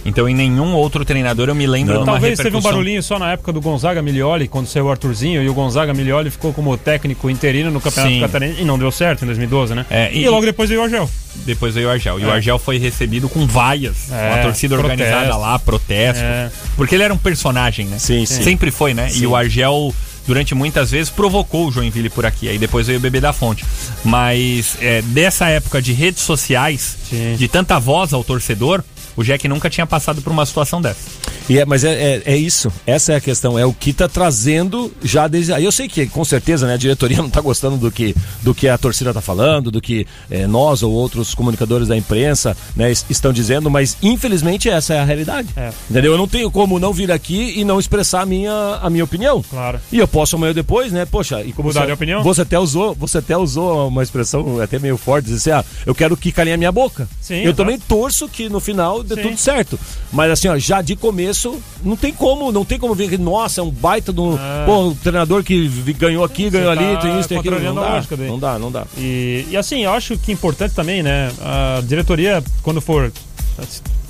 Então, 0.07 0.29
em 0.29 0.35
nenhum 0.35 0.73
outro 0.75 1.05
treinador 1.05 1.49
eu 1.49 1.55
me 1.55 1.67
lembro 1.67 1.95
de 1.95 1.99
uma 1.99 2.07
Talvez 2.07 2.37
teve 2.37 2.49
um 2.49 2.53
repercussão. 2.53 2.71
barulhinho 2.73 3.03
só 3.03 3.19
na 3.19 3.33
época 3.33 3.53
do 3.53 3.61
Gonzaga 3.61 4.01
Milioli, 4.01 4.47
quando 4.49 4.67
saiu 4.69 4.87
o 4.87 4.91
Arthurzinho, 4.91 5.43
e 5.43 5.49
o 5.49 5.55
Gonzaga 5.55 5.93
Milioli 5.93 6.31
ficou 6.31 6.53
como 6.53 6.77
técnico 6.77 7.29
interino 7.29 7.71
no 7.71 7.81
Campeonato 7.81 8.15
Sim. 8.15 8.21
Catarinense, 8.21 8.63
e 8.63 8.65
não 8.65 8.79
deu 8.79 8.91
certo 8.91 9.23
em 9.23 9.27
2012, 9.27 9.75
né? 9.75 9.85
É, 9.91 10.11
e, 10.13 10.23
e- 10.25 10.29
logo 10.29 10.45
depois 10.47 10.69
veio 10.69 10.81
o 10.81 10.85
Argel. 10.85 11.11
Depois 11.45 11.75
veio 11.75 11.89
o 11.89 11.91
Argel. 11.91 12.19
E 12.19 12.23
É. 12.23 12.27
o 12.27 12.31
Argel 12.31 12.59
foi 12.59 12.79
recebido 12.79 13.29
com 13.29 13.47
vaias. 13.47 14.11
É, 14.11 14.29
uma 14.35 14.43
torcida 14.43 14.77
protesto. 14.77 15.03
organizada 15.03 15.37
lá, 15.37 15.59
protesto. 15.59 16.23
É. 16.23 16.51
Porque 16.77 16.95
ele 16.95 17.03
era 17.03 17.13
um 17.13 17.19
personagem, 17.19 17.87
né? 17.87 17.99
Sim, 17.99 18.25
sim. 18.25 18.43
Sempre 18.43 18.71
foi, 18.71 18.95
né? 18.95 19.09
Sim. 19.11 19.23
E 19.25 19.27
o 19.27 19.37
Argel, 19.37 19.95
durante 20.27 20.55
muitas 20.55 20.91
vezes, 20.93 21.11
provocou 21.11 21.67
o 21.69 21.73
Joinville 21.73 22.09
por 22.09 22.25
aqui. 22.25 22.49
Aí 22.49 22.57
depois 22.59 22.87
veio 22.87 22.99
o 22.99 23.03
Bebê 23.03 23.21
da 23.21 23.33
Fonte. 23.33 23.65
Mas 24.05 24.77
é, 24.81 25.03
dessa 25.03 25.49
época 25.49 25.83
de 25.83 25.93
redes 25.93 26.23
sociais, 26.23 26.97
Sim. 27.11 27.37
de 27.37 27.49
tanta 27.49 27.79
voz 27.79 28.13
ao 28.13 28.23
torcedor, 28.25 28.83
o 29.17 29.23
Jack 29.25 29.47
nunca 29.49 29.69
tinha 29.71 29.87
passado 29.87 30.21
por 30.23 30.31
uma 30.33 30.45
situação 30.47 30.81
dessa. 30.81 31.01
E 31.49 31.59
é, 31.59 31.65
mas 31.65 31.85
é, 31.85 31.93
é, 31.95 32.23
é 32.27 32.37
isso, 32.37 32.73
essa 32.87 33.13
é 33.13 33.17
a 33.17 33.21
questão, 33.21 33.57
é 33.59 33.65
o 33.65 33.73
que 33.73 33.93
tá 33.93 34.09
trazendo 34.09 34.93
já 35.03 35.29
desde 35.29 35.53
aí. 35.53 35.65
Eu 35.65 35.71
sei 35.71 35.89
que 35.89 36.07
com 36.07 36.25
certeza 36.25 36.67
né, 36.67 36.75
a 36.75 36.77
diretoria 36.77 37.19
não 37.23 37.31
tá 37.31 37.41
gostando 37.41 37.77
do 37.77 37.91
que, 37.91 38.15
do 38.43 38.53
que 38.55 38.69
a 38.69 38.77
torcida 38.77 39.15
tá 39.15 39.21
falando, 39.21 39.71
do 39.71 39.81
que 39.81 40.07
é, 40.31 40.47
nós 40.47 40.83
ou 40.83 40.93
outros 40.93 41.35
comunicadores 41.35 41.87
da 41.89 41.97
imprensa 41.97 42.57
né, 42.75 42.91
es- 42.91 43.05
estão 43.09 43.33
dizendo, 43.33 43.71
mas 43.71 43.97
infelizmente 44.03 44.69
essa 44.69 44.95
é 44.95 44.99
a 44.99 45.05
realidade. 45.05 45.49
É. 45.57 45.71
Entendeu? 45.89 46.13
Eu 46.13 46.19
não 46.19 46.27
tenho 46.29 46.51
como 46.51 46.79
não 46.81 46.93
vir 46.93 47.13
aqui 47.13 47.55
e 47.57 47.65
não 47.65 47.79
expressar 47.79 48.23
a 48.23 48.27
minha, 48.27 48.79
a 48.83 48.91
minha 48.91 49.05
opinião. 49.05 49.43
Claro. 49.49 49.79
E 49.93 49.99
eu 49.99 50.09
posso 50.09 50.35
amanhã 50.37 50.53
depois, 50.53 50.93
né? 50.93 51.05
Poxa, 51.07 51.43
e 51.43 51.53
como 51.53 51.69
Mudar 51.69 51.81
você, 51.83 51.87
de 51.87 51.93
opinião? 51.93 52.23
Você 52.25 52.43
até 52.43 52.59
usou, 52.59 52.95
você 52.95 53.19
até 53.19 53.37
usou 53.37 53.87
uma 53.89 54.03
expressão 54.03 54.61
até 54.61 54.79
meio 54.79 54.97
forte, 54.97 55.27
dizer 55.27 55.37
assim, 55.37 55.51
ah, 55.51 55.65
eu 55.87 55.95
quero 55.95 56.17
que 56.17 56.33
calem 56.33 56.55
a 56.55 56.57
minha 56.57 56.73
boca. 56.73 57.09
Sim, 57.21 57.37
eu 57.37 57.43
exato. 57.45 57.57
também 57.59 57.79
torço 57.79 58.29
que 58.29 58.49
no 58.49 58.59
final 58.59 59.03
Sim. 59.15 59.23
tudo 59.23 59.37
certo. 59.37 59.79
Mas 60.13 60.31
assim, 60.31 60.49
ó, 60.49 60.59
já 60.59 60.83
de 60.83 60.97
começo, 60.97 61.61
não 61.85 61.97
tem 61.97 62.13
como, 62.13 62.51
não 62.51 62.65
tem 62.65 62.79
como 62.79 62.95
ver 62.95 63.09
que, 63.09 63.17
nossa, 63.19 63.61
é 63.61 63.65
um 63.65 63.71
baita 63.71 64.13
do. 64.13 64.39
Pô, 64.67 64.81
um 64.89 64.95
treinador 64.95 65.43
que 65.45 65.69
ganhou 65.99 66.25
aqui, 66.25 66.51
ganhou 66.51 66.73
Você 66.75 66.79
ali, 66.79 66.95
tá 66.95 67.01
tem 67.03 67.19
isso, 67.21 67.29
tem 67.29 67.39
aquilo. 67.39 67.57
Não 67.61 67.75
dá, 67.75 67.81
lógica 67.95 68.17
não 68.17 68.39
dá, 68.39 68.59
não 68.59 68.73
dá. 68.73 68.87
E, 68.99 69.47
e 69.51 69.57
assim, 69.57 69.85
eu 69.85 69.93
acho 69.93 70.17
que 70.19 70.31
é 70.31 70.35
importante 70.35 70.75
também, 70.75 71.03
né? 71.03 71.31
A 71.41 71.81
diretoria, 71.87 72.43
quando 72.63 72.81
for 72.81 73.13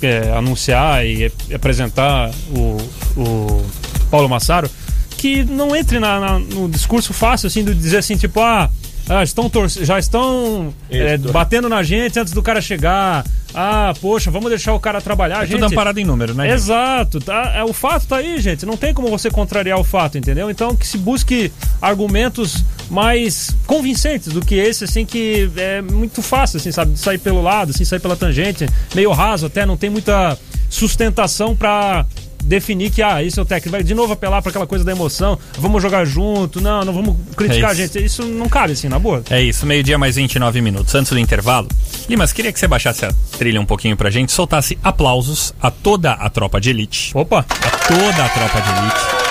é, 0.01 0.31
anunciar 0.35 1.05
e 1.05 1.31
apresentar 1.53 2.31
o, 2.55 2.77
o 3.19 3.65
Paulo 4.11 4.27
Massaro, 4.29 4.69
que 5.17 5.43
não 5.43 5.75
entre 5.75 5.99
na- 5.99 6.19
na- 6.19 6.39
no 6.39 6.69
discurso 6.69 7.13
fácil, 7.13 7.47
assim, 7.47 7.63
de 7.63 7.73
dizer 7.73 7.97
assim, 7.97 8.15
tipo, 8.17 8.39
ah. 8.39 8.69
Ah, 9.09 9.23
estão 9.23 9.49
já 9.81 9.97
estão 9.97 10.73
é, 10.89 11.17
batendo 11.17 11.69
na 11.69 11.81
gente 11.81 12.19
antes 12.19 12.33
do 12.33 12.41
cara 12.41 12.61
chegar. 12.61 13.25
Ah, 13.53 13.93
poxa, 14.01 14.29
vamos 14.29 14.49
deixar 14.49 14.73
o 14.73 14.79
cara 14.79 15.01
trabalhar. 15.01 15.37
É 15.43 15.47
gente. 15.47 15.59
tudo 15.59 15.71
amparado 15.71 15.99
em 15.99 16.05
número, 16.05 16.33
né? 16.33 16.51
Exato, 16.51 17.19
tá? 17.19 17.53
É, 17.55 17.63
o 17.63 17.73
fato 17.73 18.05
tá 18.05 18.17
aí, 18.17 18.39
gente. 18.39 18.65
Não 18.65 18.75
tem 18.75 18.93
como 18.93 19.09
você 19.09 19.31
contrariar 19.31 19.79
o 19.79 19.83
fato, 19.83 20.17
entendeu? 20.17 20.51
Então 20.51 20.75
que 20.75 20.85
se 20.85 20.97
busque 20.97 21.51
argumentos 21.81 22.63
mais 22.89 23.55
convincentes 23.65 24.33
do 24.33 24.41
que 24.45 24.55
esse, 24.55 24.83
assim, 24.83 25.05
que 25.05 25.49
é 25.55 25.81
muito 25.81 26.21
fácil, 26.21 26.57
assim, 26.57 26.71
sabe? 26.71 26.91
De 26.91 26.99
sair 26.99 27.17
pelo 27.17 27.41
lado, 27.41 27.71
assim, 27.71 27.85
sair 27.85 27.99
pela 27.99 28.15
tangente, 28.15 28.67
meio 28.93 29.11
raso 29.11 29.45
até, 29.45 29.65
não 29.65 29.77
tem 29.77 29.89
muita 29.89 30.37
sustentação 30.69 31.55
pra 31.55 32.05
definir 32.47 32.89
que, 32.89 33.01
ah, 33.01 33.21
isso 33.21 33.39
é 33.39 33.43
o 33.43 33.45
técnico. 33.45 33.71
Vai 33.71 33.83
de 33.83 33.93
novo 33.93 34.13
apelar 34.13 34.41
pra 34.41 34.49
aquela 34.49 34.65
coisa 34.65 34.83
da 34.83 34.91
emoção, 34.91 35.37
vamos 35.57 35.81
jogar 35.81 36.05
junto, 36.05 36.61
não, 36.61 36.83
não 36.83 36.93
vamos 36.93 37.15
criticar 37.35 37.69
É 37.69 37.73
a 37.73 37.75
gente. 37.75 38.03
Isso 38.03 38.23
não 38.23 38.47
cabe, 38.47 38.73
assim, 38.73 38.87
na 38.87 38.97
boa. 38.97 39.23
É 39.29 39.41
isso, 39.41 39.65
meio-dia 39.65 39.97
mais 39.97 40.15
29 40.15 40.61
minutos. 40.61 40.95
Antes 40.95 41.11
do 41.11 41.19
intervalo, 41.19 41.67
Limas, 42.09 42.31
queria 42.31 42.51
que 42.53 42.59
você 42.59 42.67
baixasse 42.67 43.05
a 43.05 43.13
trilha 43.37 43.59
um 43.59 43.65
pouquinho 43.65 43.97
pra 43.97 44.09
gente, 44.09 44.31
soltasse 44.31 44.77
aplausos 44.83 45.53
a 45.61 45.69
toda 45.69 46.13
a 46.13 46.29
tropa 46.29 46.59
de 46.59 46.69
elite. 46.69 47.11
Opa! 47.13 47.39
A 47.39 47.69
toda 47.87 48.25
a 48.25 48.29
tropa 48.29 48.61
de 48.61 48.69
elite. 48.69 49.27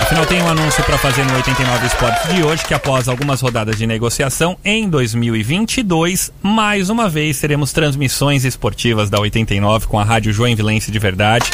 Afinal, 0.00 0.24
tem 0.26 0.42
um 0.42 0.48
anúncio 0.48 0.82
para 0.82 0.96
fazer 0.96 1.24
no 1.24 1.34
89 1.34 1.86
Esportes 1.86 2.34
de 2.34 2.42
hoje, 2.42 2.64
que 2.64 2.72
após 2.72 3.06
algumas 3.06 3.40
rodadas 3.40 3.76
de 3.76 3.86
negociação, 3.86 4.56
em 4.64 4.88
2022, 4.88 6.32
mais 6.42 6.88
uma 6.88 7.08
vez 7.08 7.38
teremos 7.38 7.72
transmissões 7.72 8.44
esportivas 8.44 9.10
da 9.10 9.20
89 9.20 9.86
com 9.86 10.00
a 10.00 10.04
Rádio 10.04 10.32
Joinvilense 10.32 10.90
de 10.90 10.98
verdade. 10.98 11.50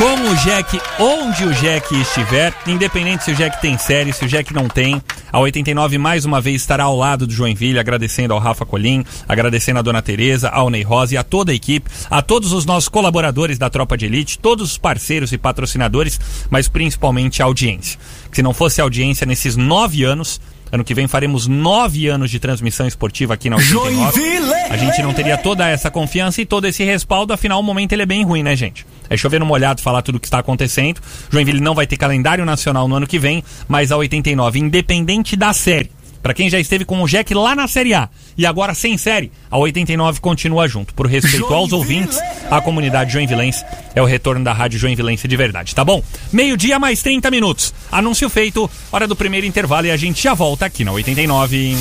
Com 0.00 0.30
o 0.30 0.36
Jack, 0.36 0.80
onde 0.98 1.44
o 1.44 1.52
Jack 1.52 1.94
estiver, 2.00 2.54
independente 2.66 3.22
se 3.22 3.32
o 3.32 3.34
Jack 3.34 3.60
tem 3.60 3.76
série, 3.76 4.14
se 4.14 4.24
o 4.24 4.28
Jack 4.28 4.50
não 4.50 4.66
tem, 4.66 5.02
a 5.30 5.38
89 5.38 5.98
mais 5.98 6.24
uma 6.24 6.40
vez 6.40 6.62
estará 6.62 6.84
ao 6.84 6.96
lado 6.96 7.26
do 7.26 7.34
Joinville, 7.34 7.78
agradecendo 7.78 8.32
ao 8.32 8.40
Rafa 8.40 8.64
Colim, 8.64 9.04
agradecendo 9.28 9.78
a 9.78 9.82
Dona 9.82 10.00
Tereza, 10.00 10.48
ao 10.48 10.70
Ney 10.70 10.82
Rosa 10.82 11.12
e 11.12 11.16
a 11.18 11.22
toda 11.22 11.52
a 11.52 11.54
equipe, 11.54 11.90
a 12.10 12.22
todos 12.22 12.50
os 12.52 12.64
nossos 12.64 12.88
colaboradores 12.88 13.58
da 13.58 13.68
Tropa 13.68 13.94
de 13.94 14.06
Elite, 14.06 14.38
todos 14.38 14.70
os 14.70 14.78
parceiros 14.78 15.32
e 15.32 15.38
patrocinadores, 15.38 16.18
mas 16.48 16.66
principalmente 16.66 17.42
a 17.42 17.44
audiência. 17.44 18.00
Que 18.30 18.36
se 18.36 18.42
não 18.42 18.54
fosse 18.54 18.80
a 18.80 18.84
audiência 18.84 19.26
nesses 19.26 19.54
nove 19.54 20.02
anos, 20.02 20.40
Ano 20.72 20.84
que 20.84 20.94
vem 20.94 21.08
faremos 21.08 21.48
nove 21.48 22.06
anos 22.06 22.30
de 22.30 22.38
transmissão 22.38 22.86
esportiva 22.86 23.34
aqui 23.34 23.50
na 23.50 23.56
89. 23.56 24.12
Joinville! 24.12 24.54
A 24.70 24.76
gente 24.76 25.02
não 25.02 25.12
teria 25.12 25.36
toda 25.36 25.68
essa 25.68 25.90
confiança 25.90 26.40
e 26.40 26.46
todo 26.46 26.64
esse 26.64 26.84
respaldo, 26.84 27.32
afinal 27.32 27.58
o 27.58 27.62
momento 27.62 27.92
ele 27.92 28.02
é 28.02 28.06
bem 28.06 28.24
ruim, 28.24 28.44
né, 28.44 28.54
gente? 28.54 28.86
É 29.10 29.16
chover 29.16 29.40
no 29.40 29.44
molhado 29.44 29.82
falar 29.82 30.00
tudo 30.00 30.16
o 30.16 30.20
que 30.20 30.28
está 30.28 30.38
acontecendo. 30.38 31.00
Joinville 31.28 31.60
não 31.60 31.74
vai 31.74 31.86
ter 31.86 31.96
calendário 31.96 32.44
nacional 32.44 32.88
no 32.88 32.94
ano 32.94 33.06
que 33.06 33.18
vem, 33.18 33.44
mas 33.68 33.92
a 33.92 33.96
89, 33.96 34.58
independente 34.58 35.36
da 35.36 35.52
série, 35.52 35.90
Pra 36.22 36.34
quem 36.34 36.50
já 36.50 36.60
esteve 36.60 36.84
com 36.84 37.02
o 37.02 37.08
Jack 37.08 37.32
lá 37.32 37.54
na 37.54 37.66
Série 37.66 37.94
A 37.94 38.08
e 38.36 38.44
agora 38.44 38.74
sem 38.74 38.96
série, 38.98 39.32
a 39.50 39.56
89 39.56 40.20
continua 40.20 40.68
junto. 40.68 40.94
Por 40.94 41.06
respeito 41.06 41.52
aos 41.52 41.72
ouvintes, 41.72 42.18
à 42.50 42.60
comunidade 42.60 43.12
joinvilense, 43.12 43.64
é 43.94 44.02
o 44.02 44.04
retorno 44.04 44.44
da 44.44 44.52
Rádio 44.52 44.78
Joinvilense 44.78 45.26
de 45.26 45.36
verdade, 45.36 45.74
tá 45.74 45.84
bom? 45.84 46.02
Meio-dia 46.32 46.78
mais 46.78 47.02
30 47.02 47.30
minutos. 47.30 47.72
Anúncio 47.90 48.28
feito, 48.28 48.70
hora 48.92 49.06
do 49.06 49.16
primeiro 49.16 49.46
intervalo 49.46 49.86
e 49.86 49.90
a 49.90 49.96
gente 49.96 50.22
já 50.22 50.34
volta 50.34 50.66
aqui 50.66 50.84
na 50.84 50.92
89. 50.92 51.76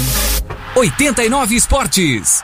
89 0.75 1.55
Esportes. 1.55 2.43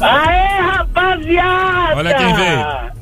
Aê, 0.00 0.60
rapaziada! 0.60 1.96
Olha 1.96 2.14
quem 2.14 2.34
veio. 2.34 3.00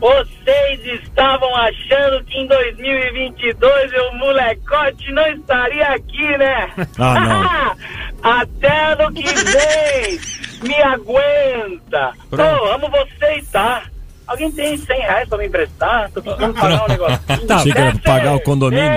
Vocês 0.00 1.02
estavam 1.02 1.52
achando 1.56 2.22
que 2.24 2.38
em 2.38 2.46
2022 2.46 3.92
o 3.92 4.16
molecote 4.18 5.12
não 5.12 5.26
estaria 5.26 5.88
aqui, 5.88 6.38
né? 6.38 6.70
Ah, 6.98 7.74
Até 8.40 8.92
ano 8.92 9.12
que 9.12 9.22
vem! 9.22 10.20
Me 10.62 10.82
aguenta! 10.82 12.12
Pronto. 12.30 12.64
Amo 12.66 12.90
vocês, 12.90 13.48
tá? 13.50 13.82
Alguém 14.28 14.52
tem 14.52 14.76
100 14.76 14.98
reais 15.00 15.28
pra 15.28 15.38
me 15.38 15.46
emprestar? 15.46 16.10
Tô 16.12 16.20
precisando 16.22 16.54
pagar 16.54 16.84
um 16.84 16.88
negócio. 16.88 17.20
Achei 17.48 17.72
que 17.72 17.78
era 17.78 17.92
pra 17.92 18.00
pagar 18.00 18.34
o 18.36 18.40
condomínio. 18.40 18.92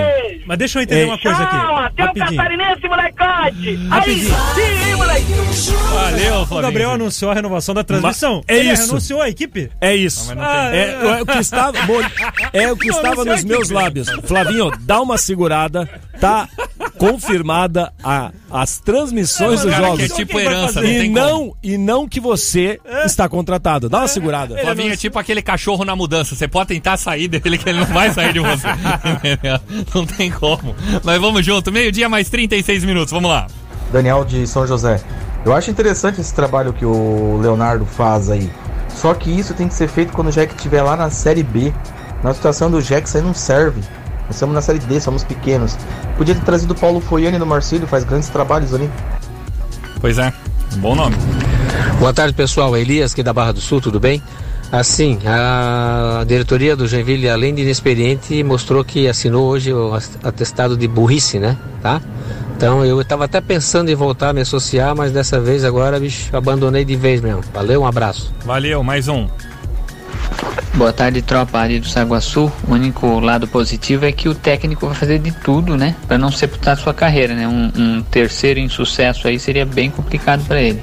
Mas 0.46 0.58
deixa 0.58 0.78
eu 0.78 0.82
entender 0.82 1.04
uma 1.06 1.18
coisa 1.18 1.42
aqui. 1.42 1.56
Tchau, 1.56 1.76
até 1.78 2.02
o 2.02 2.06
Rapidinho. 2.06 2.36
catarinense, 2.42 2.88
molecote! 2.88 3.68
Aí 3.68 3.88
Rapidinho. 3.88 4.34
sim, 4.54 4.94
moleque! 4.94 5.32
Valeu, 5.94 6.42
O 6.50 6.60
Gabriel 6.62 6.90
anunciou 6.92 7.30
a 7.30 7.34
renovação 7.34 7.74
da 7.74 7.82
transmissão. 7.84 8.42
é 8.46 8.56
Ele 8.58 8.72
isso. 8.72 8.90
anunciou 8.90 9.22
a 9.22 9.28
equipe? 9.28 9.70
É 9.80 9.94
isso. 9.94 10.32
Ah, 10.38 10.74
É, 10.74 10.90
é 11.18 11.22
o 11.22 11.26
que 11.26 11.38
estava, 11.38 11.78
é 12.52 12.72
o 12.72 12.76
que 12.76 12.88
estava 12.88 13.24
nos 13.24 13.42
meus 13.44 13.70
lábios. 13.70 14.08
Flavinho, 14.24 14.70
dá 14.80 15.00
uma 15.00 15.16
segurada. 15.16 15.88
Tá 16.20 16.48
confirmada 16.98 17.92
a, 18.02 18.30
as 18.50 18.78
transmissões 18.78 19.60
É, 19.60 19.62
dos 19.64 19.72
cara, 19.72 19.86
jogos. 19.86 19.98
que 20.06 20.12
é 20.12 20.16
tipo 20.16 20.38
herança, 20.38 20.80
não 20.80 20.88
e 20.88 20.98
tem 21.00 21.10
não 21.10 21.56
e 21.62 21.76
não 21.78 22.08
que 22.08 22.20
você 22.20 22.78
está 23.04 23.28
contratado. 23.28 23.88
Dá 23.88 23.98
uma 24.00 24.08
segurada. 24.08 24.56
Flavinho 24.58 24.92
é 24.92 24.96
tipo 24.96 25.18
aquele 25.22 25.40
cachorro 25.42 25.84
na 25.84 25.96
mudança. 25.96 26.34
Você 26.34 26.46
pode 26.46 26.68
tentar 26.68 26.96
sair 26.96 27.28
dele 27.28 27.56
que 27.56 27.68
ele 27.68 27.80
não 27.80 27.86
vai 27.86 28.12
sair 28.12 28.32
de 28.32 28.40
você. 28.40 28.68
Não 29.94 30.04
tem 30.04 30.30
como. 30.30 30.74
Mas 31.02 31.20
vamos 31.20 31.44
junto. 31.44 31.72
Meio-dia 31.72 32.08
mais 32.08 32.28
36 32.28 32.84
minutos. 32.84 33.12
Vamos 33.12 33.30
lá. 33.30 33.46
Daniel 33.90 34.24
de 34.24 34.46
São 34.46 34.66
José. 34.66 35.00
Eu 35.44 35.54
acho 35.54 35.70
interessante 35.70 36.20
esse 36.20 36.32
trabalho 36.34 36.72
que 36.72 36.84
o 36.84 37.38
Leonardo 37.42 37.84
faz 37.84 38.30
aí. 38.30 38.50
Só 38.88 39.14
que 39.14 39.30
isso 39.30 39.54
tem 39.54 39.68
que 39.68 39.74
ser 39.74 39.88
feito 39.88 40.12
quando 40.12 40.28
o 40.28 40.30
Jack 40.30 40.54
estiver 40.54 40.82
lá 40.82 40.96
na 40.96 41.10
Série 41.10 41.42
B. 41.42 41.72
Na 42.22 42.32
situação 42.32 42.70
do 42.70 42.80
Jack, 42.80 43.08
isso 43.08 43.16
aí 43.16 43.22
não 43.22 43.34
serve. 43.34 43.80
Nós 44.26 44.36
estamos 44.36 44.54
na 44.54 44.62
Série 44.62 44.78
D, 44.78 45.00
somos 45.00 45.24
pequenos. 45.24 45.76
Podia 46.16 46.34
ter 46.34 46.44
trazido 46.44 46.72
o 46.72 46.76
Paulo 46.76 47.00
Foiane 47.00 47.38
do 47.38 47.46
Marcílio, 47.46 47.86
faz 47.86 48.04
grandes 48.04 48.28
trabalhos 48.28 48.72
ali. 48.72 48.88
Pois 50.00 50.18
é, 50.18 50.32
bom 50.76 50.94
nome. 50.94 51.16
Boa 51.98 52.12
tarde, 52.12 52.34
pessoal. 52.34 52.76
Elias 52.76 53.12
aqui 53.12 53.22
da 53.22 53.32
Barra 53.32 53.52
do 53.52 53.60
Sul, 53.60 53.80
tudo 53.80 54.00
bem? 54.00 54.22
Assim, 54.72 55.18
a 55.26 56.24
diretoria 56.26 56.74
do 56.74 56.88
Joinville, 56.88 57.28
além 57.28 57.54
de 57.54 57.62
inexperiente, 57.62 58.42
mostrou 58.42 58.82
que 58.82 59.06
assinou 59.06 59.46
hoje 59.48 59.72
o 59.72 59.92
atestado 60.22 60.76
de 60.76 60.88
burrice, 60.88 61.38
né? 61.38 61.58
Tá? 61.82 62.00
Então 62.56 62.84
eu 62.84 63.00
estava 63.00 63.26
até 63.26 63.40
pensando 63.40 63.90
em 63.90 63.94
voltar 63.94 64.30
a 64.30 64.32
me 64.32 64.40
associar, 64.40 64.96
mas 64.96 65.12
dessa 65.12 65.38
vez 65.38 65.64
agora, 65.64 66.00
bicho, 66.00 66.34
abandonei 66.34 66.84
de 66.84 66.96
vez 66.96 67.20
mesmo. 67.20 67.42
Valeu, 67.52 67.82
um 67.82 67.86
abraço. 67.86 68.32
Valeu, 68.44 68.82
mais 68.82 69.08
um. 69.08 69.28
Boa 70.74 70.92
tarde, 70.92 71.20
tropa 71.20 71.58
ali 71.58 71.78
do 71.78 71.86
Saguaçu. 71.86 72.50
O 72.66 72.72
único 72.72 73.20
lado 73.20 73.46
positivo 73.46 74.06
é 74.06 74.12
que 74.12 74.26
o 74.26 74.34
técnico 74.34 74.86
vai 74.86 74.94
fazer 74.94 75.18
de 75.18 75.30
tudo, 75.30 75.76
né? 75.76 75.94
Para 76.08 76.16
não 76.16 76.30
sepultar 76.30 76.78
sua 76.78 76.94
carreira, 76.94 77.34
né? 77.34 77.46
Um, 77.46 77.70
um 77.76 78.02
terceiro 78.02 78.58
insucesso 78.58 79.28
aí 79.28 79.38
seria 79.38 79.66
bem 79.66 79.90
complicado 79.90 80.42
para 80.46 80.62
ele. 80.62 80.82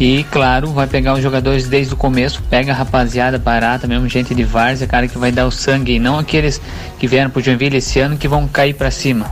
E, 0.00 0.24
claro, 0.24 0.72
vai 0.72 0.86
pegar 0.86 1.12
os 1.12 1.22
jogadores 1.22 1.68
desde 1.68 1.92
o 1.92 1.96
começo, 1.96 2.42
pega 2.48 2.72
a 2.72 2.74
rapaziada 2.74 3.38
barata, 3.38 3.86
mesmo 3.86 4.08
gente 4.08 4.34
de 4.34 4.42
várzea, 4.42 4.86
cara 4.88 5.06
que 5.06 5.18
vai 5.18 5.30
dar 5.30 5.46
o 5.46 5.50
sangue, 5.50 5.92
e 5.92 5.98
não 5.98 6.18
aqueles 6.18 6.58
que 6.98 7.06
vieram 7.06 7.28
pro 7.28 7.42
Joinville 7.42 7.76
esse 7.76 8.00
ano 8.00 8.16
que 8.16 8.26
vão 8.26 8.48
cair 8.48 8.72
para 8.72 8.90
cima. 8.90 9.30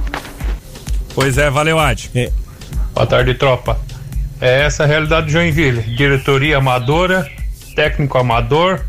Pois 1.14 1.38
é, 1.38 1.48
valeu, 1.48 1.78
Ad. 1.78 2.11
Boa 2.94 3.07
tarde, 3.07 3.33
tropa. 3.33 3.81
É 4.42 4.61
essa 4.64 4.85
a 4.85 4.87
realidade 4.87 5.26
do 5.26 5.33
Joinville. 5.33 5.81
Diretoria 5.96 6.59
amadora, 6.59 7.26
técnico 7.74 8.18
amador. 8.18 8.81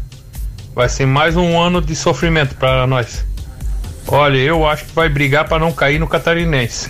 Vai 0.76 0.90
ser 0.90 1.06
mais 1.06 1.38
um 1.38 1.58
ano 1.58 1.82
de 1.82 1.96
sofrimento 1.96 2.56
para 2.56 2.86
nós. 2.86 3.26
Olha, 4.06 4.38
eu 4.38 4.68
acho 4.68 4.84
que 4.84 4.92
vai 4.92 5.08
brigar 5.08 5.48
para 5.48 5.60
não 5.60 5.72
cair 5.72 5.98
no 5.98 6.08
catarinense. 6.08 6.90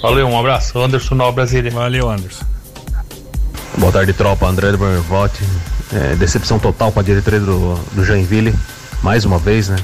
Valeu, 0.00 0.26
um 0.26 0.38
abraço. 0.38 0.78
Anderson 0.78 1.14
Nova 1.14 1.32
Brasília. 1.32 1.70
Valeu, 1.70 2.08
Anderson. 2.08 2.57
Boa 3.76 3.92
tarde, 3.92 4.12
tropa. 4.12 4.46
André 4.46 4.72
do 4.72 4.78
Bervote. 4.78 5.42
É, 5.92 6.16
decepção 6.16 6.58
total 6.58 6.92
com 6.92 7.00
a 7.00 7.02
diretoria 7.02 7.40
do, 7.40 7.74
do 7.92 8.04
Joinville, 8.04 8.54
mais 9.02 9.24
uma 9.24 9.38
vez, 9.38 9.68
né? 9.68 9.76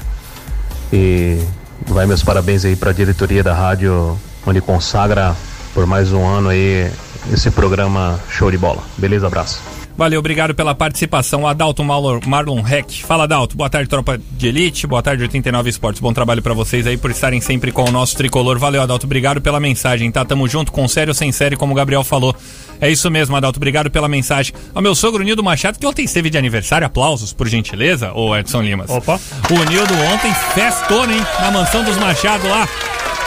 E 0.93 1.39
vai 1.87 2.07
meus 2.07 2.23
parabéns 2.23 2.65
aí 2.65 2.77
para 2.77 2.91
a 2.91 2.93
diretoria 2.93 3.43
da 3.43 3.55
rádio, 3.55 4.19
onde 4.47 4.61
consagra 4.61 5.35
por 5.73 5.87
mais 5.87 6.13
um 6.13 6.27
ano 6.27 6.51
aí 6.51 6.91
esse 7.33 7.51
programa 7.51 8.21
show 8.31 8.51
de 8.51 8.59
bola. 8.59 8.83
Beleza, 8.99 9.27
abraço. 9.27 9.61
Valeu, 9.97 10.19
obrigado 10.19 10.55
pela 10.57 10.75
participação. 10.75 11.47
Adalto 11.47 11.85
Marlon, 11.85 12.67
Heck. 12.67 13.05
Fala, 13.05 13.25
Adalto. 13.25 13.57
Boa 13.57 13.71
tarde, 13.71 13.89
tropa 13.89 14.21
de 14.33 14.49
elite. 14.49 14.89
Boa 14.89 15.01
tarde, 15.01 15.23
89 15.23 15.71
Esportes. 15.71 16.01
Bom 16.01 16.13
trabalho 16.13 16.43
pra 16.43 16.53
vocês 16.53 16.85
aí 16.85 16.97
por 16.97 17.13
estarem 17.13 17.41
sempre 17.41 17.71
com 17.71 17.85
o 17.89 17.93
nosso 17.93 18.17
tricolor. 18.17 18.59
Valeu, 18.59 18.83
Adalto. 18.83 19.07
Obrigado 19.07 19.41
pela 19.41 19.61
mensagem, 19.61 20.11
tá? 20.11 20.25
Tamo 20.25 20.49
junto, 20.49 20.73
com 20.73 20.87
sério 20.89 21.13
ou 21.13 21.15
sem 21.15 21.31
série, 21.31 21.57
como 21.57 21.73
o 21.73 21.77
Gabriel 21.77 22.03
falou. 22.03 22.35
É 22.81 22.91
isso 22.91 23.11
mesmo, 23.11 23.37
Adalto. 23.37 23.59
Obrigado 23.59 23.91
pela 23.91 24.09
mensagem. 24.09 24.55
Ao 24.75 24.83
meu 24.83 24.95
sogro 24.95 25.23
Nildo 25.23 25.43
Machado, 25.43 25.79
que 25.79 25.87
ontem 25.87 26.05
esteve 26.05 26.31
de 26.31 26.39
aniversário. 26.39 26.87
Aplausos, 26.87 27.33
por 27.33 27.49
gentileza, 27.49 28.13
ô 28.13 28.37
Edson 28.37 28.63
Limas. 28.63 28.91
Opa. 28.91 29.21
O 29.51 29.71
Nildo 29.71 29.95
ontem 30.13 30.33
festou, 30.55 31.05
hein? 31.11 31.21
Na 31.41 31.51
mansão 31.51 31.85
dos 31.85 31.97
Machado 31.97 32.47
lá. 32.49 32.69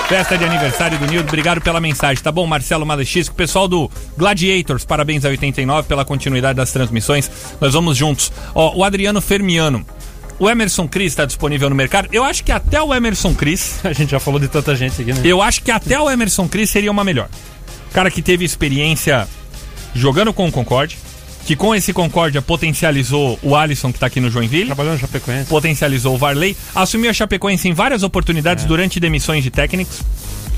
Festa 0.07 0.37
de 0.37 0.45
aniversário 0.45 0.97
do 0.97 1.05
Nildo, 1.05 1.27
obrigado 1.27 1.59
pela 1.59 1.81
mensagem, 1.81 2.23
tá 2.23 2.31
bom? 2.31 2.47
Marcelo 2.47 2.85
Malachisco, 2.85 3.35
pessoal 3.35 3.67
do 3.67 3.91
Gladiators, 4.17 4.85
parabéns 4.85 5.25
a 5.25 5.27
89 5.27 5.85
pela 5.85 6.05
continuidade 6.05 6.55
das 6.55 6.71
transmissões. 6.71 7.29
Nós 7.59 7.73
vamos 7.73 7.97
juntos. 7.97 8.31
Ó, 8.55 8.73
o 8.73 8.85
Adriano 8.85 9.19
Fermiano. 9.19 9.85
O 10.39 10.49
Emerson 10.49 10.87
Cris 10.87 11.11
está 11.11 11.25
disponível 11.25 11.69
no 11.69 11.75
mercado. 11.75 12.07
Eu 12.11 12.23
acho 12.23 12.41
que 12.41 12.53
até 12.53 12.81
o 12.81 12.93
Emerson 12.93 13.33
Cris. 13.33 13.79
A 13.83 13.91
gente 13.91 14.11
já 14.11 14.19
falou 14.19 14.39
de 14.39 14.47
tanta 14.47 14.75
gente 14.77 15.01
aqui, 15.01 15.11
né? 15.11 15.21
Eu 15.25 15.41
acho 15.41 15.61
que 15.61 15.71
até 15.71 15.99
o 15.99 16.09
Emerson 16.09 16.47
Cris 16.47 16.69
seria 16.69 16.91
uma 16.91 17.03
melhor. 17.03 17.27
Cara 17.93 18.11
que 18.11 18.21
teve 18.21 18.45
experiência 18.45 19.27
jogando 19.95 20.31
com 20.33 20.47
o 20.47 20.51
Concorde, 20.51 20.97
que 21.45 21.55
com 21.55 21.73
esse 21.73 21.93
Concórdia 21.93 22.41
potencializou 22.41 23.39
o 23.41 23.55
Alisson, 23.55 23.91
que 23.91 23.99
tá 23.99 24.07
aqui 24.07 24.19
no 24.19 24.29
Joinville. 24.29 24.65
Trabalhou 24.65 24.93
no 24.93 24.99
Chapecoense. 24.99 25.49
Potencializou 25.49 26.15
o 26.15 26.17
Varley. 26.17 26.55
Assumiu 26.75 27.09
a 27.09 27.13
Chapecoense 27.13 27.67
em 27.69 27.73
várias 27.73 28.03
oportunidades 28.03 28.65
durante 28.65 28.99
demissões 28.99 29.43
de 29.43 29.49
técnicos. 29.49 30.01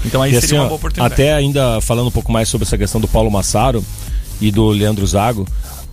Então 0.04 0.22
aí 0.22 0.32
E 0.32 0.34
seria 0.34 0.46
assim, 0.48 0.56
uma 0.56 0.66
boa 0.66 0.78
oportunidade. 0.78 1.14
até 1.14 1.34
ainda 1.34 1.80
falando 1.82 2.08
um 2.08 2.12
pouco 2.12 2.32
mais 2.32 2.50
sobre 2.50 2.66
essa 2.66 2.78
questão 2.78 3.00
do 3.00 3.08
Paulo 3.08 3.30
Massaro 3.30 3.86
e 4.42 4.50
do 4.52 4.68
Leandro 4.70 5.06
Zago, 5.06 5.48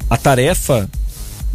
a 0.09 0.17
tarefa 0.17 0.89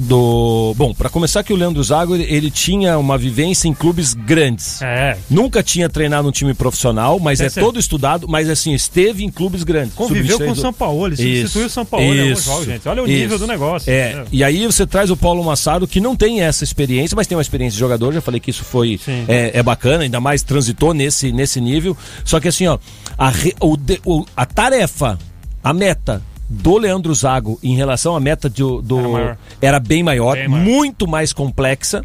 do. 0.02 0.74
Bom, 0.78 0.94
para 0.94 1.10
começar 1.10 1.44
que 1.44 1.54
o 1.54 1.56
Leandro 1.56 1.84
Zago 1.84 2.16
ele, 2.16 2.50
tinha 2.52 2.98
uma 2.98 3.18
vivência 3.18 3.68
em 3.68 3.74
clubes 3.74 4.14
grandes. 4.14 4.82
É. 4.82 5.18
Nunca 5.30 5.62
tinha 5.64 5.88
treinado 5.90 6.28
um 6.28 6.32
time 6.32 6.54
profissional, 6.54 7.20
mas 7.20 7.40
Deve 7.40 7.48
é 7.48 7.50
ser. 7.52 7.60
todo 7.62 7.80
estudado, 7.80 8.28
mas 8.28 8.50
assim, 8.50 8.74
esteve 8.74 9.24
em 9.24 9.30
clubes 9.30 9.64
grandes. 9.64 9.94
Conviveu 9.94 10.38
com 10.38 10.46
o 10.46 10.48
Sub-23 10.56 10.62
São 10.62 10.74
Paulo, 10.74 11.08
ele 11.08 11.16
substituiu 11.16 11.66
o 11.66 11.70
São 11.70 11.86
Paulo 11.86 12.06
em 12.06 12.22
alguns 12.22 12.44
jogos, 12.44 12.66
gente. 12.66 12.88
Olha 12.90 13.04
o 13.04 13.08
nível 13.08 13.38
do 13.40 13.48
negócio. 13.48 13.92
É, 13.92 14.24
e 14.32 14.44
aí 14.44 14.66
você 14.66 14.86
traz 14.86 15.10
o 15.12 15.18
Paulo 15.18 15.44
Massaro, 15.44 15.88
que 15.88 16.00
não 16.02 16.16
tem 16.16 16.42
essa 16.42 16.64
experiência, 16.64 17.16
mas 17.16 17.28
tem 17.28 17.36
uma 17.38 17.42
experiência 17.42 17.74
de 17.76 17.80
jogador, 17.80 18.14
já 18.14 18.22
falei 18.22 18.40
que 18.40 18.50
isso 18.50 18.64
foi 18.64 19.00
é, 19.28 19.52
é 19.60 19.64
bacana, 19.64 20.04
ainda 20.04 20.20
mais 20.20 20.42
transitou 20.44 20.94
nesse, 20.94 21.32
nesse 21.32 21.62
nível. 21.62 21.96
Só 22.26 22.40
que 22.40 22.48
assim, 22.48 22.68
ó, 22.68 22.78
a, 23.18 23.30
re- 23.30 23.56
o 23.60 23.78
de- 23.78 24.02
o- 24.06 24.26
a 24.36 24.46
tarefa, 24.46 25.18
a 25.64 25.74
meta 25.74 26.22
do 26.54 26.78
Leandro 26.78 27.16
Zago 27.16 27.58
em 27.64 27.76
relação 27.76 28.14
à 28.16 28.20
meta 28.20 28.50
de- 28.50 28.62
do, 28.62 29.00
Era 29.00 29.08
maior. 29.10 29.38
era 29.62 29.80
bem 29.80 30.04
maior, 30.04 30.36
Bem 30.36 30.48
maior. 30.50 30.64
muito 30.66 31.08
mais 31.08 31.32
complexa, 31.32 32.04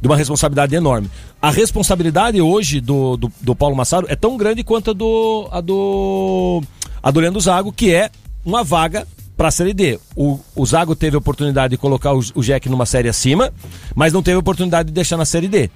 de 0.00 0.06
uma 0.06 0.16
responsabilidade 0.16 0.74
enorme. 0.74 1.10
A 1.42 1.50
responsabilidade 1.50 2.40
hoje 2.40 2.80
do, 2.80 3.16
do, 3.16 3.32
do 3.40 3.54
Paulo 3.56 3.74
Massaro 3.74 4.06
é 4.08 4.14
tão 4.14 4.36
grande 4.36 4.62
quanto 4.62 4.90
a 4.90 4.94
do, 4.94 5.48
a 5.50 5.60
do, 5.60 6.62
a 7.02 7.10
do 7.10 7.18
Leandro 7.20 7.40
Zago, 7.40 7.72
que 7.72 7.92
é 7.92 8.08
uma 8.44 8.62
vaga 8.62 9.06
para 9.36 9.48
a 9.48 9.50
Série 9.50 9.74
D. 9.74 9.98
O, 10.16 10.38
o 10.54 10.64
Zago 10.64 10.94
teve 10.94 11.16
a 11.16 11.18
oportunidade 11.18 11.72
de 11.72 11.76
colocar 11.76 12.12
o, 12.14 12.20
o 12.36 12.42
Jack 12.42 12.68
numa 12.68 12.86
série 12.86 13.08
acima, 13.08 13.52
mas 13.94 14.12
não 14.12 14.22
teve 14.22 14.36
a 14.36 14.40
oportunidade 14.40 14.88
de 14.88 14.92
deixar 14.92 15.16
na 15.16 15.24
Série 15.24 15.48
D. 15.48 15.68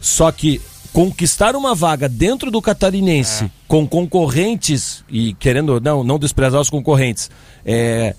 Só 0.00 0.30
que 0.32 0.60
conquistar 0.92 1.54
uma 1.54 1.74
vaga 1.74 2.08
dentro 2.08 2.50
do 2.50 2.60
catarinense 2.60 3.50
com 3.66 3.86
concorrentes 3.86 5.04
e 5.08 5.34
querendo 5.34 5.80
não 5.80 6.02
não 6.02 6.18
desprezar 6.18 6.60
os 6.60 6.70
concorrentes 6.70 7.30
é, 7.64 8.14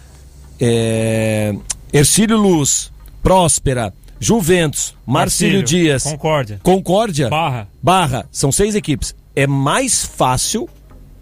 é, 0.60 1.56
Ercílio 1.92 2.38
Luz 2.38 2.92
Próspera 3.22 3.94
Juventus 4.20 4.96
Marcílio 5.06 5.60
Marcílio, 5.60 5.64
Dias. 5.64 6.04
Concórdia. 6.04 6.60
Concórdia? 6.62 7.30
Barra. 7.30 7.68
Barra. 7.82 8.26
São 8.32 8.52
seis 8.52 8.76
equipes. 8.76 9.16
É 9.36 9.48
mais 9.48 10.06
fácil 10.06 10.68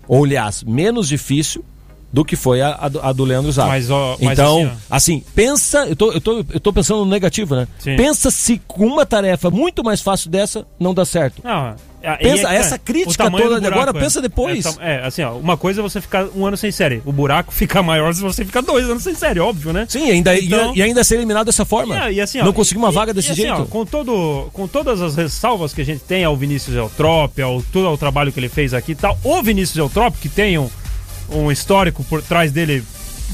ou 0.07 0.23
aliás 0.23 0.63
menos 0.63 1.07
difícil 1.07 1.63
do 2.11 2.23
que 2.23 2.35
foi 2.35 2.61
a, 2.61 2.89
a 3.03 3.11
do, 3.13 3.23
Leandro 3.23 3.51
Zago. 3.51 3.67
Mas, 3.69 3.89
ó, 3.91 4.17
mas 4.21 4.31
então, 4.39 4.59
assim, 4.61 4.71
ó. 4.89 4.95
assim, 4.95 5.23
pensa, 5.35 5.85
eu 5.87 5.95
tô, 5.95 6.11
eu, 6.13 6.21
tô, 6.21 6.45
eu 6.53 6.59
tô 6.59 6.71
pensando 6.73 7.03
no 7.03 7.11
negativo, 7.11 7.55
né? 7.55 7.67
Sim. 7.79 7.95
Pensa 7.97 8.31
se 8.31 8.61
com 8.67 8.85
uma 8.87 9.05
tarefa 9.05 9.49
muito 9.49 9.83
mais 9.83 10.01
fácil 10.01 10.29
dessa 10.29 10.65
não 10.79 10.93
dá 10.93 11.03
certo. 11.05 11.41
Não, 11.43 11.75
é- 12.01 12.15
Pensa, 12.15 12.43
e 12.43 12.55
é- 12.55 12.59
essa 12.59 12.75
é, 12.75 12.77
crítica 12.77 13.29
toda 13.29 13.59
de 13.59 13.67
agora, 13.67 13.91
buraco, 13.91 13.99
pensa 13.99 14.21
depois. 14.21 14.65
É, 14.79 14.95
É, 14.95 15.05
assim, 15.05 15.21
ó, 15.23 15.33
uma 15.33 15.57
coisa 15.57 15.81
é 15.81 15.83
você 15.83 15.99
ficar 15.99 16.25
um 16.33 16.45
ano 16.45 16.55
sem 16.55 16.71
série. 16.71 17.01
O 17.05 17.11
buraco 17.11 17.51
fica 17.53 17.83
maior 17.83 18.13
se 18.13 18.21
você 18.21 18.45
ficar 18.45 18.61
dois 18.61 18.89
anos 18.89 19.03
sem 19.03 19.13
série, 19.13 19.39
óbvio, 19.41 19.73
né? 19.73 19.85
Sim, 19.89 20.09
ainda, 20.09 20.39
Então- 20.39 20.73
e, 20.73 20.79
e 20.79 20.81
ainda 20.81 21.03
ser 21.03 21.15
eliminado 21.15 21.47
dessa 21.47 21.65
forma. 21.65 22.05
É, 22.07 22.13
e 22.13 22.21
assim, 22.21 22.39
ó, 22.39 22.45
não 22.45 22.53
conseguir 22.53 22.79
uma 22.79 22.89
e- 22.89 22.93
vaga 22.93 23.11
e 23.11 23.13
desse 23.13 23.31
assim, 23.33 23.41
jeito. 23.41 23.63
ó, 23.63 23.65
com, 23.65 23.85
todo, 23.85 24.49
com 24.53 24.65
todas 24.67 25.01
as 25.01 25.15
ressalvas 25.15 25.73
que 25.73 25.81
a 25.81 25.85
gente 25.85 25.99
tem 26.05 26.23
ao 26.23 26.37
Vinícius 26.37 26.75
Eutrópio, 26.77 27.45
ao 27.45 27.61
todo 27.61 27.89
o 27.91 27.97
trabalho 27.97 28.31
que 28.31 28.39
ele 28.39 28.49
fez 28.49 28.73
aqui 28.73 28.93
e 28.93 28.95
tal, 28.95 29.17
o 29.23 29.43
Vinícius 29.43 29.77
Eutrópio, 29.77 30.21
que 30.21 30.29
tem 30.29 30.57
um, 30.57 30.69
um 31.29 31.51
histórico 31.51 32.03
por 32.03 32.21
trás 32.21 32.51
dele 32.51 32.83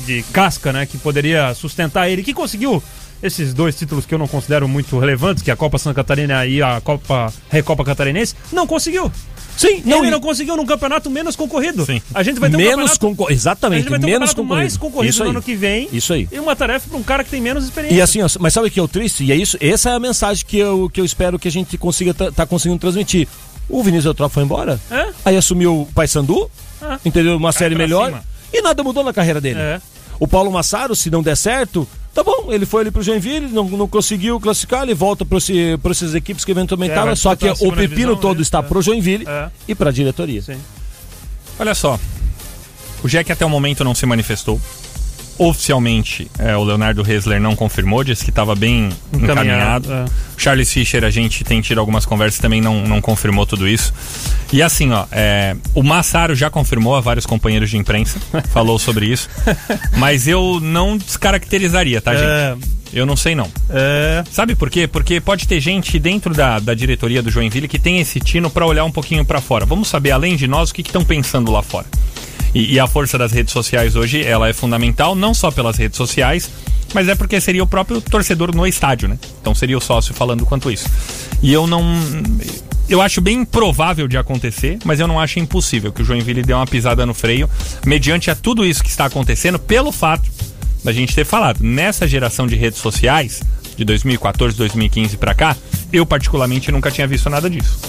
de 0.05 0.23
casca, 0.33 0.73
né, 0.73 0.85
que 0.85 0.97
poderia 0.97 1.53
sustentar 1.53 2.09
ele, 2.09 2.23
que 2.23 2.33
conseguiu 2.33 2.81
esses 3.21 3.53
dois 3.53 3.75
títulos 3.75 4.05
que 4.05 4.13
eu 4.13 4.17
não 4.19 4.27
considero 4.27 4.67
muito 4.67 4.97
relevantes, 4.99 5.41
que 5.43 5.49
é 5.49 5.53
a 5.53 5.55
Copa 5.57 5.77
Santa 5.77 5.95
Catarina 5.95 6.45
e 6.45 6.61
a 6.61 6.81
Copa 6.81 7.31
Recopa 7.49 7.83
Catarinense, 7.85 8.35
não 8.51 8.67
conseguiu. 8.67 9.09
Sim, 9.55 9.83
não, 9.85 9.99
ele 9.99 10.07
e- 10.07 10.11
não 10.11 10.19
conseguiu 10.19 10.57
num 10.57 10.65
campeonato 10.65 11.11
menos 11.11 11.35
concorrido. 11.35 11.85
A 12.13 12.23
gente 12.23 12.39
vai 12.39 12.49
ter 12.49 12.55
um 12.55 12.59
menos 12.59 12.73
campeonato, 12.93 12.99
concor... 12.99 13.29
a 13.29 13.33
Exatamente, 13.33 13.87
um 13.87 13.99
menos 13.99 14.31
concorrido. 14.33 14.55
mais 14.55 14.75
concorrido 14.77 15.09
Isso 15.11 15.19
no 15.19 15.25
aí. 15.25 15.29
ano 15.29 15.41
que 15.43 15.55
vem. 15.55 15.87
Isso 15.93 16.11
aí. 16.11 16.27
E 16.31 16.39
uma 16.39 16.55
tarefa 16.55 16.89
para 16.89 16.97
um 16.97 17.03
cara 17.03 17.23
que 17.23 17.29
tem 17.29 17.39
menos 17.39 17.63
experiência. 17.63 17.95
E 17.95 18.01
assim, 18.01 18.21
ó, 18.23 18.27
mas 18.39 18.51
sabe 18.51 18.67
o 18.67 18.71
que 18.71 18.79
é 18.79 18.83
o 18.83 18.87
triste? 18.87 19.23
E 19.23 19.31
é 19.31 19.35
isso, 19.35 19.55
essa 19.61 19.91
é 19.91 19.93
a 19.93 19.99
mensagem 19.99 20.43
que 20.43 20.57
eu, 20.57 20.89
que 20.91 20.99
eu 20.99 21.05
espero 21.05 21.37
que 21.37 21.47
a 21.47 21.51
gente 21.51 21.77
consiga 21.77 22.15
tá, 22.15 22.31
tá 22.31 22.45
conseguindo 22.47 22.79
transmitir. 22.79 23.27
O 23.69 23.81
Vinícius 23.83 24.05
Eutrópio 24.05 24.33
foi 24.33 24.43
embora, 24.43 24.79
É? 24.89 25.09
aí 25.23 25.37
assumiu 25.37 25.81
o 25.83 25.85
Paysandu, 25.93 26.49
É. 26.83 26.99
entendeu? 27.05 27.37
Uma 27.37 27.51
série 27.51 27.75
melhor, 27.75 28.07
cima. 28.07 28.23
e 28.51 28.61
nada 28.61 28.83
mudou 28.83 29.03
na 29.03 29.13
carreira 29.13 29.39
dele. 29.41 29.59
É. 29.59 29.81
O 30.19 30.27
Paulo 30.27 30.51
Massaro, 30.51 30.95
se 30.95 31.09
não 31.09 31.23
der 31.23 31.35
certo, 31.35 31.87
tá 32.13 32.23
bom, 32.23 32.47
ele 32.51 32.65
foi 32.65 32.81
ali 32.81 32.91
pro 32.91 33.01
Joinville, 33.01 33.47
não, 33.47 33.63
não 33.69 33.87
conseguiu 33.87 34.39
classificar, 34.39 34.83
ele 34.83 34.93
volta 34.93 35.25
para 35.25 35.37
essas 35.91 36.13
equipes 36.15 36.45
que 36.45 36.51
eventualmente 36.51 36.91
É, 36.91 36.95
estavam, 36.95 37.15
só 37.15 37.35
que 37.35 37.49
o 37.49 37.55
pepino 37.71 37.87
divisão, 37.87 38.15
todo 38.17 38.37
né? 38.37 38.41
está 38.43 38.61
pro 38.61 38.81
Joinville 38.81 39.25
É. 39.27 39.49
e 39.67 39.73
pra 39.75 39.91
diretoria. 39.91 40.41
Olha 41.59 41.73
só. 41.75 41.99
O 43.03 43.07
Jack 43.09 43.31
até 43.31 43.45
o 43.45 43.49
momento 43.49 43.83
não 43.83 43.93
se 43.93 44.05
manifestou. 44.05 44.59
Oficialmente, 45.37 46.29
é, 46.37 46.55
o 46.55 46.63
Leonardo 46.63 47.01
Hesler 47.09 47.39
não 47.39 47.55
confirmou, 47.55 48.03
disse 48.03 48.23
que 48.23 48.29
estava 48.29 48.55
bem 48.55 48.89
encaminhado. 49.11 49.87
Encaminhado, 49.87 49.93
é. 49.93 50.05
Charles 50.37 50.71
Fischer, 50.71 51.03
a 51.03 51.09
gente 51.09 51.43
tem 51.43 51.61
tido 51.61 51.79
algumas 51.79 52.05
conversas, 52.05 52.39
também 52.39 52.61
não, 52.61 52.83
não 52.85 53.01
confirmou 53.01 53.45
tudo 53.45 53.67
isso. 53.67 53.93
E 54.51 54.61
assim, 54.61 54.91
ó, 54.91 55.05
é, 55.11 55.55
o 55.73 55.81
Massaro 55.81 56.35
já 56.35 56.49
confirmou 56.49 56.95
a 56.95 57.01
vários 57.01 57.25
companheiros 57.25 57.69
de 57.69 57.77
imprensa, 57.77 58.19
falou 58.53 58.77
sobre 58.77 59.07
isso. 59.07 59.27
Mas 59.97 60.27
eu 60.27 60.59
não 60.61 60.97
descaracterizaria, 60.97 61.99
tá, 62.01 62.13
gente? 62.13 62.25
É. 62.25 62.55
Eu 62.93 63.07
não 63.07 63.15
sei 63.15 63.33
não. 63.33 63.49
É. 63.71 64.23
Sabe 64.29 64.55
por 64.55 64.69
quê? 64.69 64.87
Porque 64.87 65.19
pode 65.19 65.47
ter 65.47 65.59
gente 65.59 65.97
dentro 65.97 66.31
da, 66.31 66.59
da 66.59 66.75
diretoria 66.75 67.23
do 67.23 67.31
Joinville 67.31 67.67
que 67.67 67.79
tem 67.79 67.99
esse 67.99 68.19
tino 68.19 68.51
pra 68.51 68.67
olhar 68.67 68.85
um 68.85 68.91
pouquinho 68.91 69.25
pra 69.25 69.41
fora. 69.41 69.65
Vamos 69.65 69.87
saber, 69.87 70.11
além 70.11 70.35
de 70.35 70.47
nós, 70.47 70.69
o 70.69 70.73
que 70.75 70.81
estão 70.81 71.03
pensando 71.03 71.51
lá 71.51 71.63
fora. 71.63 71.87
E, 72.53 72.73
e 72.73 72.79
a 72.79 72.87
força 72.87 73.17
das 73.17 73.31
redes 73.31 73.51
sociais 73.51 73.95
hoje, 73.95 74.23
ela 74.23 74.47
é 74.47 74.53
fundamental, 74.53 75.15
não 75.15 75.33
só 75.33 75.49
pelas 75.49 75.77
redes 75.77 75.97
sociais, 75.97 76.49
mas 76.93 77.07
é 77.07 77.15
porque 77.15 77.41
seria 77.41 77.63
o 77.63 77.67
próprio 77.67 77.99
torcedor 77.99 78.55
no 78.55 78.65
estádio, 78.67 79.07
né? 79.07 79.17
Então 79.41 79.55
seria 79.55 79.77
o 79.77 79.81
sócio 79.81 80.13
falando 80.13 80.45
quanto 80.45 80.71
isso. 80.71 80.87
E 81.41 81.51
eu 81.51 81.65
não. 81.65 81.83
Eu 82.87 83.01
acho 83.01 83.21
bem 83.21 83.39
improvável 83.39 84.07
de 84.07 84.17
acontecer, 84.17 84.77
mas 84.83 84.99
eu 84.99 85.07
não 85.07 85.19
acho 85.19 85.39
impossível 85.39 85.91
que 85.91 86.01
o 86.01 86.05
Joinville 86.05 86.43
dê 86.43 86.53
uma 86.53 86.67
pisada 86.67 87.05
no 87.05 87.13
freio, 87.13 87.49
mediante 87.85 88.29
a 88.29 88.35
tudo 88.35 88.65
isso 88.65 88.83
que 88.83 88.89
está 88.89 89.05
acontecendo, 89.05 89.57
pelo 89.57 89.91
fato 89.91 90.29
da 90.83 90.91
gente 90.91 91.15
ter 91.15 91.25
falado. 91.25 91.63
Nessa 91.63 92.07
geração 92.07 92.45
de 92.45 92.55
redes 92.55 92.79
sociais, 92.79 93.41
de 93.75 93.85
2014, 93.85 94.55
2015 94.57 95.17
pra 95.17 95.33
cá, 95.33 95.55
eu 95.91 96.05
particularmente 96.05 96.71
nunca 96.71 96.91
tinha 96.91 97.07
visto 97.07 97.29
nada 97.29 97.49
disso. 97.49 97.79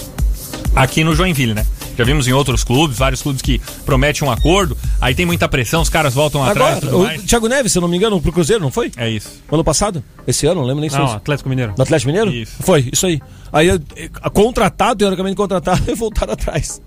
Aqui 0.75 1.03
no 1.03 1.15
Joinville, 1.15 1.53
né? 1.53 1.65
Já 1.97 2.03
vimos 2.03 2.27
em 2.27 2.33
outros 2.33 2.63
clubes, 2.63 2.97
vários 2.97 3.21
clubes 3.21 3.41
que 3.41 3.59
prometem 3.85 4.27
um 4.27 4.31
acordo, 4.31 4.77
aí 4.99 5.15
tem 5.15 5.25
muita 5.25 5.47
pressão, 5.47 5.81
os 5.81 5.89
caras 5.89 6.13
voltam 6.13 6.43
atrás 6.43 6.77
Agora, 6.77 6.81
tudo 6.81 6.97
o 6.97 7.03
mais. 7.03 7.23
Thiago 7.23 7.47
Neves, 7.47 7.71
se 7.71 7.77
eu 7.77 7.81
não 7.81 7.87
me 7.87 7.97
engano, 7.97 8.19
pro 8.21 8.31
Cruzeiro, 8.31 8.61
não 8.61 8.71
foi? 8.71 8.91
É 8.97 9.09
isso. 9.09 9.41
Ano 9.51 9.63
passado? 9.63 10.03
Esse 10.27 10.45
ano, 10.45 10.61
não 10.61 10.67
lembro 10.67 10.81
nem 10.81 10.89
se 10.89 10.97
Não, 10.97 11.07
foi. 11.07 11.15
Atlético 11.15 11.49
Mineiro. 11.49 11.73
No 11.77 11.83
Atlético 11.83 12.11
Mineiro? 12.11 12.31
Isso. 12.31 12.53
Foi, 12.61 12.89
isso 12.91 13.05
aí. 13.05 13.21
Aí, 13.51 13.69
eh, 13.69 14.09
contratado, 14.33 14.99
teoricamente 14.99 15.35
contratado, 15.35 15.81
e 15.89 15.95
voltaram 15.95 16.33
atrás. 16.33 16.81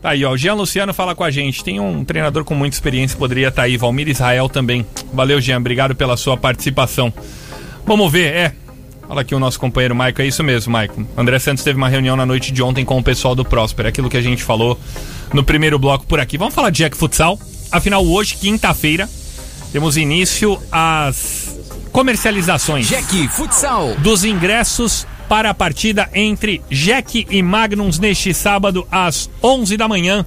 Tá 0.00 0.10
aí, 0.10 0.24
ó. 0.24 0.32
O 0.32 0.36
Jean 0.36 0.54
Luciano 0.54 0.94
fala 0.94 1.14
com 1.14 1.22
a 1.22 1.30
gente. 1.30 1.62
Tem 1.62 1.78
um 1.78 2.04
treinador 2.04 2.42
com 2.44 2.54
muita 2.54 2.74
experiência, 2.74 3.18
poderia 3.18 3.48
estar 3.48 3.62
aí. 3.62 3.76
Valmir 3.76 4.08
Israel 4.08 4.48
também. 4.48 4.86
Valeu, 5.12 5.40
Jean. 5.40 5.58
Obrigado 5.58 5.94
pela 5.94 6.16
sua 6.16 6.36
participação. 6.36 7.12
Vamos 7.84 8.10
ver, 8.10 8.34
é. 8.34 8.54
Fala 9.10 9.22
aqui 9.22 9.34
o 9.34 9.40
nosso 9.40 9.58
companheiro 9.58 9.92
Maico, 9.92 10.22
é 10.22 10.26
isso 10.28 10.44
mesmo, 10.44 10.70
Maico. 10.72 11.04
André 11.16 11.36
Santos 11.40 11.64
teve 11.64 11.76
uma 11.76 11.88
reunião 11.88 12.14
na 12.14 12.24
noite 12.24 12.52
de 12.52 12.62
ontem 12.62 12.84
com 12.84 12.96
o 12.96 13.02
pessoal 13.02 13.34
do 13.34 13.44
Próspero, 13.44 13.88
aquilo 13.88 14.08
que 14.08 14.16
a 14.16 14.20
gente 14.20 14.40
falou 14.40 14.78
no 15.34 15.42
primeiro 15.42 15.80
bloco 15.80 16.06
por 16.06 16.20
aqui. 16.20 16.38
Vamos 16.38 16.54
falar 16.54 16.70
de 16.70 16.78
Jack 16.78 16.96
Futsal. 16.96 17.36
Afinal, 17.72 18.06
hoje, 18.06 18.36
quinta-feira, 18.36 19.10
temos 19.72 19.96
início 19.96 20.62
às 20.70 21.58
comercializações. 21.90 22.88
Jack 22.88 23.26
Futsal. 23.26 23.96
Dos 23.96 24.22
ingressos 24.22 25.04
para 25.28 25.50
a 25.50 25.54
partida 25.54 26.08
entre 26.14 26.62
Jack 26.70 27.26
e 27.28 27.42
Magnums 27.42 27.98
neste 27.98 28.32
sábado 28.32 28.86
às 28.92 29.28
11 29.42 29.76
da 29.76 29.88
manhã. 29.88 30.24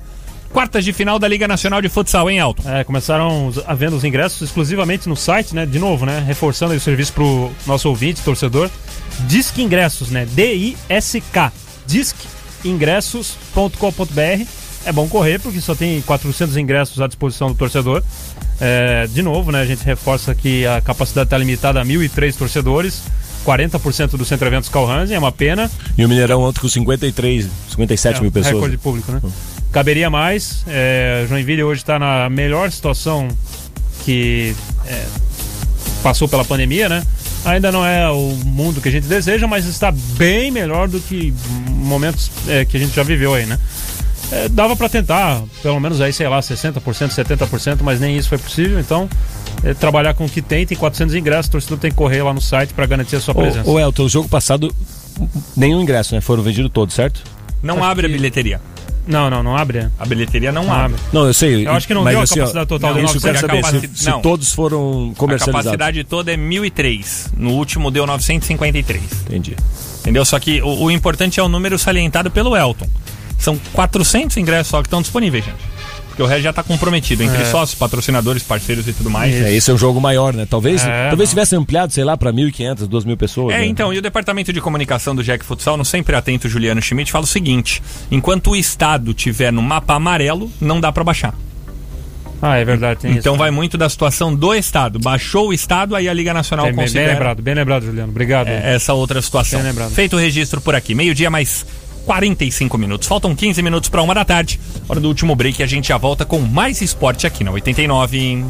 Quartas 0.54 0.86
de 0.86 0.94
final 0.94 1.18
da 1.18 1.28
Liga 1.28 1.48
Nacional 1.48 1.82
de 1.82 1.90
Futsal, 1.90 2.30
hein, 2.30 2.40
Alton? 2.40 2.70
É, 2.70 2.84
começaram 2.84 3.52
a 3.66 3.74
venda 3.74 3.96
os 3.96 4.04
ingressos 4.04 4.40
exclusivamente 4.44 5.10
no 5.10 5.16
site, 5.16 5.56
né? 5.56 5.66
De 5.66 5.80
novo, 5.80 6.06
né? 6.06 6.24
Reforçando 6.26 6.74
aí 6.74 6.78
o 6.78 6.82
serviço 6.82 7.12
pro 7.12 7.52
nosso 7.66 7.90
ouvinte, 7.90 8.22
torcedor. 8.22 8.70
Disque 9.22 9.64
Ingressos, 9.64 10.12
né? 10.12 10.28
D-I-S-K. 10.32 11.52
Disqueingressos.com.br. 11.88 14.46
É 14.86 14.92
bom 14.92 15.08
correr 15.08 15.40
porque 15.40 15.60
só 15.60 15.74
tem 15.74 16.00
400 16.02 16.56
ingressos 16.58 17.02
à 17.02 17.08
disposição 17.08 17.48
do 17.48 17.56
torcedor. 17.56 18.04
É, 18.62 19.08
de 19.08 19.24
novo, 19.24 19.52
né? 19.52 19.62
A 19.62 19.66
gente 19.66 19.84
reforça 19.84 20.36
que 20.36 20.68
a 20.68 20.80
capacidade 20.82 21.26
está 21.26 21.38
limitada 21.38 21.82
a 21.82 21.86
1.003 21.86 22.36
torcedores. 22.36 23.02
40% 23.44 24.12
do 24.12 24.24
Centro 24.24 24.48
Eventos 24.48 24.70
Calhansen, 24.70 25.16
é 25.16 25.20
uma 25.20 25.32
pena. 25.32 25.70
E 25.98 26.06
o 26.06 26.10
Mineirão 26.10 26.44
ontem 26.44 26.62
com 26.62 26.70
53, 26.70 27.48
57 27.70 28.18
É, 28.18 28.22
mil 28.22 28.32
pessoas. 28.32 28.54
Recorde 28.54 28.78
público, 28.78 29.12
né? 29.12 29.20
Caberia 29.74 30.08
mais. 30.08 30.64
É, 30.68 31.26
Joinville 31.28 31.64
hoje 31.64 31.82
está 31.82 31.98
na 31.98 32.30
melhor 32.30 32.72
situação 32.72 33.28
que 34.06 34.56
é, 34.86 35.04
passou 36.04 36.30
pela 36.30 36.46
pandemia, 36.46 36.88
né? 36.88 37.04
Ainda 37.44 37.72
não 37.72 37.84
é 37.84 38.08
o 38.10 38.36
mundo 38.46 38.80
que 38.80 38.88
a 38.88 38.92
gente 38.92 39.08
deseja, 39.08 39.48
mas 39.48 39.66
está 39.66 39.92
bem 39.92 40.52
melhor 40.52 40.88
do 40.88 41.00
que 41.00 41.34
momentos 41.70 42.30
é, 42.48 42.64
que 42.64 42.78
a 42.78 42.80
gente 42.80 42.96
já 42.96 43.02
viveu 43.02 43.34
aí, 43.34 43.48
né? 43.48 43.60
É, 44.32 44.48
dava 44.48 44.76
para 44.76 44.88
tentar, 44.88 45.42
pelo 45.64 45.80
menos 45.80 46.00
aí, 46.00 46.14
sei 46.14 46.28
lá, 46.28 46.40
60%, 46.40 46.80
70%, 46.80 47.80
mas 47.82 48.00
nem 48.00 48.16
isso 48.16 48.30
foi 48.30 48.38
possível, 48.38 48.80
então 48.80 49.10
é, 49.64 49.74
trabalhar 49.74 50.14
com 50.14 50.26
o 50.26 50.30
que 50.30 50.42
tem, 50.42 50.68
tem 50.68 50.78
400 50.78 51.16
ingressos, 51.16 51.48
o 51.48 51.52
torcedor 51.52 51.80
tem 51.80 51.90
que 51.90 51.98
correr 51.98 52.22
lá 52.22 52.34
no 52.34 52.42
site 52.42 52.74
para 52.74 52.86
garantir 52.86 53.16
a 53.16 53.20
sua 53.20 53.34
presença. 53.34 53.68
Ô, 53.68 53.74
ô 53.74 53.80
Elton, 53.80 54.04
o 54.04 54.10
jogo 54.10 54.30
passado, 54.30 54.74
nenhum 55.58 55.82
ingresso, 55.82 56.14
né? 56.14 56.22
Foram 56.22 56.44
vendidos 56.44 56.72
todos, 56.72 56.94
certo? 56.94 57.24
Não 57.62 57.84
abre 57.84 58.06
a 58.06 58.10
bilheteria. 58.10 58.62
Não, 59.06 59.30
não, 59.30 59.44
não 59.44 59.58
abre. 59.58 59.90
A 60.00 60.06
bilheteria 60.06 60.52
não, 60.52 60.64
Não 60.66 60.74
abre. 60.74 60.98
Não, 61.12 61.26
eu 61.26 61.34
sei. 61.34 61.68
Eu 61.68 61.72
acho 61.74 61.86
que 61.86 61.94
não 61.94 62.04
mas 62.04 62.14
deu 62.14 62.22
a 62.22 62.24
assim, 62.24 62.36
ó, 62.36 62.44
capacidade 62.44 62.68
total 62.70 62.94
de 62.94 63.04
Isso 63.04 63.18
eu 63.18 63.22
quero 63.22 63.34
900. 63.34 63.42
saber, 63.42 63.60
A 63.60 63.64
se, 63.82 63.88
capaci- 63.88 64.04
se 64.04 64.10
não. 64.10 64.22
todos 64.22 64.54
foram 64.54 65.12
A 65.14 65.20
comercializados. 65.20 65.72
capacidade 65.72 66.04
toda 66.06 66.34
é 66.34 66.38
1003. 66.38 67.34
No 67.38 67.52
último 67.52 67.92
deu 67.92 68.06
953. 68.08 69.02
Entendi. 69.28 69.56
Entendeu? 70.00 70.24
Só 70.24 70.40
que 70.40 70.62
o, 70.62 70.84
o 70.84 70.92
importante 70.92 71.40
é 71.40 71.44
o 71.44 71.50
número 71.50 71.78
salientado 71.78 72.32
pelo 72.32 72.56
Elton. 72.56 72.88
São 73.38 73.58
400 73.74 74.38
ingressos 74.38 74.68
só 74.72 74.82
que 74.82 74.88
estão 74.88 75.02
disponíveis, 75.02 75.44
gente. 75.44 75.73
Porque 76.14 76.22
o 76.22 76.28
resto 76.28 76.44
já 76.44 76.52
está 76.52 76.62
comprometido 76.62 77.24
entre 77.24 77.42
É. 77.42 77.46
sócios, 77.46 77.74
patrocinadores, 77.78 78.44
parceiros 78.44 78.88
e 78.88 78.94
tudo 78.94 79.10
mais. 79.10 79.34
É, 79.34 79.52
esse 79.52 79.72
é 79.72 79.74
um 79.74 79.78
jogo 79.80 80.00
maior, 80.00 80.32
né? 80.32 80.46
Talvez, 80.48 80.84
É, 80.86 81.08
talvez 81.10 81.30
não. 81.30 81.34
tivesse 81.34 81.56
ampliado, 81.56 81.92
sei 81.92 82.04
lá, 82.04 82.16
pra 82.16 82.32
1.500, 82.32 82.88
2.000 82.88 83.18
pessoas. 83.18 83.56
É, 83.56 83.60
né? 83.60 83.66
então, 83.66 83.92
e 83.92 83.98
o 83.98 84.02
departamento 84.02 84.54
de 84.54 84.62
comunicação 84.62 85.16
do 85.16 85.24
Jack 85.24 85.44
Futsal, 85.44 85.76
no 85.76 85.84
sempre 85.84 86.16
atento 86.16 86.48
Juliano 86.48 86.80
Schmidt, 86.84 87.12
fala 87.12 87.24
o 87.24 87.28
seguinte: 87.28 87.82
enquanto 88.12 88.52
o 88.52 88.56
estado 88.56 89.12
tiver 89.12 89.52
no 89.52 89.62
mapa 89.64 89.96
amarelo, 89.96 90.52
não 90.62 90.80
dá 90.80 90.92
para 90.92 91.04
baixar. 91.04 91.34
Ah, 92.46 92.58
é 92.58 92.66
verdade, 92.66 93.00
tem 93.00 93.12
então 93.14 93.34
isso. 93.34 93.40
vai 93.40 93.50
muito 93.52 93.78
da 93.78 93.88
situação 93.90 94.36
do 94.36 94.54
estado. 94.54 95.00
Baixou 95.00 95.48
o 95.48 95.54
estado, 95.54 95.96
aí 95.96 96.10
a 96.10 96.14
Liga 96.14 96.34
Nacional 96.34 96.66
Bem, 96.66 96.74
bem, 96.74 96.78
bem 96.78 96.86
considera 96.86 97.14
lembrado, 97.14 97.42
bem 97.42 97.54
lembrado, 97.56 97.86
Juliano. 97.86 98.12
Obrigado. 98.12 98.50
é, 98.50 98.76
essa 98.76 98.94
outra 98.94 99.22
situação. 99.22 99.62
Bem 99.62 99.70
lembrado. 99.70 99.92
Feito 99.92 100.18
o 100.18 100.20
registro 100.20 100.60
por 100.60 100.76
aqui. 100.76 100.94
Meio-dia 100.94 101.30
mais 101.30 101.66
45 102.06 102.78
minutos. 102.78 103.08
Faltam 103.08 103.36
15 103.36 103.62
minutos 103.62 103.90
para 103.90 104.02
uma 104.02 104.14
da 104.14 104.26
tarde. 104.26 104.60
Hora 104.88 105.00
do 105.00 105.08
último 105.08 105.36
break 105.36 105.62
e 105.62 105.64
a 105.64 105.68
gente 105.68 105.88
já 105.88 105.98
volta 105.98 106.26
com 106.26 106.40
mais 106.40 106.82
esporte 106.82 107.26
aqui 107.26 107.44
na 107.44 107.52
89. 107.52 108.46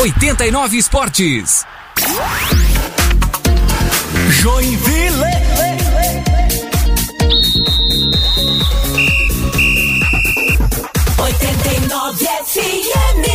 89 0.00 0.76
Esportes. 0.76 1.64
Joinville. 4.30 5.24
Oitenta 11.18 11.68
e 11.68 11.80
nove 11.88 12.24
FM. 12.46 13.28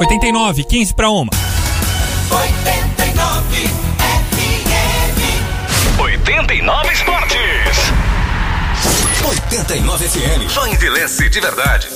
89, 0.00 0.64
15 0.64 0.94
para 0.94 1.10
uma. 1.10 1.30
89 6.54 6.92
Esportes. 6.92 7.92
89 9.50 10.08
FM. 10.08 10.48
Joinvilense 10.48 11.28
de 11.28 11.40
verdade. 11.40 11.88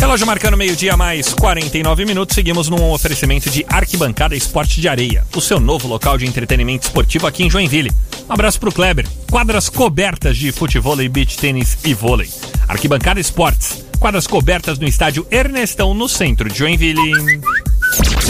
Relógio 0.00 0.26
marcando 0.26 0.56
meio-dia 0.56 0.96
mais 0.96 1.34
49 1.34 2.06
minutos. 2.06 2.34
Seguimos 2.34 2.70
num 2.70 2.90
oferecimento 2.90 3.50
de 3.50 3.66
Arquibancada 3.68 4.34
Esporte 4.34 4.80
de 4.80 4.88
Areia, 4.88 5.22
o 5.36 5.40
seu 5.42 5.60
novo 5.60 5.86
local 5.86 6.16
de 6.16 6.24
entretenimento 6.24 6.86
esportivo 6.86 7.26
aqui 7.26 7.44
em 7.44 7.50
Joinville. 7.50 7.92
Um 8.26 8.32
abraço 8.32 8.58
pro 8.58 8.72
Kleber. 8.72 9.06
Quadras 9.30 9.68
cobertas 9.68 10.38
de 10.38 10.50
futebol, 10.50 10.96
beach 11.10 11.36
tênis 11.36 11.76
e 11.84 11.92
vôlei. 11.92 12.30
Arquibancada 12.66 13.20
Esportes. 13.20 13.84
Quadras 14.00 14.26
cobertas 14.26 14.78
no 14.78 14.88
estádio 14.88 15.26
Ernestão, 15.30 15.92
no 15.92 16.08
centro 16.08 16.48
de 16.48 16.56
Joinville. 16.56 17.12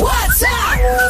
WhatsApp 0.01 0.58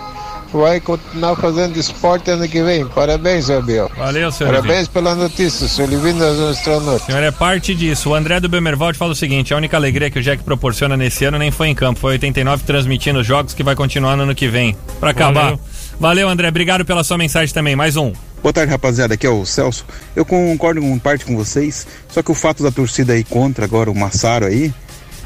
vai 0.53 0.79
continuar 0.79 1.35
fazendo 1.35 1.77
esporte 1.77 2.31
ano 2.31 2.47
que 2.47 2.61
vem. 2.63 2.85
Parabéns, 2.87 3.47
Gabriel. 3.47 3.89
Valeu, 3.97 4.31
senhor. 4.31 4.53
Parabéns 4.53 4.87
pela 4.87 5.15
notícia, 5.15 5.67
seu 5.67 5.85
Livino 5.85 6.19
das 6.19 6.39
Astronautas. 6.39 7.05
Senhor, 7.05 7.23
é 7.23 7.31
parte 7.31 7.75
disso. 7.75 8.09
O 8.09 8.15
André 8.15 8.39
do 8.39 8.49
Bemervald 8.49 8.97
fala 8.97 9.11
o 9.11 9.15
seguinte: 9.15 9.53
a 9.53 9.57
única 9.57 9.77
alegria 9.77 10.09
que 10.09 10.19
o 10.19 10.21
Jack 10.21 10.43
proporciona 10.43 10.97
nesse 10.97 11.25
ano 11.25 11.37
nem 11.37 11.51
foi 11.51 11.67
em 11.67 11.75
campo, 11.75 11.99
foi 11.99 12.13
89 12.13 12.63
transmitindo 12.63 13.19
os 13.19 13.27
jogos 13.27 13.53
que 13.53 13.63
vai 13.63 13.75
continuar 13.75 14.15
no 14.15 14.23
ano 14.23 14.35
que 14.35 14.47
vem. 14.47 14.75
Pra 14.99 15.11
acabar. 15.11 15.43
Valeu. 15.43 15.59
Valeu, 15.99 16.29
André. 16.29 16.47
Obrigado 16.47 16.85
pela 16.85 17.03
sua 17.03 17.17
mensagem 17.17 17.53
também. 17.53 17.75
Mais 17.75 17.97
um. 17.97 18.13
Boa 18.41 18.53
tarde, 18.53 18.71
rapaziada. 18.71 19.15
Aqui 19.15 19.27
é 19.27 19.29
o 19.29 19.45
Celso. 19.45 19.85
Eu 20.15 20.23
concordo 20.23 20.79
com 20.79 20.97
parte 20.97 21.25
com 21.25 21.35
vocês, 21.35 21.85
só 22.07 22.23
que 22.23 22.31
o 22.31 22.33
fato 22.33 22.63
da 22.63 22.71
torcida 22.71 23.13
aí 23.13 23.23
contra 23.23 23.65
agora 23.65 23.91
o 23.91 23.95
Massaro 23.95 24.45
aí, 24.45 24.73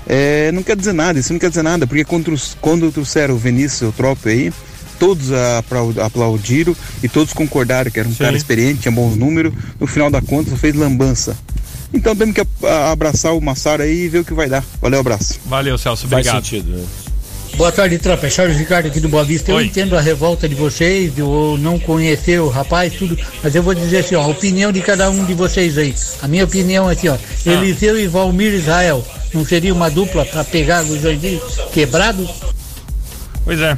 é, 0.07 0.51
não 0.51 0.63
quer 0.63 0.75
dizer 0.75 0.93
nada. 0.93 1.19
Isso 1.19 1.31
não 1.33 1.39
quer 1.39 1.49
dizer 1.49 1.63
nada, 1.63 1.85
porque 1.87 2.03
quando, 2.03 2.29
os- 2.33 2.55
quando 2.59 2.91
trouxeram 2.91 3.35
o 3.35 3.37
Vinícius, 3.37 3.89
o 3.89 3.91
Trope 3.93 4.29
aí, 4.29 4.53
todos 4.99 5.31
aplau- 5.31 5.93
aplaudiram 6.01 6.75
e 7.01 7.09
todos 7.09 7.33
concordaram 7.33 7.89
que 7.91 7.99
era 7.99 8.07
um 8.07 8.13
cara 8.13 8.35
experiente, 8.37 8.81
tinha 8.81 8.91
bons 8.91 9.15
números. 9.15 9.53
No 9.79 9.87
final 9.87 10.09
da 10.09 10.21
conta, 10.21 10.49
só 10.51 10.55
fez 10.57 10.75
lambança. 10.75 11.37
Então 11.93 12.15
temos 12.15 12.33
que 12.33 12.41
abraçar 12.91 13.35
o 13.35 13.41
Massaro 13.41 13.83
aí 13.83 14.05
e 14.05 14.09
ver 14.09 14.19
o 14.19 14.25
que 14.25 14.33
vai 14.33 14.49
dar. 14.49 14.63
Valeu, 14.81 14.99
abraço. 14.99 15.39
Valeu, 15.45 15.77
Celso. 15.77 16.07
Faz 16.07 16.25
Obrigado. 16.27 16.43
sentido, 16.43 16.71
né? 16.77 16.83
Boa 17.55 17.71
tarde, 17.71 17.99
tropa. 17.99 18.25
É 18.25 18.29
Charles 18.31 18.57
Ricardo 18.57 18.87
aqui 18.87 18.99
do 18.99 19.07
Boa 19.07 19.23
Vista. 19.23 19.51
Eu 19.51 19.57
Oi. 19.57 19.65
entendo 19.65 19.95
a 19.95 20.01
revolta 20.01 20.49
de 20.49 20.55
vocês, 20.55 21.13
de 21.13 21.21
eu 21.21 21.55
não 21.61 21.77
conhecer 21.77 22.41
o 22.41 22.49
rapaz, 22.49 22.93
tudo, 22.93 23.15
mas 23.43 23.53
eu 23.53 23.61
vou 23.61 23.75
dizer 23.75 23.97
assim, 23.99 24.15
ó, 24.15 24.23
a 24.23 24.27
opinião 24.27 24.71
de 24.71 24.81
cada 24.81 25.07
um 25.11 25.23
de 25.23 25.35
vocês 25.35 25.77
aí. 25.77 25.93
A 26.23 26.27
minha 26.27 26.45
opinião 26.45 26.89
é 26.89 26.93
assim, 26.93 27.09
ó, 27.09 27.17
Eliseu 27.45 27.99
e 27.99 28.07
Valmir 28.07 28.55
Israel, 28.55 29.05
não 29.33 29.45
seria 29.45 29.73
uma 29.73 29.89
dupla 29.89 30.25
para 30.25 30.43
pegar 30.43 30.83
o 30.83 30.99
Joinville 30.99 31.41
quebrado? 31.71 32.27
Pois 33.43 33.59
é. 33.59 33.77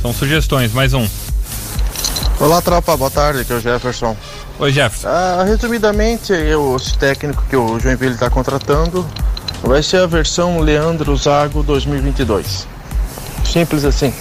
São 0.00 0.12
sugestões. 0.12 0.72
Mais 0.72 0.94
um. 0.94 1.06
Olá, 2.40 2.60
tropa, 2.60 2.96
boa 2.96 3.10
tarde, 3.10 3.40
aqui 3.40 3.52
é 3.52 3.56
o 3.56 3.60
Jefferson. 3.60 4.16
Oi, 4.58 4.72
Jefferson. 4.72 5.08
Ah, 5.08 5.44
resumidamente, 5.46 6.32
eu, 6.32 6.76
esse 6.76 6.96
técnico 6.98 7.44
que 7.48 7.56
o 7.56 7.78
Joinville 7.78 8.14
está 8.14 8.28
contratando 8.28 9.06
vai 9.62 9.82
ser 9.82 9.98
a 9.98 10.06
versão 10.06 10.60
Leandro 10.60 11.16
Zago 11.16 11.62
2022. 11.62 12.66
Simples 13.44 13.84
assim. 13.84 14.12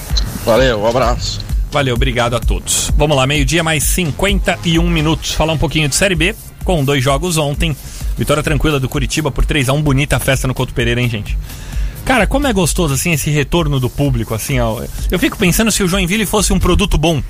Valeu, 0.45 0.79
um 0.81 0.87
abraço. 0.87 1.41
Valeu, 1.71 1.95
obrigado 1.95 2.35
a 2.35 2.39
todos. 2.39 2.91
Vamos 2.95 3.17
lá, 3.17 3.25
meio-dia 3.25 3.63
mais 3.63 3.83
51 3.83 4.87
minutos. 4.89 5.31
Falar 5.31 5.53
um 5.53 5.57
pouquinho 5.57 5.89
de 5.89 5.95
Série 5.95 6.15
B, 6.15 6.35
com 6.63 6.83
dois 6.83 7.03
jogos 7.03 7.37
ontem. 7.37 7.75
Vitória 8.17 8.43
tranquila 8.43 8.79
do 8.79 8.89
Curitiba 8.89 9.31
por 9.31 9.45
3x1. 9.45 9.81
Bonita 9.81 10.19
festa 10.19 10.47
no 10.47 10.53
Couto 10.53 10.73
Pereira, 10.73 11.01
hein, 11.01 11.09
gente? 11.09 11.37
Cara, 12.05 12.27
como 12.27 12.47
é 12.47 12.53
gostoso, 12.53 12.93
assim, 12.93 13.13
esse 13.13 13.29
retorno 13.29 13.79
do 13.79 13.89
público, 13.89 14.33
assim, 14.33 14.59
ó. 14.59 14.83
Eu 15.09 15.17
fico 15.17 15.37
pensando 15.37 15.71
se 15.71 15.81
o 15.81 15.87
Joinville 15.87 16.25
fosse 16.25 16.51
um 16.51 16.59
produto 16.59 16.97
bom. 16.97 17.23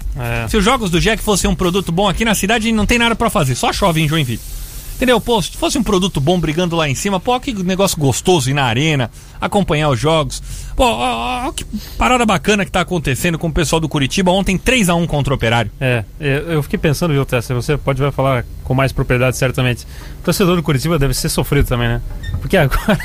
Se 0.49 0.57
os 0.57 0.65
jogos 0.65 0.89
do 0.89 0.99
Jack 0.99 1.21
fossem 1.21 1.49
um 1.49 1.55
produto 1.55 1.91
bom 1.91 2.09
aqui 2.09 2.25
na 2.25 2.33
cidade, 2.33 2.71
não 2.71 2.85
tem 2.85 2.97
nada 2.97 3.15
pra 3.15 3.29
fazer, 3.29 3.53
só 3.53 3.71
chove 3.71 4.01
em 4.01 4.07
Joinville. 4.07 4.41
Entendeu? 4.95 5.19
Pô, 5.19 5.41
se 5.41 5.51
fosse 5.51 5.77
um 5.77 5.83
produto 5.83 6.21
bom 6.21 6.39
brigando 6.39 6.75
lá 6.75 6.89
em 6.89 6.95
cima, 6.95 7.19
pô, 7.19 7.39
que 7.39 7.53
negócio 7.63 7.99
gostoso 7.99 8.49
ir 8.49 8.53
na 8.53 8.63
arena, 8.63 9.11
acompanhar 9.39 9.89
os 9.89 9.99
jogos. 9.99 10.41
Pô, 10.75 10.85
ó, 10.85 11.47
ó, 11.47 11.51
que 11.51 11.65
parada 11.97 12.25
bacana 12.25 12.65
que 12.65 12.71
tá 12.71 12.81
acontecendo 12.81 13.37
com 13.37 13.47
o 13.47 13.53
pessoal 13.53 13.79
do 13.79 13.87
Curitiba 13.87 14.31
ontem, 14.31 14.57
3x1 14.57 15.05
contra 15.07 15.33
o 15.33 15.35
Operário. 15.35 15.71
É, 15.79 16.03
eu 16.19 16.53
eu 16.53 16.63
fiquei 16.63 16.79
pensando, 16.79 17.13
viu, 17.13 17.25
Tessa? 17.25 17.53
Você 17.53 17.77
pode 17.77 18.01
vai 18.01 18.11
falar 18.11 18.45
com 18.63 18.73
mais 18.73 18.91
propriedade, 18.91 19.37
certamente. 19.37 19.85
O 20.19 20.23
torcedor 20.23 20.55
do 20.55 20.63
Curitiba 20.63 20.97
deve 20.97 21.13
ser 21.13 21.29
sofrido 21.29 21.67
também, 21.67 21.87
né? 21.87 22.01
Porque 22.41 22.57
agora, 22.57 22.99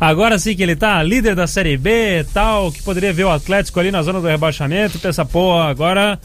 agora 0.00 0.38
sim 0.38 0.54
que 0.54 0.62
ele 0.62 0.76
tá 0.76 1.02
líder 1.02 1.34
da 1.34 1.46
Série 1.46 1.76
B 1.76 2.20
e 2.20 2.24
tal, 2.24 2.70
que 2.70 2.82
poderia 2.82 3.12
ver 3.12 3.24
o 3.24 3.30
Atlético 3.30 3.80
ali 3.80 3.90
na 3.90 4.02
zona 4.02 4.20
do 4.20 4.26
rebaixamento, 4.26 4.98
pensa, 4.98 5.24
pô, 5.24 5.58
agora 5.58 6.18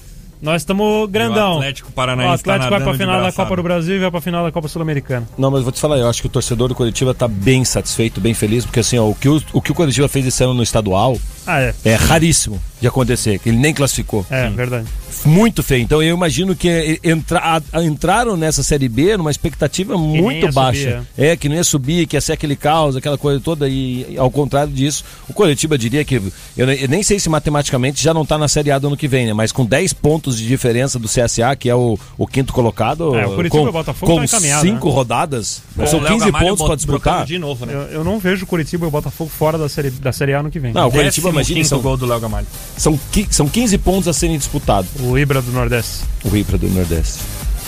nós 0.43 0.61
estamos 0.61 1.09
grandão. 1.09 1.53
o 1.53 1.57
Atlético 1.57 1.91
Paranaense 1.91 2.29
O 2.31 2.33
Atlético 2.35 2.63
tá 2.65 2.69
vai 2.69 2.69
pra 2.69 2.79
nadando 2.79 2.91
de 2.97 3.03
final 3.03 3.21
da. 3.23 3.31
Copa 3.31 3.55
do 3.55 3.63
Brasil 3.63 3.95
e 3.95 3.99
vai 3.99 4.11
pra 4.11 4.21
final 4.21 4.43
da 4.43 4.51
Copa 4.51 4.67
Sul-Americana. 4.67 5.27
Não, 5.37 5.49
mas 5.49 5.63
vou 5.63 5.71
te 5.71 5.79
falar, 5.79 5.97
eu 5.97 6.07
acho 6.09 6.21
que 6.21 6.27
o 6.27 6.29
torcedor 6.29 6.67
do 6.67 6.75
Curitiba 6.75 7.13
tá 7.13 7.27
bem 7.27 7.63
satisfeito, 7.65 8.21
bem 8.21 8.33
feliz, 8.33 8.65
porque 8.65 8.81
assim, 8.81 8.97
ó, 8.99 9.09
o, 9.09 9.15
que 9.15 9.27
o, 9.29 9.41
o 9.53 9.61
que 9.61 9.71
o 9.71 9.75
Curitiba 9.75 10.07
fez 10.07 10.27
esse 10.27 10.43
ano 10.43 10.53
no 10.53 10.61
estadual 10.61 11.17
Ah, 11.47 11.59
é. 11.61 11.73
é 11.85 11.95
raríssimo. 11.95 12.61
de 12.79 12.87
acontecer, 12.87 13.39
que 13.39 13.47
ele 13.49 13.57
nem 13.57 13.73
classificou. 13.73 14.25
É, 14.29 14.49
verdade. 14.49 14.85
Muito 15.25 15.63
feio. 15.63 15.81
Então 15.83 16.01
eu 16.01 16.15
imagino 16.15 16.55
que 16.55 16.67
eh, 16.69 16.99
entra, 17.03 17.61
entraram 17.83 18.35
nessa 18.35 18.61
Série 18.63 18.89
B 18.89 19.15
numa 19.17 19.31
expectativa 19.31 19.97
muito 19.97 20.45
ia 20.45 20.51
baixa. 20.51 20.91
subir, 20.97 21.07
É, 21.17 21.35
que 21.35 21.47
não 21.49 21.55
ia 21.55 21.63
subir, 21.63 22.07
que 22.07 22.15
ia 22.15 22.21
ser 22.21 22.33
aquele 22.33 22.55
caos, 22.55 22.95
aquela 22.95 23.17
coisa 23.17 23.39
toda. 23.39 23.67
E 23.69 24.15
ao 24.17 24.29
contrário 24.29 24.71
disso, 24.73 25.03
o 25.27 25.33
Curitiba 25.33 25.77
diria 25.77 26.03
que. 26.03 26.21
Eu, 26.57 26.67
ne- 26.67 26.83
eu 26.83 26.87
nem 26.87 27.01
sei 27.03 27.19
se 27.19 27.29
matematicamente 27.29 28.03
já 28.03 28.13
não 28.13 28.25
tá 28.25 28.37
na 28.37 28.47
Série 28.47 28.71
A 28.71 28.79
do 28.79 28.87
ano 28.87 28.97
que 28.97 29.07
vem, 29.07 29.25
né? 29.25 29.33
Mas 29.33 29.51
com 29.51 29.65
10 29.65 29.93
pontos 29.93 30.37
de 30.37 30.47
diferença 30.47 30.99
do 30.99 31.07
CSA, 31.07 31.55
que 31.57 31.69
é 31.69 31.75
o, 31.75 31.97
o 32.17 32.27
quinto 32.27 32.51
colocado, 32.53 33.15
É, 33.15 33.25
o 33.25 33.35
Curitiba 33.35 33.61
com, 33.61 33.65
e 33.67 33.69
o 33.69 33.73
Botafogo 33.73 34.11
com 34.11 34.17
tá 34.19 34.25
encaminhado, 34.25 34.61
cinco 34.67 34.87
né? 34.89 34.93
rodadas, 34.93 35.61
Com 35.75 35.87
são 35.87 35.99
o 35.99 36.03
Léo 36.03 36.13
15 36.13 36.25
Gamalho 36.25 36.47
pontos 36.49 36.65
para 36.65 36.75
disputar. 36.75 37.25
de 37.25 37.39
novo, 37.39 37.65
né? 37.65 37.73
Eu, 37.73 37.81
eu 37.81 38.03
não 38.03 38.19
vejo 38.19 38.43
o 38.43 38.47
Curitiba 38.47 38.85
e 38.85 38.87
o 38.87 38.91
Botafogo 38.91 39.29
fora 39.29 39.57
da 39.57 39.69
série, 39.69 39.89
da 39.89 40.11
série 40.11 40.33
A 40.33 40.39
ano 40.39 40.51
que 40.51 40.59
vem. 40.59 40.73
Não, 40.73 40.87
o 40.87 40.91
Curitiba, 40.91 41.29
imagina, 41.29 41.63
são, 41.63 41.79
gol 41.81 41.95
do 41.97 42.05
Léo 42.05 42.19
Gamalho. 42.19 42.47
São, 42.77 42.99
são 43.29 43.47
15 43.47 43.77
pontos 43.77 44.07
a 44.07 44.13
serem 44.13 44.37
disputados. 44.37 44.89
O 44.99 45.12
Ibra 45.17 45.41
do 45.41 45.51
Nordeste. 45.51 46.03
O 46.23 46.35
Ibra 46.35 46.57
do 46.57 46.69
Nordeste. 46.69 47.19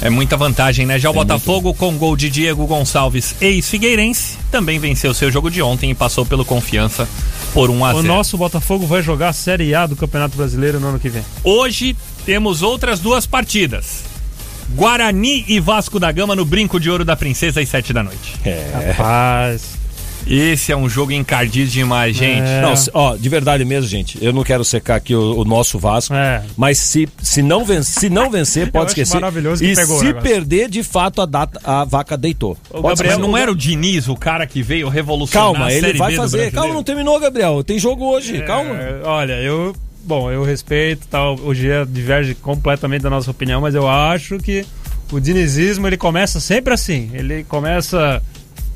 É 0.01 0.09
muita 0.09 0.35
vantagem, 0.35 0.85
né? 0.85 0.99
Já 0.99 1.09
o 1.09 1.13
É 1.13 1.15
Botafogo, 1.15 1.73
com 1.73 1.97
gol 1.97 2.17
de 2.17 2.29
Diego 2.29 2.67
Gonçalves, 2.67 3.33
ex-Figueirense, 3.39 4.37
também 4.51 4.77
venceu 4.77 5.13
seu 5.13 5.31
jogo 5.31 5.49
de 5.49 5.61
ontem 5.61 5.89
e 5.89 5.95
passou 5.95 6.25
pelo 6.25 6.43
Confiança 6.43 7.07
por 7.53 7.69
1 7.69 7.85
a 7.85 7.93
0 7.93 7.99
O 7.99 8.03
nosso 8.03 8.37
Botafogo 8.37 8.85
vai 8.85 9.01
jogar 9.01 9.29
a 9.29 9.33
Série 9.33 9.73
A 9.73 9.87
do 9.87 9.95
Campeonato 9.95 10.35
Brasileiro 10.35 10.79
no 10.79 10.87
ano 10.87 10.99
que 10.99 11.07
vem. 11.07 11.23
Hoje 11.43 11.95
temos 12.25 12.61
outras 12.61 12.99
duas 12.99 13.25
partidas. 13.25 14.03
Guarani 14.71 15.45
e 15.47 15.59
Vasco 15.59 15.99
da 15.99 16.11
Gama 16.11 16.35
no 16.35 16.43
Brinco 16.43 16.79
de 16.79 16.89
Ouro 16.89 17.05
da 17.05 17.15
Princesa 17.15 17.61
às 17.61 17.69
7 17.69 17.93
da 17.93 18.03
noite. 18.03 18.35
É. 18.43 18.93
Rapaz. 18.97 19.74
Esse 20.27 20.71
é 20.71 20.77
um 20.77 20.89
jogo 20.89 21.11
encardido 21.11 21.69
demais, 21.69 22.15
gente. 22.15 22.47
Não, 22.61 22.75
se- 22.75 22.89
ó, 22.93 23.15
de 23.15 23.29
verdade 23.29 23.63
mesmo, 23.63 23.87
gente. 23.87 24.17
Eu 24.23 24.33
não 24.33 24.43
quero 24.43 24.63
secar 24.65 24.95
aqui 24.95 25.13
o, 25.13 25.39
o 25.39 25.45
nosso 25.45 25.77
Vasco. 25.77 26.13
Mas 26.57 26.77
se, 26.79 27.07
se, 27.21 27.41
não 27.41 27.63
vencer, 27.63 28.01
se 28.01 28.09
não 28.09 28.29
vencer, 28.31 28.71
pode 28.71 28.91
esquecer. 28.91 29.15
maravilhoso 29.15 29.63
que 29.63 29.69
E 29.69 29.75
se 29.75 29.81
negócio. 29.81 30.15
perder, 30.21 30.69
de 30.69 30.81
fato, 30.83 31.21
a, 31.21 31.25
data, 31.25 31.59
a 31.63 31.83
vaca 31.85 32.17
deitou. 32.17 32.57
O 32.69 32.81
Pode 32.81 32.97
Gabriel, 33.03 33.19
não 33.19 33.37
era 33.37 33.51
o 33.51 33.55
Diniz, 33.55 34.07
o 34.07 34.15
cara 34.15 34.47
que 34.47 34.61
veio 34.63 34.89
revolucionar 34.89 35.51
Calma, 35.53 35.65
a 35.67 35.73
ele 35.73 35.93
vai 35.93 36.11
B 36.11 36.15
do 36.15 36.21
fazer. 36.23 36.51
Calma, 36.51 36.73
não 36.73 36.83
terminou, 36.83 37.19
Gabriel. 37.19 37.63
Tem 37.63 37.77
jogo 37.77 38.05
hoje. 38.05 38.41
Calma. 38.43 38.75
É, 38.75 39.01
olha, 39.03 39.33
eu. 39.33 39.75
Bom, 40.03 40.31
eu 40.31 40.43
respeito, 40.43 41.07
tal. 41.09 41.35
O 41.35 41.53
Gia 41.53 41.85
diverge 41.85 42.35
completamente 42.35 43.01
da 43.01 43.09
nossa 43.09 43.31
opinião, 43.31 43.61
mas 43.61 43.73
eu 43.73 43.87
acho 43.89 44.37
que 44.37 44.63
o 45.11 45.19
dinizismo 45.19 45.87
ele 45.87 45.97
começa 45.97 46.39
sempre 46.39 46.73
assim. 46.73 47.09
Ele 47.13 47.43
começa. 47.43 48.21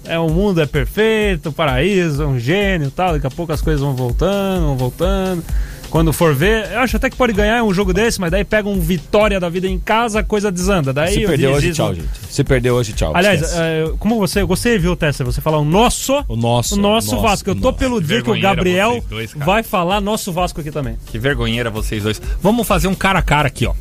É, 0.10 0.20
o 0.20 0.28
mundo 0.30 0.60
é 0.60 0.66
perfeito, 0.66 1.50
o 1.50 1.54
paraíso, 1.54 2.24
é 2.24 2.26
um 2.26 2.40
gênio 2.40 2.90
tal. 2.92 3.14
Daqui 3.14 3.28
a 3.28 3.32
pouco 3.32 3.54
as 3.54 3.62
coisas 3.62 3.80
vão 3.82 3.96
voltando, 3.96 4.66
vão 4.66 4.78
voltando. 4.78 5.44
Quando 5.90 6.14
for 6.14 6.36
ver, 6.36 6.72
eu 6.72 6.80
acho 6.80 6.98
até 6.98 7.10
que 7.10 7.16
pode 7.16 7.34
ganhar 7.34 7.64
um 7.64 7.74
jogo 7.74 7.92
desse, 7.94 8.22
mas 8.22 8.30
daí 8.30 8.44
pega 8.44 8.70
um 8.70 8.80
vitória 8.80 9.40
da 9.40 9.50
vida 9.50 9.68
em 9.68 9.80
casa, 9.80 10.20
a 10.20 10.24
coisa 10.24 10.52
desanda. 10.52 10.94
Daí 10.94 11.14
Se 11.16 11.26
o 11.26 11.28
perder 11.28 11.48
hoje, 11.48 11.74
tchau, 11.74 11.96
gente. 11.96 12.08
Se 12.30 12.44
perder 12.44 12.72
hoje, 12.72 12.94
tchau. 12.94 13.12
Aliás, 13.16 13.42
Esquece. 13.42 13.60
é, 13.60 13.92
como 13.98 14.18
você, 14.18 14.44
gostei, 14.44 14.78
viu, 14.78 14.96
Tessa? 14.96 15.24
Você 15.24 15.42
falar 15.42 15.58
o 15.58 15.66
nosso. 15.66 16.14
O 16.28 16.36
nosso. 16.36 16.76
O 16.76 16.78
nosso 16.78 17.12
nosso, 17.12 17.22
Vasco. 17.22 17.50
Eu 17.50 17.56
tô 17.56 17.62
nosso. 17.62 17.78
pelo 17.78 18.02
dia 18.02 18.22
que 18.22 18.30
o 18.30 18.40
Gabriel 18.40 19.04
dois, 19.10 19.34
vai 19.34 19.64
falar 19.64 20.00
nosso 20.00 20.32
Vasco 20.32 20.62
aqui 20.62 20.70
também. 20.70 20.96
Que 21.08 21.18
vergonheira 21.18 21.72
vocês 21.72 22.04
dois. 22.04 22.22
Vamos 22.42 22.68
fazer 22.68 22.88
um 22.88 22.96
cara 22.96 23.20
a 23.20 23.24
cara 23.24 23.48
aqui, 23.48 23.66
ó. 23.66 23.74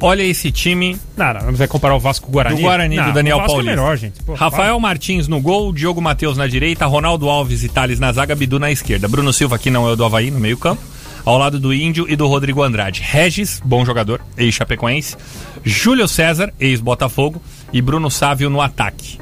Olha 0.00 0.22
esse 0.22 0.50
time 0.52 0.98
Não, 1.16 1.34
não, 1.34 1.40
não 1.46 1.52
vai 1.54 1.66
comparar 1.68 1.94
o 1.94 2.00
Vasco 2.00 2.26
com 2.26 2.30
o 2.30 2.34
Guarani. 2.34 2.56
do 2.56 2.62
Guarani 2.62 2.96
Não, 2.96 3.04
do 3.06 3.12
Daniel 3.12 3.38
o 3.38 3.46
Paulista. 3.46 3.70
é 3.70 3.76
melhor, 3.76 3.96
gente. 3.96 4.22
Pô, 4.22 4.34
Rafael 4.34 4.78
Martins 4.80 5.28
no 5.28 5.40
gol, 5.40 5.72
Diogo 5.72 6.00
Matheus 6.02 6.36
na 6.36 6.46
direita, 6.46 6.86
Ronaldo 6.86 7.28
Alves 7.28 7.62
e 7.64 7.68
Thales 7.68 7.98
na 8.00 8.12
zaga, 8.12 8.34
Bidu 8.34 8.58
na 8.58 8.70
esquerda. 8.70 9.08
Bruno 9.08 9.32
Silva, 9.32 9.58
que 9.58 9.70
não 9.70 9.88
é 9.88 9.92
o 9.92 9.96
do 9.96 10.04
Havaí, 10.04 10.30
no 10.30 10.38
meio 10.40 10.56
campo. 10.58 10.82
Ao 11.24 11.38
lado 11.38 11.58
do 11.58 11.72
Índio 11.72 12.04
e 12.06 12.16
do 12.16 12.26
Rodrigo 12.26 12.62
Andrade. 12.62 13.00
Regis, 13.02 13.60
bom 13.64 13.82
jogador, 13.84 14.20
ex-chapecoense. 14.36 15.16
Júlio 15.64 16.06
César, 16.06 16.52
ex-Botafogo. 16.60 17.40
E 17.72 17.80
Bruno 17.80 18.10
Sávio 18.10 18.50
no 18.50 18.60
ataque. 18.60 19.18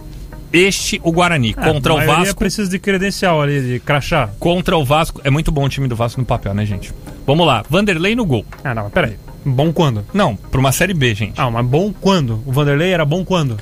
Este 0.53 1.01
o 1.03 1.13
Guarani. 1.13 1.55
É, 1.57 1.73
contra 1.73 1.95
o 1.95 2.05
Vasco. 2.05 2.39
precisa 2.39 2.69
de 2.69 2.79
credencial 2.79 3.41
ali, 3.41 3.61
de 3.75 3.81
crachá. 3.81 4.29
Contra 4.39 4.77
o 4.77 4.85
Vasco. 4.85 5.21
É 5.25 5.31
muito 5.31 5.51
bom 5.53 5.65
o 5.65 5.69
time 5.69 5.87
do 5.89 5.97
Vasco 5.97 6.21
no 6.21 6.27
papel, 6.27 6.53
né, 6.53 6.67
gente? 6.67 6.93
Vamos 7.27 7.47
lá. 7.47 7.65
Vanderlei 7.71 8.15
no 8.17 8.27
gol. 8.27 8.45
Ah, 8.65 8.75
não, 8.75 8.83
mas 8.85 8.93
peraí. 8.93 9.17
Bom 9.45 9.73
quando? 9.73 10.05
Não, 10.15 10.37
pra 10.37 10.61
uma 10.61 10.73
Série 10.73 10.95
B, 10.95 11.15
gente. 11.15 11.41
Ah, 11.41 11.51
mas 11.51 11.65
bom 11.67 11.93
quando? 11.93 12.43
O 12.47 12.53
Vanderlei 12.53 12.93
era 12.93 13.05
bom 13.05 13.25
quando? 13.25 13.59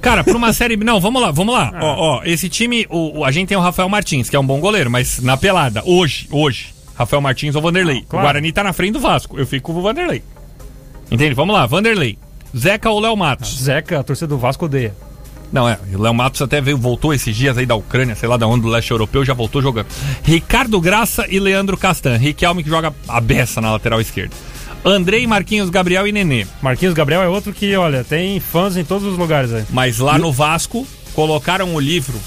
Cara, 0.00 0.22
pra 0.24 0.36
uma 0.36 0.52
série. 0.54 0.76
Não, 0.76 1.00
vamos 1.00 1.20
lá, 1.20 1.30
vamos 1.30 1.54
lá. 1.54 1.72
Ó, 1.80 2.18
ó, 2.18 2.22
esse 2.24 2.48
time, 2.48 2.86
o, 2.90 3.20
o- 3.20 3.24
a 3.24 3.30
gente 3.30 3.48
tem 3.48 3.56
o 3.56 3.60
Rafael 3.60 3.88
Martins, 3.88 4.28
que 4.30 4.36
é 4.36 4.40
um 4.40 4.46
bom 4.46 4.60
goleiro, 4.60 4.90
mas 4.90 5.20
na 5.20 5.36
pelada, 5.36 5.82
hoje, 5.84 6.26
hoje, 6.30 6.74
Rafael 6.94 7.20
Martins 7.22 7.54
ou 7.54 7.62
Vanderlei. 7.62 8.04
claro. 8.08 8.24
O 8.24 8.26
Guarani 8.28 8.52
tá 8.52 8.62
na 8.64 8.72
frente 8.72 8.92
do 8.92 9.00
Vasco. 9.00 9.38
Eu 9.38 9.46
fico 9.46 9.72
com 9.72 9.78
o 9.78 9.82
Vanderlei. 9.82 10.22
Entende? 11.10 11.34
Vamos 11.34 11.54
lá, 11.54 11.66
Vanderlei. 11.66 12.18
Zeca 12.56 12.88
ou 12.90 13.00
Léo 13.00 13.16
Matos? 13.16 13.58
Zeca, 13.62 13.98
a 14.00 14.02
torcida 14.02 14.28
do 14.28 14.38
Vasco 14.38 14.64
odeia. 14.66 14.94
Não, 15.52 15.68
é. 15.68 15.78
O 15.92 16.00
Léo 16.00 16.14
Matos 16.14 16.40
até 16.42 16.60
veio, 16.60 16.76
voltou 16.78 17.12
esses 17.14 17.34
dias 17.36 17.56
aí 17.58 17.66
da 17.66 17.74
Ucrânia, 17.76 18.14
sei 18.14 18.28
lá 18.28 18.36
da 18.36 18.46
onde, 18.46 18.62
do 18.62 18.68
leste 18.68 18.90
europeu, 18.90 19.24
já 19.24 19.34
voltou 19.34 19.60
jogando. 19.62 19.86
Ricardo 20.22 20.80
Graça 20.80 21.26
e 21.28 21.38
Leandro 21.38 21.76
Castan. 21.76 22.16
Riquelme 22.16 22.62
que 22.64 22.68
joga 22.70 22.92
a 23.06 23.20
beça 23.20 23.60
na 23.60 23.70
lateral 23.72 24.00
esquerda. 24.00 24.34
Andrei, 24.84 25.26
Marquinhos, 25.26 25.70
Gabriel 25.70 26.06
e 26.06 26.12
Nenê. 26.12 26.46
Marquinhos 26.60 26.94
Gabriel 26.94 27.22
é 27.22 27.28
outro 27.28 27.52
que, 27.52 27.74
olha, 27.74 28.04
tem 28.04 28.38
fãs 28.38 28.76
em 28.76 28.84
todos 28.84 29.06
os 29.06 29.16
lugares 29.16 29.52
aí. 29.52 29.64
Mas 29.70 29.98
lá 29.98 30.18
no 30.18 30.30
Vasco, 30.30 30.86
colocaram 31.14 31.74
o 31.74 31.80
livro 31.80 32.20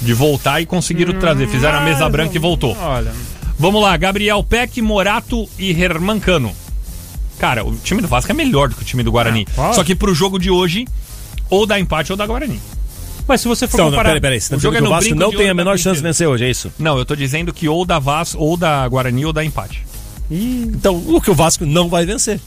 de 0.00 0.12
voltar 0.12 0.60
e 0.60 0.66
conseguiram 0.66 1.18
trazer. 1.20 1.46
Fizeram 1.46 1.78
a 1.78 1.82
mesa 1.82 2.04
mas, 2.04 2.12
branca 2.12 2.36
e 2.36 2.40
voltou. 2.40 2.76
Olha. 2.76 3.12
Vamos 3.58 3.80
lá, 3.80 3.96
Gabriel 3.96 4.42
Peck, 4.42 4.82
Morato 4.82 5.48
e 5.56 5.70
Herman 5.70 6.18
Cano. 6.18 6.52
Cara, 7.38 7.64
o 7.64 7.76
time 7.76 8.02
do 8.02 8.08
Vasco 8.08 8.30
é 8.30 8.34
melhor 8.34 8.68
do 8.68 8.74
que 8.74 8.82
o 8.82 8.84
time 8.84 9.04
do 9.04 9.12
Guarani. 9.12 9.46
Ah, 9.50 9.54
claro. 9.54 9.74
Só 9.74 9.84
que 9.84 9.94
pro 9.94 10.12
jogo 10.14 10.38
de 10.38 10.50
hoje, 10.50 10.84
ou 11.48 11.64
dá 11.64 11.78
empate 11.78 12.10
ou 12.12 12.18
dá 12.18 12.26
Guarani. 12.26 12.60
Mas 13.26 13.40
se 13.40 13.46
você 13.46 13.68
for 13.68 13.76
Então, 13.76 13.84
não, 13.86 13.92
comparar... 13.92 14.10
peraí, 14.10 14.20
peraí. 14.20 14.40
Você 14.40 14.50
tá 14.50 14.56
O 14.56 14.60
jogo 14.60 14.74
é 14.74 14.78
que 14.78 14.82
o 14.82 14.88
no 14.88 14.90
Vasco 14.90 15.14
não 15.14 15.30
tem 15.30 15.46
a 15.46 15.48
da 15.48 15.54
menor 15.54 15.78
chance 15.78 15.98
de 15.98 16.02
vencer 16.02 16.26
hoje, 16.26 16.44
é 16.44 16.50
isso? 16.50 16.72
Não, 16.76 16.98
eu 16.98 17.04
tô 17.04 17.14
dizendo 17.14 17.52
que 17.52 17.68
ou 17.68 17.84
dá 17.84 18.00
Vasco, 18.00 18.42
ou 18.42 18.56
dá 18.56 18.86
Guarani, 18.88 19.24
ou 19.24 19.32
dá 19.32 19.44
empate. 19.44 19.84
Então, 20.30 20.96
o 20.96 21.20
que 21.20 21.30
o 21.30 21.34
Vasco 21.34 21.66
não 21.66 21.88
vai 21.88 22.06
vencer. 22.06 22.40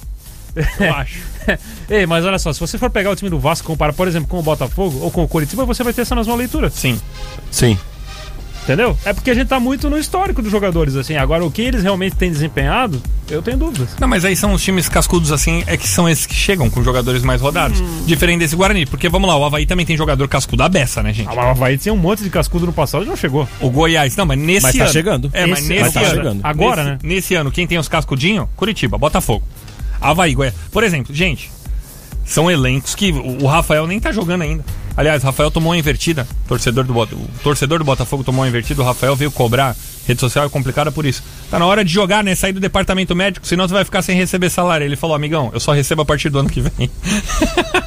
Eu 0.79 0.93
acho. 0.93 1.19
Ei, 1.89 2.05
mas 2.05 2.23
olha 2.25 2.39
só, 2.39 2.51
se 2.53 2.59
você 2.59 2.77
for 2.77 2.89
pegar 2.89 3.11
o 3.11 3.15
time 3.15 3.29
do 3.29 3.39
Vasco 3.39 3.65
e 3.65 3.67
comparar, 3.67 3.93
por 3.93 4.07
exemplo, 4.07 4.27
com 4.27 4.39
o 4.39 4.43
Botafogo 4.43 4.99
ou 5.01 5.11
com 5.11 5.23
o 5.23 5.27
Curitiba, 5.27 5.65
você 5.65 5.83
vai 5.83 5.93
ter 5.93 6.01
essa 6.01 6.15
mesma 6.15 6.35
leitura. 6.35 6.69
Sim. 6.69 6.99
Sim. 7.51 7.77
Entendeu? 8.65 8.97
É 9.05 9.13
porque 9.13 9.29
a 9.29 9.33
gente 9.35 9.47
tá 9.47 9.59
muito 9.59 9.91
no 9.91 9.97
histórico 9.97 10.41
dos 10.41 10.51
jogadores, 10.51 10.95
assim. 10.95 11.15
Agora, 11.15 11.45
o 11.45 11.51
que 11.51 11.61
eles 11.61 11.83
realmente 11.83 12.15
têm 12.15 12.31
desempenhado, 12.31 12.99
eu 13.29 13.39
tenho 13.39 13.57
dúvidas. 13.57 13.89
Não, 13.99 14.07
mas 14.07 14.25
aí 14.25 14.35
são 14.35 14.53
os 14.53 14.63
times 14.63 14.89
cascudos 14.89 15.31
assim, 15.31 15.63
é 15.67 15.77
que 15.77 15.87
são 15.87 16.09
esses 16.09 16.25
que 16.25 16.33
chegam 16.33 16.67
com 16.67 16.83
jogadores 16.83 17.21
mais 17.21 17.39
rodados. 17.41 17.79
Hum. 17.79 18.03
Diferente 18.07 18.39
desse 18.39 18.55
Guarani, 18.55 18.87
porque 18.87 19.07
vamos 19.07 19.29
lá, 19.29 19.37
o 19.37 19.45
Havaí 19.45 19.67
também 19.67 19.85
tem 19.85 19.95
jogador 19.95 20.27
cascudo 20.27 20.63
à 20.63 20.67
beça, 20.69 21.03
né, 21.03 21.13
gente? 21.13 21.29
Ah, 21.29 21.35
mas 21.35 21.45
o 21.45 21.49
Havaí 21.49 21.77
tinha 21.77 21.93
um 21.93 21.97
monte 21.97 22.23
de 22.23 22.29
cascudo 22.31 22.65
no 22.65 22.73
passado 22.73 23.03
e 23.05 23.07
não 23.07 23.15
chegou. 23.15 23.47
O 23.61 23.69
Goiás, 23.69 24.15
não, 24.15 24.25
mas 24.25 24.39
nesse 24.39 24.63
Mas 24.63 24.75
tá 24.75 24.83
ano. 24.85 24.91
chegando. 24.93 25.29
É, 25.31 25.45
mas 25.45 25.59
Esse- 25.59 25.69
nesse 25.69 25.81
mas 25.83 25.93
tá 25.93 25.99
ano. 26.01 26.09
chegando. 26.09 26.39
Agora, 26.43 26.83
nesse, 26.83 26.91
né? 26.91 26.99
Nesse 27.15 27.35
ano, 27.35 27.51
quem 27.51 27.67
tem 27.67 27.77
os 27.77 27.87
cascudinhos? 27.87 28.47
Curitiba, 28.55 28.97
Botafogo. 28.97 29.43
Havaí, 30.01 30.33
Goiás. 30.33 30.55
Por 30.71 30.83
exemplo, 30.83 31.13
gente, 31.13 31.51
são 32.25 32.49
elencos 32.49 32.95
que 32.95 33.11
o, 33.11 33.43
o 33.43 33.45
Rafael 33.45 33.85
nem 33.85 33.99
tá 33.99 34.11
jogando 34.11 34.41
ainda. 34.41 34.65
Aliás, 34.97 35.23
Rafael 35.23 35.51
tomou 35.51 35.71
uma 35.71 35.77
invertida. 35.77 36.27
Torcedor 36.47 36.85
do, 36.85 36.97
o 36.97 37.29
torcedor 37.43 37.79
do 37.79 37.85
Botafogo 37.85 38.23
tomou 38.23 38.41
uma 38.41 38.47
invertida. 38.47 38.81
O 38.81 38.85
Rafael 38.85 39.15
veio 39.15 39.31
cobrar. 39.31 39.75
Rede 40.07 40.19
social 40.19 40.45
é 40.45 40.49
complicada 40.49 40.91
por 40.91 41.05
isso. 41.05 41.23
Tá 41.49 41.59
na 41.59 41.65
hora 41.65 41.83
de 41.83 41.91
jogar, 41.91 42.23
né? 42.23 42.35
Sair 42.35 42.53
do 42.53 42.59
departamento 42.59 43.15
médico, 43.15 43.45
senão 43.45 43.67
você 43.67 43.73
vai 43.73 43.83
ficar 43.83 44.01
sem 44.01 44.15
receber 44.15 44.49
salário. 44.49 44.85
Ele 44.85 44.95
falou, 44.95 45.15
amigão, 45.15 45.49
eu 45.53 45.59
só 45.59 45.73
recebo 45.73 46.03
a 46.03 46.05
partir 46.05 46.29
do 46.29 46.39
ano 46.39 46.49
que 46.49 46.61
vem. 46.61 46.89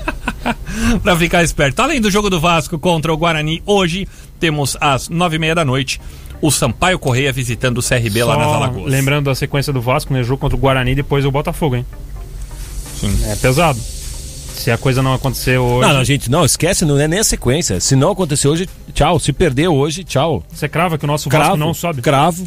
pra 1.02 1.16
ficar 1.16 1.42
esperto. 1.42 1.80
Além 1.80 2.00
do 2.00 2.10
jogo 2.10 2.28
do 2.28 2.40
Vasco 2.40 2.78
contra 2.78 3.12
o 3.12 3.16
Guarani, 3.16 3.62
hoje 3.64 4.06
temos 4.38 4.76
às 4.80 5.08
nove 5.08 5.36
e 5.36 5.38
meia 5.38 5.54
da 5.54 5.64
noite 5.64 6.00
o 6.40 6.50
Sampaio 6.50 6.98
Correia 6.98 7.32
visitando 7.32 7.78
o 7.78 7.82
CRB 7.82 8.22
lá 8.22 8.34
Só 8.34 8.40
nas 8.40 8.48
Alagoas. 8.48 8.92
Lembrando 8.92 9.30
a 9.30 9.34
sequência 9.34 9.72
do 9.72 9.80
Vasco, 9.80 10.12
né? 10.12 10.22
Jogo 10.22 10.40
contra 10.40 10.56
o 10.56 10.60
Guarani 10.60 10.92
e 10.92 10.94
depois 10.94 11.24
o 11.24 11.30
Botafogo, 11.30 11.76
hein? 11.76 11.86
Sim. 13.00 13.16
É 13.26 13.36
pesado. 13.36 13.78
Se 14.58 14.70
a 14.72 14.76
coisa 14.78 15.00
não 15.02 15.14
acontecer 15.14 15.56
hoje. 15.56 15.86
Não, 15.88 15.94
não, 15.94 16.04
gente, 16.04 16.30
não, 16.30 16.44
esquece, 16.44 16.84
não 16.84 16.98
é 16.98 17.06
nem 17.06 17.20
a 17.20 17.24
sequência. 17.24 17.78
Se 17.80 17.94
não 17.94 18.10
acontecer 18.10 18.48
hoje, 18.48 18.68
tchau. 18.92 19.18
Se 19.20 19.32
perder 19.32 19.68
hoje, 19.68 20.02
tchau. 20.04 20.42
Você 20.52 20.68
crava 20.68 20.98
que 20.98 21.04
o 21.04 21.06
nosso 21.06 21.28
Cravo, 21.28 21.44
Vasco 21.50 21.58
não 21.58 21.72
sobe? 21.72 22.02
Cravo. 22.02 22.46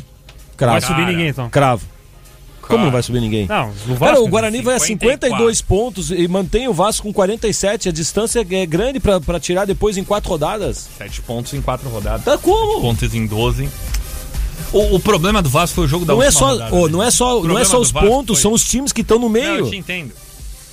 Cravo. 0.58 0.80
Vai 0.80 0.82
subir 0.82 1.06
ninguém, 1.08 1.28
então. 1.30 1.50
Cravo. 1.50 1.86
Como 2.62 2.86
não 2.86 2.92
vai 2.92 3.02
subir 3.04 3.20
ninguém? 3.20 3.48
Não, 3.48 3.70
o 3.70 3.96
Vasco. 3.96 4.00
Cara, 4.06 4.22
o 4.22 4.28
Guarani 4.28 4.62
vai 4.62 4.76
a 4.76 4.80
54. 4.80 5.28
52 5.38 5.62
pontos 5.62 6.12
e 6.12 6.26
mantém 6.28 6.68
o 6.70 6.74
Vasco 6.74 7.04
com 7.08 7.12
47. 7.14 7.90
A 7.90 7.92
distância 7.92 8.40
é 8.50 8.66
grande 8.66 9.00
pra, 9.00 9.20
pra 9.20 9.40
tirar 9.40 9.66
depois 9.66 9.98
em 9.98 10.04
quatro 10.04 10.30
rodadas. 10.30 10.88
Sete 10.98 11.22
pontos 11.22 11.54
em 11.54 11.62
quatro 11.62 11.90
rodadas. 11.90 12.24
Tá 12.24 12.38
como? 12.38 12.80
Pontos 12.82 13.14
em 13.14 13.26
12. 13.26 13.68
O, 14.72 14.96
o 14.96 15.00
problema 15.00 15.42
do 15.42 15.50
Vasco 15.50 15.76
foi 15.76 15.86
o 15.86 15.88
jogo 15.88 16.06
da 16.06 16.14
Não 16.14 16.22
é 16.24 16.28
última 16.28 16.40
só, 16.40 16.52
rodada, 16.54 16.72
né? 16.76 16.88
não 16.92 17.04
é 17.04 17.12
só, 17.12 17.40
O 17.42 17.48
não 17.48 17.60
é 17.60 17.66
só 17.66 17.80
os 17.80 17.92
pontos, 17.92 18.38
foi- 18.38 18.42
são 18.44 18.54
os 18.54 18.64
times 18.64 18.94
que 18.94 19.02
estão 19.02 19.18
no 19.18 19.24
Não, 19.24 19.30
meio. 19.30 19.66
eu 19.66 19.70
te 19.70 19.76
entendo. 19.76 20.14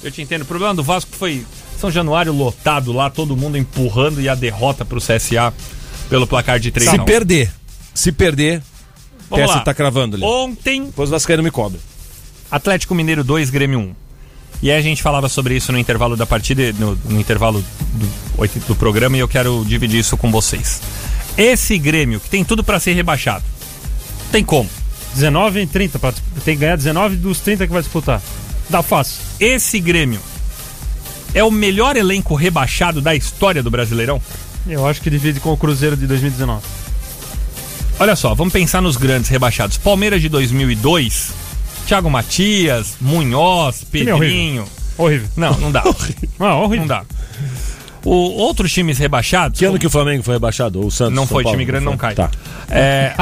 Eu 0.03 0.11
te 0.11 0.23
entendo. 0.23 0.43
O 0.43 0.47
problema 0.47 0.75
do 0.75 0.83
Vasco 0.83 1.11
foi 1.17 1.45
São 1.79 1.91
Januário 1.91 2.33
lotado 2.33 2.93
lá, 2.93 3.11
todo 3.11 3.37
mundo 3.37 3.59
empurrando 3.59 4.21
e 4.21 4.29
a 4.29 4.35
derrota 4.35 4.85
pro 4.85 5.01
CSA 5.01 5.53
pelo 6.09 6.27
placar 6.27 6.59
de 6.59 6.71
3 6.71 6.91
Se 6.91 6.99
perder, 7.01 7.53
se 7.93 8.13
perder, 8.13 8.63
Vamos 9.29 9.45
Tessa 9.45 9.59
lá. 9.59 9.65
tá 9.65 9.75
cravando 9.75 10.17
ali. 10.17 10.25
Ontem, 10.25 10.87
Depois 10.87 11.11
o 11.11 11.13
Vascaíno 11.13 11.43
me 11.43 11.51
cobra. 11.51 11.79
Atlético 12.51 12.95
Mineiro 12.95 13.23
2, 13.23 13.51
Grêmio 13.51 13.79
1. 13.79 13.95
E 14.63 14.71
aí 14.71 14.79
a 14.79 14.83
gente 14.83 15.03
falava 15.03 15.29
sobre 15.29 15.55
isso 15.55 15.71
no 15.71 15.79
intervalo 15.79 16.17
da 16.17 16.27
partida, 16.27 16.73
no, 16.79 16.99
no 17.05 17.21
intervalo 17.21 17.63
do, 17.93 18.59
do 18.67 18.75
programa, 18.75 19.17
e 19.17 19.21
eu 19.21 19.29
quero 19.29 19.65
dividir 19.67 20.01
isso 20.01 20.17
com 20.17 20.33
vocês. 20.33 20.81
Esse 21.37 21.79
Grêmio, 21.79 22.19
que 22.19 22.29
tem 22.29 22.43
tudo 22.43 22.65
pra 22.65 22.81
ser 22.81 22.95
rebaixado, 22.95 23.45
tem 24.33 24.43
como? 24.43 24.69
19 25.15 25.61
em 25.61 25.67
30, 25.67 25.99
pra, 25.99 26.13
tem 26.45 26.55
que 26.55 26.61
ganhar 26.61 26.77
19 26.77 27.17
dos 27.17 27.39
30 27.41 27.67
que 27.67 27.73
vai 27.73 27.83
disputar. 27.83 28.21
Dá 28.69 28.83
fácil. 28.83 29.23
Esse 29.41 29.81
Grêmio 29.81 30.21
é 31.35 31.43
o 31.43 31.51
melhor 31.51 31.97
elenco 31.97 32.35
rebaixado 32.35 33.01
da 33.01 33.15
história 33.15 33.63
do 33.63 33.71
Brasileirão? 33.71 34.21
Eu 34.67 34.87
acho 34.87 35.01
que 35.01 35.09
divide 35.11 35.41
com 35.41 35.53
o 35.53 35.57
Cruzeiro 35.57 35.97
de 35.97 36.07
2019. 36.07 36.63
Olha 37.99 38.15
só, 38.15 38.35
vamos 38.35 38.53
pensar 38.53 38.81
nos 38.81 38.97
grandes 38.97 39.31
rebaixados. 39.31 39.77
Palmeiras 39.77 40.21
de 40.21 40.29
2002, 40.29 41.33
Thiago 41.87 42.11
Matias, 42.11 42.97
Munhoz, 43.01 43.85
Pedrinho. 43.91 44.67
Horrível. 44.97 45.29
Não, 45.37 45.59
não 45.59 45.73
dá. 45.73 45.83
Ah, 46.41 46.55
horrível. 46.57 46.87
Não 46.87 46.87
dá. 46.87 47.05
O, 48.09 48.15
outros 48.41 48.73
times 48.73 48.97
rebaixados. 48.99 49.59
Que 49.59 49.65
ano 49.67 49.79
que 49.79 49.87
o 49.87 49.91
Flamengo 49.91 50.23
foi 50.23 50.35
rebaixado? 50.35 50.81
Ou 50.81 50.87
o 50.87 50.91
Santos? 50.91 51.15
Não 51.15 51.27
São 51.27 51.35
foi, 51.35 51.43
Paulo, 51.43 51.59
time 51.59 51.67
grande 51.67 51.85
não 51.85 51.93
foi? 51.99 52.01
cai. 52.01 52.15
Tá. 52.15 52.31
É... 52.71 53.13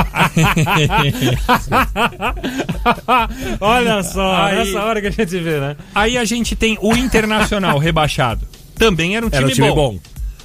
Olha 3.60 4.02
só, 4.02 4.34
Aí- 4.44 4.56
nessa 4.58 4.82
hora 4.84 5.00
que 5.00 5.06
a 5.08 5.10
gente 5.10 5.38
vê, 5.38 5.60
né? 5.60 5.76
Aí 5.94 6.16
a 6.18 6.24
gente 6.24 6.54
tem 6.56 6.78
o 6.80 6.94
Internacional 6.96 7.78
rebaixado. 7.78 8.46
Também 8.78 9.16
era 9.16 9.24
um 9.24 9.30
time, 9.30 9.42
Era 9.42 9.46
um 9.46 9.50
time 9.54 9.68
bom. 9.68 9.74
bom. 9.94 9.98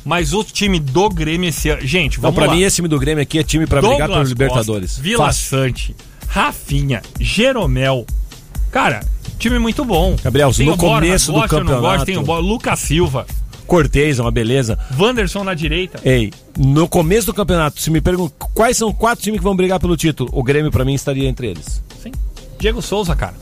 Mas 0.03 0.33
o 0.33 0.43
time 0.43 0.79
do 0.79 1.09
Grêmio 1.09 1.49
esse 1.49 1.69
ano. 1.69 1.85
Gente, 1.85 2.17
Não, 2.17 2.23
vamos 2.23 2.35
pra 2.35 2.47
lá. 2.47 2.53
mim 2.55 2.61
esse 2.63 2.77
time 2.77 2.87
do 2.87 2.97
Grêmio 2.97 3.21
aqui 3.21 3.37
é 3.37 3.43
time 3.43 3.67
pra 3.67 3.81
brigar 3.81 3.99
Douglas 4.07 4.17
pelo 4.17 4.29
Libertadores. 4.29 4.89
Costa, 4.91 5.03
Vila 5.03 5.25
Fácil. 5.25 5.49
Sante, 5.49 5.95
Rafinha, 6.27 7.01
Jeromel. 7.19 8.05
Cara, 8.71 9.01
time 9.37 9.59
muito 9.59 9.85
bom. 9.85 10.15
Gabriel, 10.23 10.51
Tem 10.53 10.65
no 10.65 10.77
começo 10.77 11.27
do 11.27 11.33
não 11.33 11.39
gosta, 11.41 11.57
campeonato- 11.59 12.05
tem 12.05 12.17
o 12.17 12.39
Lucas 12.39 12.79
Silva, 12.79 13.27
Cortez 13.76 14.19
é 14.19 14.22
uma 14.22 14.32
beleza. 14.32 14.78
Wanderson 14.99 15.45
na 15.45 15.53
direita. 15.53 15.97
Ei, 16.03 16.34
no 16.57 16.89
começo 16.89 17.28
do 17.28 17.34
campeonato, 17.34 17.80
se 17.80 17.89
me 17.89 18.01
perguntam 18.01 18.49
quais 18.53 18.76
são 18.76 18.91
quatro 18.91 19.24
times 19.24 19.39
que 19.39 19.43
vão 19.45 19.55
brigar 19.55 19.80
pelo 19.80 19.95
título, 19.95 20.30
o 20.34 20.43
Grêmio 20.43 20.69
pra 20.69 20.84
mim 20.84 20.93
estaria 20.93 21.26
entre 21.30 21.47
eles. 21.47 21.82
Sim. 22.03 22.11
Diego 22.59 22.82
Souza, 22.82 23.15
cara. 23.15 23.34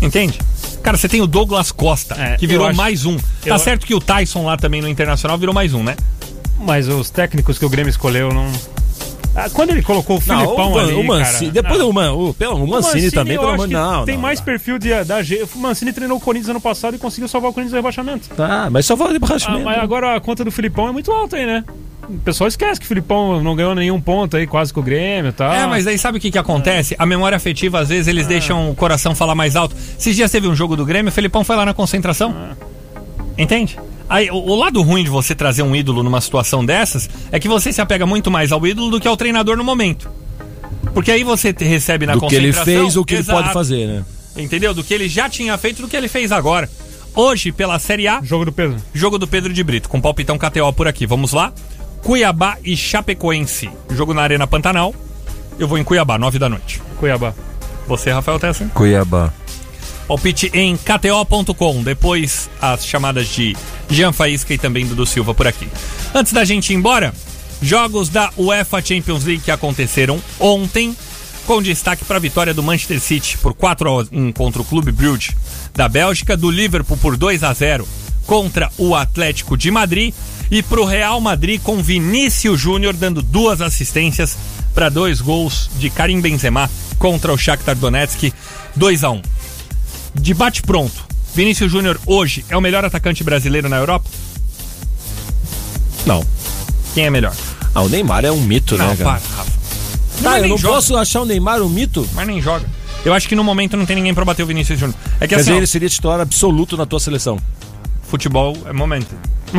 Entende? 0.00 0.38
Cara, 0.82 0.96
você 0.96 1.06
tem 1.06 1.20
o 1.20 1.26
Douglas 1.26 1.70
Costa, 1.70 2.14
É, 2.14 2.38
que 2.38 2.46
eu 2.46 2.48
virou 2.48 2.66
acho- 2.66 2.76
mais 2.78 3.04
um. 3.04 3.16
eu- 3.44 3.52
Tá 3.52 3.58
certo 3.58 3.84
que 3.86 3.94
o 3.94 4.00
Tyson 4.00 4.42
lá 4.46 4.56
também 4.56 4.80
no 4.80 4.88
Internacional 4.88 5.36
virou 5.36 5.54
mais 5.54 5.74
um, 5.74 5.82
né? 5.82 5.94
Mas 6.58 6.88
os 6.88 7.10
técnicos 7.10 7.58
que 7.58 7.66
o 7.66 7.68
Grêmio 7.68 7.90
escolheu 7.90 8.32
não. 8.32 8.50
Ah, 9.34 9.48
quando 9.50 9.70
ele 9.70 9.82
colocou 9.82 10.18
o 10.18 10.20
Filipão 10.20 10.72
o, 10.72 10.78
ali. 10.78 10.92
o 10.92 11.02
Mancini, 11.02 11.50
cara, 11.52 11.62
depois 11.62 11.78
não. 11.80 11.88
o, 11.88 11.92
Man, 11.92 12.12
o, 12.12 12.34
pelo- 12.34 12.62
o 12.62 12.66
Mancini, 12.68 13.10
também, 13.10 13.34
eu 13.36 13.40
pelo 13.40 13.52
amor 13.54 13.68
não. 13.68 14.04
Tem 14.04 14.14
não, 14.16 14.22
mais 14.22 14.38
não. 14.40 14.44
perfil 14.44 14.78
de, 14.78 15.04
da 15.04 15.22
G. 15.22 15.46
O 15.54 15.58
Mancini 15.58 15.92
treinou 15.92 16.18
o 16.18 16.20
Corinthians 16.20 16.50
ano 16.50 16.60
passado 16.60 16.94
e 16.94 16.98
conseguiu 16.98 17.26
salvar 17.28 17.50
o 17.50 17.54
Corinthians 17.54 17.72
do 17.72 17.76
rebaixamento. 17.76 18.28
Tá, 18.36 18.68
mas 18.70 18.84
só 18.84 18.96
fala 18.96 19.10
de 19.10 19.16
Ah, 19.16 19.20
rebaixamento. 19.24 19.64
mas 19.64 19.78
agora 19.78 20.16
a 20.16 20.20
conta 20.20 20.44
do 20.44 20.50
Filipão 20.50 20.88
é 20.88 20.92
muito 20.92 21.10
alta 21.10 21.36
aí, 21.36 21.46
né? 21.46 21.64
O 22.08 22.18
pessoal 22.18 22.48
esquece 22.48 22.78
que 22.80 22.84
o 22.84 22.88
Filipão 22.88 23.42
não 23.42 23.54
ganhou 23.54 23.74
nenhum 23.74 24.00
ponto 24.00 24.36
aí, 24.36 24.46
quase 24.46 24.72
com 24.74 24.80
o 24.80 24.82
Grêmio 24.82 25.30
e 25.30 25.32
tal. 25.32 25.52
É, 25.52 25.66
mas 25.66 25.86
aí 25.86 25.96
sabe 25.96 26.18
o 26.18 26.20
que, 26.20 26.30
que 26.32 26.38
acontece? 26.38 26.94
A 26.98 27.06
memória 27.06 27.36
afetiva, 27.36 27.78
às 27.80 27.88
vezes, 27.88 28.08
eles 28.08 28.26
deixam 28.26 28.70
o 28.70 28.74
coração 28.74 29.14
falar 29.14 29.34
mais 29.36 29.54
alto. 29.56 29.74
Esses 29.98 30.14
dias 30.16 30.30
teve 30.30 30.46
um 30.48 30.54
jogo 30.54 30.76
do 30.76 30.84
Grêmio, 30.84 31.10
o 31.10 31.12
Felipão 31.12 31.42
foi 31.44 31.56
lá 31.56 31.64
na 31.64 31.72
concentração. 31.72 32.34
Entende? 33.38 33.78
Aí, 34.08 34.30
o, 34.30 34.34
o 34.34 34.54
lado 34.56 34.80
ruim 34.82 35.04
de 35.04 35.10
você 35.10 35.34
trazer 35.34 35.62
um 35.62 35.74
ídolo 35.74 36.02
numa 36.02 36.20
situação 36.20 36.64
dessas 36.64 37.08
é 37.30 37.38
que 37.40 37.48
você 37.48 37.72
se 37.72 37.80
apega 37.80 38.04
muito 38.06 38.30
mais 38.30 38.52
ao 38.52 38.66
ídolo 38.66 38.90
do 38.90 39.00
que 39.00 39.08
ao 39.08 39.16
treinador 39.16 39.56
no 39.56 39.64
momento. 39.64 40.10
Porque 40.94 41.10
aí 41.10 41.24
você 41.24 41.52
te- 41.52 41.64
recebe 41.64 42.04
na 42.06 42.14
do 42.14 42.20
que 42.26 42.34
ele 42.34 42.48
concentração... 42.48 42.82
fez 42.82 42.96
ou 42.96 43.02
o 43.02 43.06
que 43.06 43.14
ele 43.14 43.20
Exato. 43.22 43.40
pode 43.42 43.52
fazer, 43.52 43.86
né? 43.86 44.04
Entendeu? 44.36 44.74
Do 44.74 44.82
que 44.84 44.92
ele 44.92 45.08
já 45.08 45.28
tinha 45.28 45.56
feito 45.56 45.82
do 45.82 45.88
que 45.88 45.96
ele 45.96 46.08
fez 46.08 46.32
agora. 46.32 46.68
Hoje, 47.14 47.52
pela 47.52 47.78
Série 47.78 48.08
A. 48.08 48.20
Jogo 48.22 48.46
do 48.46 48.52
Pedro. 48.52 48.76
Jogo 48.94 49.18
do 49.18 49.26
Pedro 49.28 49.52
de 49.52 49.62
Brito, 49.62 49.88
com 49.88 50.00
palpitão 50.00 50.38
KTO 50.38 50.72
por 50.72 50.88
aqui. 50.88 51.06
Vamos 51.06 51.32
lá. 51.32 51.52
Cuiabá 52.02 52.56
e 52.64 52.76
Chapecoense. 52.76 53.70
Jogo 53.90 54.12
na 54.14 54.22
Arena 54.22 54.46
Pantanal. 54.46 54.94
Eu 55.58 55.68
vou 55.68 55.78
em 55.78 55.84
Cuiabá, 55.84 56.18
9 56.18 56.38
da 56.38 56.48
noite. 56.48 56.82
Cuiabá. 56.98 57.34
Você, 57.86 58.10
Rafael 58.10 58.38
Tessa? 58.38 58.64
Cuiabá. 58.74 59.32
Palpite 60.12 60.50
em 60.52 60.76
KTO.com. 60.76 61.82
Depois 61.82 62.50
as 62.60 62.84
chamadas 62.86 63.28
de 63.28 63.56
Jean 63.88 64.12
Faísca 64.12 64.52
e 64.52 64.58
também 64.58 64.86
Dudu 64.86 65.06
Silva 65.06 65.32
por 65.32 65.46
aqui. 65.46 65.66
Antes 66.14 66.34
da 66.34 66.44
gente 66.44 66.70
ir 66.70 66.76
embora, 66.76 67.14
jogos 67.62 68.10
da 68.10 68.30
UEFA 68.36 68.84
Champions 68.84 69.24
League 69.24 69.42
que 69.42 69.50
aconteceram 69.50 70.20
ontem, 70.38 70.94
com 71.46 71.62
destaque 71.62 72.04
para 72.04 72.18
a 72.18 72.20
vitória 72.20 72.52
do 72.52 72.62
Manchester 72.62 73.00
City 73.00 73.38
por 73.38 73.54
4 73.54 73.88
a 73.88 74.06
1 74.12 74.32
contra 74.32 74.60
o 74.60 74.64
Clube 74.66 74.92
Brugge 74.92 75.34
da 75.74 75.88
Bélgica, 75.88 76.36
do 76.36 76.50
Liverpool 76.50 76.98
por 76.98 77.16
2 77.16 77.42
a 77.42 77.54
0 77.54 77.88
contra 78.26 78.70
o 78.76 78.94
Atlético 78.94 79.56
de 79.56 79.70
Madrid 79.70 80.12
e 80.50 80.62
para 80.62 80.82
o 80.82 80.84
Real 80.84 81.22
Madrid 81.22 81.58
com 81.62 81.82
Vinícius 81.82 82.60
Júnior 82.60 82.92
dando 82.92 83.22
duas 83.22 83.62
assistências 83.62 84.36
para 84.74 84.90
dois 84.90 85.22
gols 85.22 85.70
de 85.78 85.88
Karim 85.88 86.20
Benzema 86.20 86.70
contra 86.98 87.32
o 87.32 87.38
Shakhtar 87.38 87.76
Donetsk, 87.76 88.30
2 88.76 89.04
a 89.04 89.10
1 89.10 89.22
de 90.14 90.34
bate 90.34 90.62
pronto. 90.62 91.04
Vinícius 91.34 91.70
Júnior 91.72 91.98
hoje 92.06 92.44
é 92.48 92.56
o 92.56 92.60
melhor 92.60 92.84
atacante 92.84 93.24
brasileiro 93.24 93.68
na 93.68 93.76
Europa? 93.78 94.08
Não. 96.04 96.24
Quem 96.94 97.06
é 97.06 97.10
melhor? 97.10 97.34
Ah, 97.74 97.82
o 97.82 97.88
Neymar 97.88 98.24
é 98.24 98.30
um 98.30 98.40
mito, 98.40 98.76
Não, 98.76 98.86
né, 98.88 98.96
cara? 98.96 99.18
para, 99.20 99.36
Rafa. 99.36 99.50
Tá, 100.22 100.30
Mas 100.30 100.42
eu 100.42 100.48
não 100.50 100.58
joga. 100.58 100.74
posso 100.74 100.96
achar 100.96 101.22
o 101.22 101.24
Neymar 101.24 101.62
um 101.62 101.68
mito? 101.68 102.06
Mas 102.12 102.26
nem 102.26 102.40
joga. 102.40 102.66
Eu 103.04 103.14
acho 103.14 103.28
que 103.28 103.34
no 103.34 103.42
momento 103.42 103.76
não 103.76 103.86
tem 103.86 103.96
ninguém 103.96 104.14
pra 104.14 104.24
bater 104.24 104.42
o 104.42 104.46
Vinícius 104.46 104.78
Júnior. 104.78 104.96
É 105.18 105.26
que 105.26 105.34
Quer 105.34 105.40
assim, 105.40 105.52
ó, 105.52 105.56
ele 105.56 105.66
seria 105.66 105.88
titular 105.88 106.20
absoluto 106.20 106.76
na 106.76 106.84
tua 106.86 107.00
seleção. 107.00 107.38
Futebol 108.12 108.54
é 108.66 108.72
momento. 108.74 109.08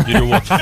Diria 0.06 0.24
o 0.24 0.30
outro. 0.32 0.56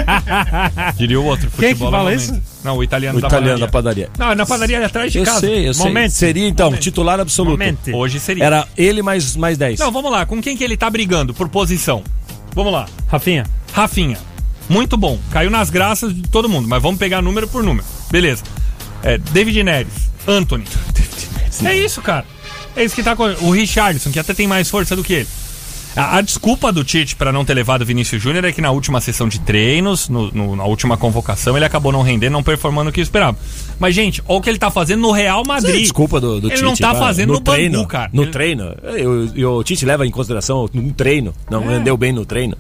Diria 0.98 1.20
o 1.20 1.26
outro. 1.26 1.50
Quem 1.52 1.60
que 1.70 1.76
futebol 1.76 1.92
fala 1.92 2.12
é 2.12 2.16
isso? 2.16 2.28
momento. 2.32 2.46
Não, 2.64 2.78
o 2.78 2.84
italiano, 2.84 3.18
O 3.18 3.22
da, 3.22 3.28
italiano 3.28 3.60
da 3.60 3.68
padaria. 3.68 4.06
padaria. 4.08 4.26
Não, 4.26 4.32
é 4.32 4.36
na 4.36 4.46
padaria 4.46 4.78
ali 4.78 4.86
atrás 4.86 5.12
de 5.12 5.18
Eu 5.20 5.26
casa. 5.26 5.42
sei, 5.42 5.68
eu 5.68 5.74
sei. 5.74 5.86
Momento. 5.86 6.12
Seria 6.12 6.48
então 6.48 6.74
titular 6.78 7.20
absoluto. 7.20 7.52
Momento. 7.52 7.94
Hoje 7.94 8.18
seria. 8.20 8.46
Era 8.46 8.68
ele 8.78 9.02
mais, 9.02 9.36
mais 9.36 9.58
10. 9.58 9.80
Não, 9.80 9.92
vamos 9.92 10.10
lá. 10.10 10.26
Com 10.26 10.42
quem 10.42 10.56
que 10.56 10.64
ele 10.64 10.78
tá 10.78 10.90
brigando 10.90 11.34
por 11.34 11.50
posição? 11.50 12.02
Vamos 12.56 12.72
lá. 12.72 12.86
Rafinha. 13.10 13.46
Rafinha. 13.74 14.18
Muito 14.70 14.96
bom. 14.96 15.20
Caiu 15.32 15.50
nas 15.52 15.70
graças 15.70 16.16
de 16.16 16.22
todo 16.24 16.48
mundo, 16.48 16.68
mas 16.70 16.82
vamos 16.82 16.98
pegar 16.98 17.22
número 17.22 17.48
por 17.48 17.62
número. 17.64 17.86
Beleza. 18.10 18.44
É, 19.04 19.18
David 19.18 19.64
Neres. 19.64 19.94
Anthony. 20.26 20.64
É 21.64 21.76
isso, 21.76 22.02
cara. 22.02 22.26
É 22.76 22.84
isso 22.84 22.96
que 22.96 23.04
tá 23.04 23.16
com 23.16 23.24
o 23.42 23.52
Richardson, 23.52 24.10
que 24.12 24.18
até 24.18 24.34
tem 24.34 24.48
mais 24.48 24.68
força 24.68 24.96
do 24.96 25.04
que 25.04 25.14
ele. 25.14 25.28
A, 25.96 26.18
a 26.18 26.22
desculpa 26.22 26.72
do 26.72 26.84
Tite 26.84 27.16
para 27.16 27.32
não 27.34 27.44
ter 27.44 27.54
levado 27.54 27.82
o 27.82 27.86
Vinícius 27.86 28.22
Júnior 28.22 28.46
é 28.46 28.52
que 28.52 28.62
na 28.62 28.72
última 28.72 29.02
sessão 29.02 29.28
de 29.28 29.40
treinos, 29.40 30.08
no- 30.08 30.32
no- 30.32 30.56
na 30.56 30.64
última 30.64 30.96
convocação, 30.98 31.56
ele 31.58 31.66
acabou 31.66 31.92
não 31.92 32.02
rendendo, 32.02 32.32
não 32.34 32.44
performando 32.44 32.90
o 32.90 32.94
que 32.94 33.02
esperava. 33.02 33.38
Mas, 33.78 33.94
gente, 33.94 34.22
olha 34.28 34.40
o 34.40 34.42
que 34.42 34.50
ele 34.50 34.58
tá 34.60 34.72
fazendo 34.72 35.02
no 35.02 35.12
Real 35.12 35.42
é 35.44 35.48
Madrid. 35.48 35.82
desculpa 35.82 36.22
do, 36.22 36.40
do 36.40 36.48
ele 36.48 36.56
Tite. 36.56 36.64
não 36.64 36.76
tá 36.76 36.88
cara. 36.94 37.00
fazendo 37.00 37.34
no, 37.34 37.42
treino, 37.42 37.78
Bangu, 37.80 37.88
cara. 37.90 38.10
No 38.14 38.24
Ele- 38.24 38.32
treino. 38.32 38.74
E 39.36 39.44
o 39.46 39.64
Tite 39.64 39.86
leva 39.86 40.08
em 40.08 40.12
consideração 40.12 40.70
no 40.74 40.92
treino. 40.94 41.34
Não 41.50 41.64
É. 41.70 41.78
rendeu 41.78 41.98
bem 41.98 42.12
no 42.14 42.26
treino. 42.26 42.56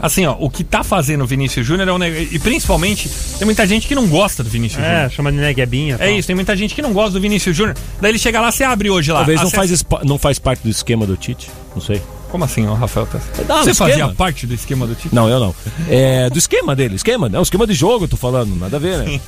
Assim, 0.00 0.26
ó, 0.26 0.36
o 0.38 0.50
que 0.50 0.62
tá 0.64 0.82
fazendo 0.84 1.22
o 1.22 1.26
Vinícius 1.26 1.64
Júnior 1.66 1.88
é 1.88 1.92
um 1.92 1.98
negócio. 1.98 2.28
E 2.32 2.38
principalmente, 2.38 3.08
tem 3.38 3.44
muita 3.46 3.66
gente 3.66 3.86
que 3.86 3.94
não 3.94 4.06
gosta 4.06 4.42
do 4.42 4.50
Vinícius 4.50 4.82
É, 4.82 4.92
Júnior. 4.94 5.10
chama 5.12 5.32
de 5.32 5.38
neguebinha. 5.38 5.96
É 6.00 6.10
isso, 6.10 6.26
tem 6.26 6.34
muita 6.36 6.54
gente 6.56 6.74
que 6.74 6.82
não 6.82 6.92
gosta 6.92 7.12
do 7.12 7.20
Vinícius 7.20 7.56
Júnior. 7.56 7.76
Daí 8.00 8.10
ele 8.10 8.18
chega 8.18 8.40
lá, 8.40 8.50
você 8.52 8.64
abre 8.64 8.90
hoje 8.90 9.10
lá. 9.12 9.20
Talvez 9.20 9.38
não 9.40 9.46
acessa- 9.46 9.56
faz, 9.56 9.70
espa- 9.70 10.00
não 10.04 10.18
faz 10.18 10.38
parte 10.38 10.62
do 10.62 10.68
esquema 10.68 11.06
do 11.06 11.16
Tite. 11.16 11.48
Não 11.74 11.80
sei. 11.80 12.02
Como 12.34 12.44
assim, 12.44 12.66
ó, 12.66 12.74
Rafael? 12.74 13.06
Tá... 13.06 13.20
Não, 13.48 13.62
você 13.62 13.70
do 13.70 13.76
fazia 13.76 13.94
esquema. 13.94 14.14
parte 14.16 14.44
do 14.44 14.54
esquema 14.54 14.88
do 14.88 14.96
Tite? 14.96 15.14
Não, 15.14 15.28
eu 15.28 15.38
não. 15.38 15.54
É, 15.88 16.28
do 16.28 16.36
esquema 16.36 16.74
dele. 16.74 16.96
Esquema, 16.96 17.28
não. 17.28 17.42
Esquema 17.42 17.64
de 17.64 17.74
jogo, 17.74 18.06
eu 18.06 18.08
tô 18.08 18.16
falando. 18.16 18.56
Nada 18.56 18.76
a 18.76 18.80
ver, 18.80 18.98
né? 18.98 19.20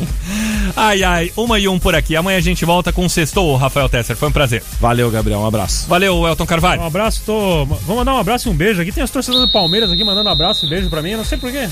Ai, 0.74 1.02
ai, 1.02 1.32
uma 1.36 1.58
e 1.58 1.68
um 1.68 1.78
por 1.78 1.94
aqui. 1.94 2.16
Amanhã 2.16 2.38
a 2.38 2.40
gente 2.40 2.64
volta 2.64 2.94
com 2.94 3.04
o 3.04 3.10
sexto, 3.10 3.54
Rafael 3.56 3.90
Tesser. 3.90 4.16
Foi 4.16 4.30
um 4.30 4.32
prazer. 4.32 4.62
Valeu, 4.80 5.10
Gabriel. 5.10 5.40
Um 5.40 5.46
abraço. 5.46 5.86
Valeu, 5.86 6.26
Elton 6.26 6.46
Carvalho. 6.46 6.80
Um 6.80 6.86
abraço, 6.86 7.22
tô. 7.26 7.66
Vou 7.66 7.96
mandar 7.96 8.14
um 8.14 8.18
abraço 8.18 8.48
e 8.48 8.50
um 8.50 8.56
beijo 8.56 8.80
aqui. 8.80 8.90
Tem 8.90 9.04
os 9.04 9.10
torcedores 9.10 9.46
do 9.46 9.52
Palmeiras 9.52 9.92
aqui 9.92 10.02
mandando 10.02 10.30
um 10.30 10.32
abraço 10.32 10.64
e 10.64 10.70
beijo 10.70 10.88
pra 10.88 11.02
mim. 11.02 11.10
Eu 11.10 11.18
não 11.18 11.24
sei 11.26 11.36
porquê. 11.36 11.68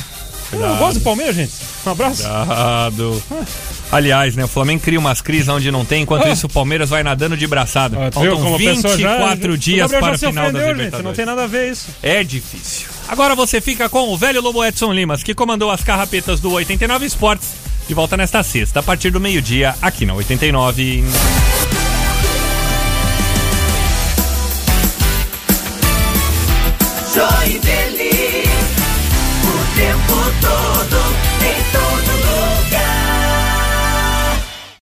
Eu 0.54 0.68
não 0.68 0.76
gosto 0.76 0.98
do 0.98 1.04
Palmeiras, 1.04 1.34
gente. 1.36 1.52
Um 1.86 1.90
abraço. 1.90 2.22
Cuidado. 2.22 3.22
Aliás, 3.92 4.34
né, 4.34 4.44
o 4.44 4.48
Flamengo 4.48 4.82
cria 4.82 4.98
umas 4.98 5.20
crises 5.20 5.48
onde 5.48 5.70
não 5.70 5.84
tem, 5.84 6.02
enquanto 6.02 6.24
Ah. 6.24 6.30
isso 6.30 6.46
o 6.46 6.48
Palmeiras 6.50 6.90
vai 6.90 7.02
nadando 7.02 7.36
de 7.36 7.46
braçada. 7.46 7.96
Ah, 8.08 8.10
Faltam 8.12 8.36
como 8.42 8.54
a 8.56 8.58
pessoa 8.58 8.98
já- 8.98 9.12
24 9.16 9.52
o 9.52 9.58
dias 9.58 9.90
para 9.90 10.00
já 10.00 10.10
o 10.12 10.18
se 10.18 10.26
final 10.26 10.44
das 10.44 10.54
ofendeu, 10.54 10.66
gente. 10.66 10.76
Libertadores. 10.76 11.04
Não 11.04 11.12
tem 11.12 11.26
nada 11.26 11.44
a 11.44 11.46
ver 11.46 11.70
isso. 11.72 11.86
É 12.02 12.24
difícil. 12.24 12.88
Agora 13.06 13.34
você 13.34 13.60
fica 13.60 13.88
com 13.88 14.08
o 14.08 14.16
velho 14.16 14.40
Lobo 14.40 14.64
Edson 14.64 14.92
Limas, 14.92 15.22
que 15.22 15.34
comandou 15.34 15.70
as 15.70 15.82
carrapetas 15.84 16.40
do 16.40 16.50
89 16.52 17.04
Esportes. 17.06 17.50
De 17.86 17.92
volta 17.92 18.16
nesta 18.16 18.42
sexta, 18.42 18.80
a 18.80 18.82
partir 18.82 19.10
do 19.10 19.20
meio-dia, 19.20 19.74
aqui 19.82 20.06
na 20.06 20.14
89. 20.14 21.04